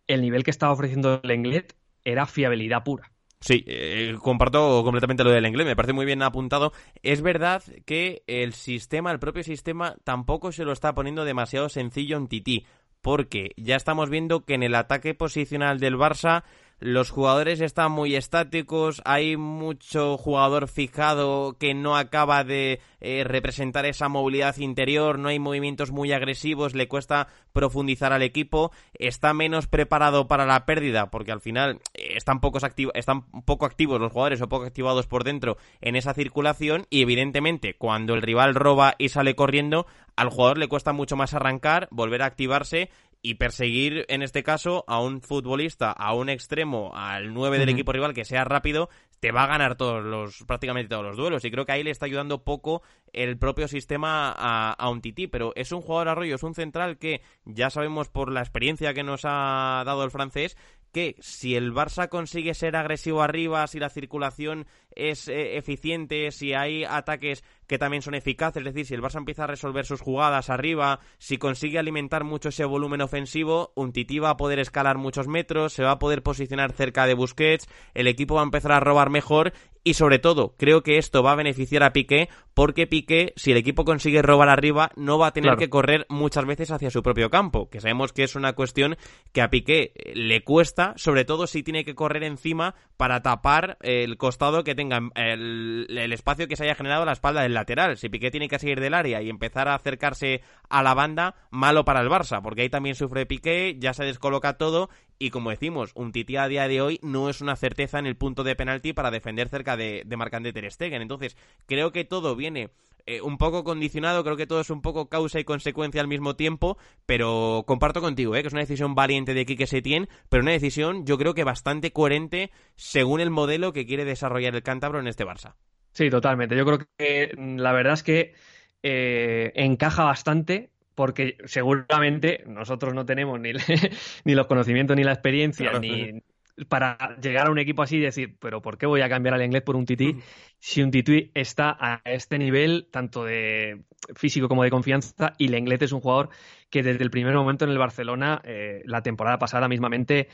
el 0.07 0.23
nivel 0.23 0.45
que 0.45 0.51
estaba 0.51 0.73
ofreciendo 0.73 1.21
el 1.23 1.31
Englet 1.31 1.75
era 2.05 2.27
fiabilidad 2.27 2.83
pura. 2.83 3.11
Sí, 3.41 3.65
eh, 3.67 4.17
comparto 4.21 4.85
completamente 4.85 5.25
lo 5.25 5.31
del 5.31 5.47
inglés, 5.47 5.67
me 5.67 5.77
parece 5.77 5.95
muy 5.95 6.05
bien 6.05 6.23
apuntado. 6.23 6.73
Es 7.03 7.23
verdad 7.23 7.63
que 7.87 8.23
el 8.27 8.53
sistema, 8.53 9.13
el 9.13 9.19
propio 9.19 9.43
sistema, 9.43 9.97
tampoco 10.05 10.53
se 10.53 10.65
lo 10.65 10.73
está 10.73 10.95
poniendo 10.95 11.25
demasiado 11.25 11.71
sencillo 11.71 12.19
en 12.19 12.29
Titi, 12.29 12.67
porque 13.01 13.53
ya 13.57 13.77
estamos 13.77 14.11
viendo 14.11 14.45
que 14.45 14.55
en 14.55 14.63
el 14.63 14.75
ataque 14.75 15.15
posicional 15.15 15.81
del 15.81 15.97
Barça 15.97 16.45
los 16.81 17.11
jugadores 17.11 17.61
están 17.61 17.93
muy 17.93 18.17
estáticos, 18.17 19.03
hay 19.05 19.37
mucho 19.37 20.17
jugador 20.17 20.67
fijado 20.67 21.57
que 21.59 21.75
no 21.75 21.95
acaba 21.95 22.43
de 22.43 22.81
eh, 23.01 23.23
representar 23.25 23.85
esa 23.85 24.09
movilidad 24.09 24.57
interior, 24.57 25.19
no 25.19 25.29
hay 25.29 25.39
movimientos 25.39 25.91
muy 25.91 26.13
agresivos, 26.13 26.75
le 26.75 26.89
cuesta 26.89 27.29
profundizar 27.53 28.15
al 28.15 28.23
equipo, 28.23 28.73
está 28.95 29.35
menos 29.35 29.67
preparado 29.67 30.27
para 30.27 30.47
la 30.47 30.65
pérdida 30.65 31.11
porque 31.11 31.33
al 31.33 31.43
final 31.43 31.81
eh, 31.93 32.15
están, 32.17 32.41
pocos 32.41 32.65
están 32.95 33.31
poco 33.45 33.67
activos 33.67 34.01
los 34.01 34.13
jugadores 34.13 34.41
o 34.41 34.49
poco 34.49 34.65
activados 34.65 35.07
por 35.07 35.23
dentro 35.23 35.59
en 35.83 35.97
esa 35.97 36.15
circulación 36.15 36.87
y 36.89 37.03
evidentemente 37.03 37.75
cuando 37.75 38.15
el 38.15 38.23
rival 38.23 38.55
roba 38.55 38.95
y 38.97 39.11
sale 39.11 39.35
corriendo 39.35 39.87
al 40.17 40.31
jugador 40.31 40.59
le 40.59 40.69
cuesta 40.69 40.93
mucho 40.93 41.17
más 41.17 41.35
arrancar, 41.35 41.89
volver 41.91 42.23
a 42.23 42.27
activarse 42.27 42.91
y 43.23 43.35
perseguir 43.35 44.07
en 44.09 44.23
este 44.23 44.43
caso 44.43 44.85
a 44.87 45.01
un 45.01 45.21
futbolista, 45.21 45.93
a 45.93 46.15
un 46.15 46.29
extremo, 46.29 46.93
al 46.95 47.35
9 47.35 47.59
del 47.59 47.69
equipo 47.69 47.93
rival 47.93 48.15
que 48.15 48.25
sea 48.25 48.45
rápido, 48.45 48.89
te 49.21 49.33
va 49.33 49.45
a 49.45 49.49
ganar 49.49 49.77
todos 49.77 50.03
los 50.03 50.45
prácticamente 50.45 50.89
todos 50.89 51.05
los 51.05 51.17
duelos. 51.17 51.45
Y 51.45 51.51
creo 51.51 51.67
que 51.67 51.73
ahí 51.73 51.83
le 51.83 51.91
está 51.91 52.07
ayudando 52.07 52.43
poco 52.43 52.83
el 53.13 53.37
propio 53.37 53.69
sistema 53.69 54.35
a, 54.37 54.73
a 54.73 54.89
un 54.89 55.03
Titi, 55.03 55.27
pero 55.27 55.53
es 55.55 55.73
un 55.73 55.83
jugador 55.83 56.09
arroyo, 56.09 56.35
es 56.37 56.43
un 56.43 56.55
central 56.55 56.97
que 56.99 57.21
ya 57.45 57.69
sabemos 57.69 58.09
por 58.09 58.33
la 58.33 58.41
experiencia 58.41 58.95
que 58.95 59.03
nos 59.03 59.23
ha 59.25 59.83
dado 59.85 60.05
el 60.05 60.11
francés 60.11 60.57
que 60.93 61.17
si 61.21 61.57
el 61.57 61.73
Barça 61.73 62.09
consigue 62.09 62.55
ser 62.55 62.77
agresivo 62.77 63.23
arriba, 63.23 63.67
si 63.67 63.79
la 63.79 63.91
circulación 63.91 64.67
es 64.95 65.29
eh, 65.29 65.57
eficiente, 65.57 66.31
si 66.31 66.53
hay 66.53 66.85
ataques 66.85 67.45
que 67.67 67.79
también 67.79 68.03
son 68.03 68.15
eficaces, 68.15 68.61
es 68.61 68.65
decir, 68.65 68.87
si 68.87 68.95
el 68.95 69.03
Barça 69.03 69.19
empieza 69.19 69.45
a 69.45 69.47
resolver 69.47 69.87
sus 69.87 70.01
jugadas 70.01 70.51
arriba, 70.51 71.01
si 71.19 71.39
consigue 71.39 71.79
alimentar 71.79 72.25
mucho 72.25 72.49
ese 72.49 72.65
volumen 72.65 73.01
ofensivo, 73.01 73.73
un 73.77 73.93
Titi 73.93 74.19
va 74.19 74.31
a 74.31 74.37
poder 74.37 74.59
escalar 74.59 74.99
muchos 74.99 75.29
metros, 75.29 75.73
se 75.73 75.85
va 75.85 75.93
a 75.93 75.99
poder 75.99 76.23
posicionar 76.23 76.73
cerca 76.73 77.07
de 77.07 77.15
Busquets, 77.15 77.69
el 77.95 78.09
equipo 78.09 78.35
va 78.35 78.41
a 78.41 78.45
empezar 78.45 78.73
a 78.73 78.81
robar 78.81 79.11
mejor 79.11 79.53
y 79.83 79.95
sobre 79.95 80.19
todo, 80.19 80.55
creo 80.59 80.83
que 80.83 80.99
esto 80.99 81.23
va 81.23 81.33
a 81.33 81.37
beneficiar 81.37 81.83
a 81.83 81.93
Piqué 81.93 82.29
porque 82.53 82.87
Piqué, 82.87 83.33
si 83.37 83.53
el 83.53 83.57
equipo 83.57 83.87
consigue 83.87 84.21
robar 84.21 84.51
arriba, 84.51 84.91
no 84.97 85.19
va 85.19 85.29
a 85.29 85.33
tener 85.33 85.57
que 85.57 85.71
correr 85.71 86.05
muchas 86.11 86.45
veces 86.45 86.71
hacia 86.71 86.91
su 86.91 87.03
propio 87.03 87.31
campo, 87.31 87.71
que 87.71 87.81
sabemos 87.81 88.13
que 88.13 88.25
es 88.25 88.35
una 88.35 88.53
cuestión 88.53 88.97
que 89.33 89.41
a 89.41 89.49
Piqué 89.49 89.93
le 90.15 90.45
cuesta, 90.45 90.93
sobre 90.97 91.25
todo 91.25 91.47
si 91.47 91.63
tiene 91.63 91.85
que 91.85 91.95
correr 91.95 92.25
encima 92.25 92.75
para 92.99 93.23
tapar 93.23 93.79
el 93.81 94.19
costado 94.19 94.65
que 94.65 94.75
tenga 94.75 95.01
el, 95.15 95.87
espacio 96.13 96.47
que 96.47 96.57
se 96.57 96.65
haya 96.65 96.75
generado 96.75 97.05
a 97.05 97.07
la 97.07 97.13
espalda 97.13 97.43
del 97.43 97.55
lateral. 97.55 97.97
Si 97.97 98.11
Piqué 98.11 98.31
tiene 98.31 98.49
que 98.49 98.59
seguir 98.59 98.81
del 98.81 98.93
área 98.93 99.23
y 99.23 99.31
empezar 99.31 99.69
a 99.69 99.75
acercarse 99.75 100.43
a 100.69 100.83
la 100.83 100.93
banda, 100.93 101.37
malo 101.51 101.87
para 101.87 102.03
el 102.03 102.09
Barça, 102.11 102.43
porque 102.43 102.63
ahí 102.63 102.69
también 102.69 102.97
sufre 102.97 103.25
Piqué, 103.25 103.77
ya 103.79 103.95
se 103.95 104.05
descoloca 104.05 104.59
todo 104.59 104.91
y 105.21 105.31
como 105.31 105.51
decimos, 105.51 105.93
un 105.95 106.13
Titi 106.13 106.37
a 106.37 106.49
día 106.49 106.67
de 106.67 106.81
hoy 106.81 106.99
no 107.03 107.29
es 107.29 107.43
una 107.43 107.55
certeza 107.55 107.99
en 107.99 108.07
el 108.07 108.17
punto 108.17 108.43
de 108.43 108.57
penalti 108.57 108.95
para 108.95 109.11
defender 109.11 109.49
cerca 109.49 109.77
de, 109.77 110.03
de 110.07 110.17
Marc-André 110.17 110.53
Ter 110.55 110.73
Stegen. 110.73 111.03
Entonces, 111.03 111.37
creo 111.67 111.93
que 111.93 112.05
todo 112.05 112.35
viene 112.35 112.71
eh, 113.05 113.21
un 113.21 113.37
poco 113.37 113.63
condicionado, 113.63 114.25
creo 114.25 114.39
que 114.39 114.47
todo 114.47 114.63
es 114.63 114.71
un 114.71 114.81
poco 114.81 115.11
causa 115.11 115.39
y 115.39 115.45
consecuencia 115.45 116.01
al 116.01 116.09
mismo 116.09 116.37
tiempo, 116.37 116.79
pero 117.05 117.65
comparto 117.67 118.01
contigo, 118.01 118.35
¿eh? 118.35 118.41
que 118.41 118.49
es 118.49 118.55
una 118.55 118.63
decisión 118.63 118.95
valiente 118.95 119.35
de 119.35 119.45
Quique 119.45 119.67
Setién, 119.67 120.09
pero 120.31 120.43
una 120.43 120.53
decisión 120.53 121.05
yo 121.05 121.19
creo 121.19 121.35
que 121.35 121.45
bastante 121.45 121.93
coherente 121.93 122.51
según 122.77 123.21
el 123.21 123.29
modelo 123.31 123.75
que 123.75 123.85
quiere 123.85 124.07
desarrollar 124.07 124.55
el 124.55 124.63
cántabro 124.63 125.01
en 125.01 125.07
este 125.07 125.27
Barça. 125.27 125.55
Sí, 125.93 126.09
totalmente. 126.09 126.57
Yo 126.57 126.65
creo 126.65 126.79
que 126.97 127.35
mm, 127.37 127.57
la 127.59 127.73
verdad 127.73 127.95
es 127.95 128.03
que 128.03 128.35
eh, 128.83 129.53
encaja 129.55 130.05
bastante 130.05 130.70
porque 130.95 131.37
seguramente 131.45 132.45
nosotros 132.47 132.95
no 132.95 133.07
tenemos 133.07 133.41
ni, 133.41 133.53
ni 134.25 134.35
los 134.35 134.47
conocimientos 134.47 134.97
ni 134.97 135.05
la 135.05 135.13
experiencia 135.13 135.79
ni, 135.79 136.23
para 136.69 137.17
llegar 137.21 137.47
a 137.47 137.51
un 137.51 137.59
equipo 137.59 137.83
así 137.83 137.97
y 137.97 138.01
decir, 138.01 138.37
pero 138.39 138.61
¿por 138.61 138.79
qué 138.79 138.87
voy 138.87 139.01
a 139.01 139.09
cambiar 139.09 139.35
al 139.35 139.43
inglés 139.43 139.63
por 139.63 139.77
un 139.77 139.87
tití 139.87 140.17
si 140.59 140.83
un 140.83 140.91
tití 140.91 141.31
está 141.35 141.77
a 141.79 142.03
este 142.05 142.39
nivel, 142.39 142.89
tanto 142.91 143.25
de 143.25 143.83
físico 144.15 144.49
como 144.49 144.63
de 144.63 144.71
confianza, 144.71 145.33
y 145.39 145.47
el 145.47 145.57
inglés 145.57 145.83
es 145.83 145.93
un 145.93 146.01
jugador 146.01 146.29
que 146.69 146.83
desde 146.83 147.03
el 147.03 147.11
primer 147.11 147.35
momento 147.35 147.65
en 147.65 147.71
el 147.71 147.79
Barcelona, 147.79 148.41
eh, 148.45 148.83
la 148.85 149.03
temporada 149.03 149.39
pasada 149.39 149.69
mismamente, 149.69 150.29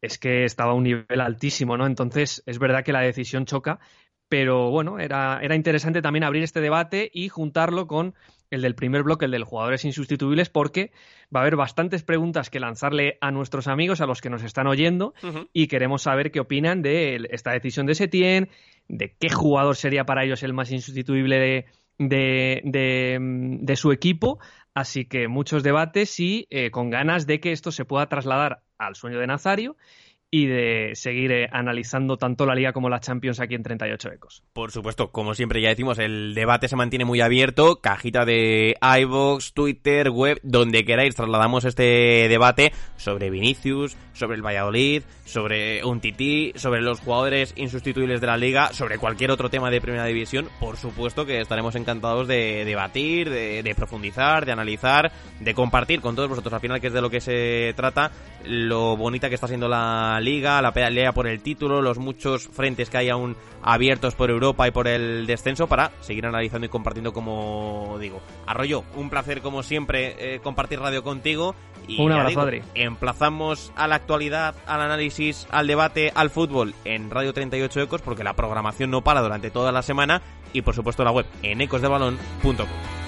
es 0.00 0.18
que 0.18 0.44
estaba 0.44 0.72
a 0.72 0.74
un 0.74 0.84
nivel 0.84 1.20
altísimo, 1.20 1.76
¿no? 1.76 1.86
Entonces, 1.86 2.42
es 2.46 2.58
verdad 2.58 2.84
que 2.84 2.92
la 2.92 3.00
decisión 3.00 3.46
choca, 3.46 3.80
pero 4.28 4.70
bueno, 4.70 4.98
era, 4.98 5.40
era 5.42 5.54
interesante 5.54 6.02
también 6.02 6.24
abrir 6.24 6.42
este 6.42 6.60
debate 6.60 7.10
y 7.12 7.28
juntarlo 7.28 7.86
con 7.86 8.14
el 8.54 8.62
del 8.62 8.74
primer 8.74 9.02
bloque, 9.02 9.26
el 9.26 9.30
de 9.30 9.38
los 9.38 9.48
jugadores 9.48 9.84
insustituibles, 9.84 10.48
porque 10.48 10.92
va 11.34 11.40
a 11.40 11.42
haber 11.42 11.56
bastantes 11.56 12.02
preguntas 12.02 12.50
que 12.50 12.60
lanzarle 12.60 13.18
a 13.20 13.30
nuestros 13.30 13.68
amigos, 13.68 14.00
a 14.00 14.06
los 14.06 14.20
que 14.20 14.30
nos 14.30 14.42
están 14.42 14.66
oyendo, 14.66 15.14
y 15.52 15.66
queremos 15.66 16.02
saber 16.02 16.30
qué 16.30 16.40
opinan 16.40 16.82
de 16.82 17.26
esta 17.30 17.52
decisión 17.52 17.86
de 17.86 17.94
Setién, 17.94 18.48
de 18.88 19.14
qué 19.18 19.28
jugador 19.28 19.76
sería 19.76 20.04
para 20.04 20.24
ellos 20.24 20.42
el 20.42 20.52
más 20.52 20.70
insustituible 20.70 21.66
de, 21.98 22.60
de, 22.64 23.76
su 23.76 23.92
equipo. 23.92 24.38
Así 24.74 25.04
que 25.04 25.28
muchos 25.28 25.62
debates 25.62 26.18
y 26.18 26.48
eh, 26.50 26.70
con 26.70 26.90
ganas 26.90 27.26
de 27.26 27.38
que 27.38 27.52
esto 27.52 27.70
se 27.70 27.84
pueda 27.84 28.08
trasladar 28.08 28.62
al 28.76 28.96
sueño 28.96 29.20
de 29.20 29.28
Nazario 29.28 29.76
y 30.34 30.46
de 30.46 30.90
seguir 30.96 31.30
eh, 31.30 31.48
analizando 31.52 32.16
tanto 32.16 32.44
la 32.44 32.56
Liga 32.56 32.72
como 32.72 32.88
la 32.88 32.98
Champions 32.98 33.38
aquí 33.38 33.54
en 33.54 33.62
38 33.62 34.14
Ecos. 34.14 34.42
Por 34.52 34.72
supuesto, 34.72 35.12
como 35.12 35.32
siempre 35.32 35.60
ya 35.60 35.68
decimos, 35.68 36.00
el 36.00 36.34
debate 36.34 36.66
se 36.66 36.74
mantiene 36.74 37.04
muy 37.04 37.20
abierto, 37.20 37.80
cajita 37.80 38.24
de 38.24 38.74
iVoox, 39.00 39.52
Twitter, 39.52 40.10
web, 40.10 40.40
donde 40.42 40.84
queráis 40.84 41.14
trasladamos 41.14 41.64
este 41.64 42.26
debate 42.28 42.72
sobre 42.96 43.30
Vinicius, 43.30 43.96
sobre 44.12 44.34
el 44.34 44.42
Valladolid, 44.42 45.04
sobre 45.24 45.84
un 45.84 46.00
Tití, 46.00 46.52
sobre 46.56 46.82
los 46.82 46.98
jugadores 46.98 47.52
insustituibles 47.54 48.20
de 48.20 48.26
la 48.26 48.36
Liga, 48.36 48.72
sobre 48.72 48.98
cualquier 48.98 49.30
otro 49.30 49.50
tema 49.50 49.70
de 49.70 49.80
Primera 49.80 50.04
División, 50.04 50.48
por 50.58 50.78
supuesto 50.78 51.26
que 51.26 51.42
estaremos 51.42 51.76
encantados 51.76 52.26
de 52.26 52.64
debatir, 52.64 53.30
de, 53.30 53.62
de 53.62 53.74
profundizar, 53.76 54.46
de 54.46 54.50
analizar, 54.50 55.12
de 55.38 55.54
compartir 55.54 56.00
con 56.00 56.16
todos 56.16 56.28
vosotros, 56.28 56.52
al 56.54 56.60
final 56.60 56.80
que 56.80 56.88
es 56.88 56.92
de 56.92 57.00
lo 57.00 57.08
que 57.10 57.20
se 57.20 57.72
trata, 57.76 58.10
lo 58.44 58.96
bonita 58.96 59.28
que 59.28 59.36
está 59.36 59.46
siendo 59.46 59.68
la 59.68 60.18
liga, 60.24 60.60
la 60.62 60.72
pelea 60.72 61.12
por 61.12 61.26
el 61.26 61.40
título, 61.40 61.82
los 61.82 61.98
muchos 61.98 62.48
frentes 62.48 62.90
que 62.90 62.98
hay 62.98 63.10
aún 63.10 63.36
abiertos 63.62 64.14
por 64.14 64.30
Europa 64.30 64.66
y 64.66 64.70
por 64.70 64.88
el 64.88 65.26
descenso 65.26 65.66
para 65.66 65.92
seguir 66.00 66.26
analizando 66.26 66.66
y 66.66 66.70
compartiendo 66.70 67.12
como 67.12 67.96
digo. 68.00 68.20
Arroyo, 68.46 68.84
un 68.96 69.10
placer 69.10 69.40
como 69.40 69.62
siempre 69.62 70.16
eh, 70.18 70.40
compartir 70.40 70.80
radio 70.80 71.02
contigo. 71.02 71.54
Y 71.86 72.00
un 72.00 72.12
abrazo, 72.12 72.40
Adri. 72.40 72.62
Emplazamos 72.74 73.72
a 73.76 73.86
la 73.86 73.96
actualidad, 73.96 74.54
al 74.66 74.80
análisis, 74.80 75.46
al 75.50 75.66
debate, 75.66 76.12
al 76.14 76.30
fútbol 76.30 76.74
en 76.84 77.10
Radio 77.10 77.34
38 77.34 77.82
Ecos 77.82 78.02
porque 78.02 78.24
la 78.24 78.34
programación 78.34 78.90
no 78.90 79.02
para 79.02 79.20
durante 79.20 79.50
toda 79.50 79.70
la 79.70 79.82
semana 79.82 80.22
y 80.52 80.62
por 80.62 80.74
supuesto 80.74 81.04
la 81.04 81.10
web 81.10 81.26
en 81.42 81.60
ecosdebalón.com. 81.60 83.03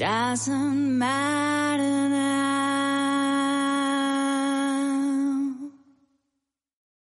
doesn't 0.00 0.96
matter. 0.98 1.49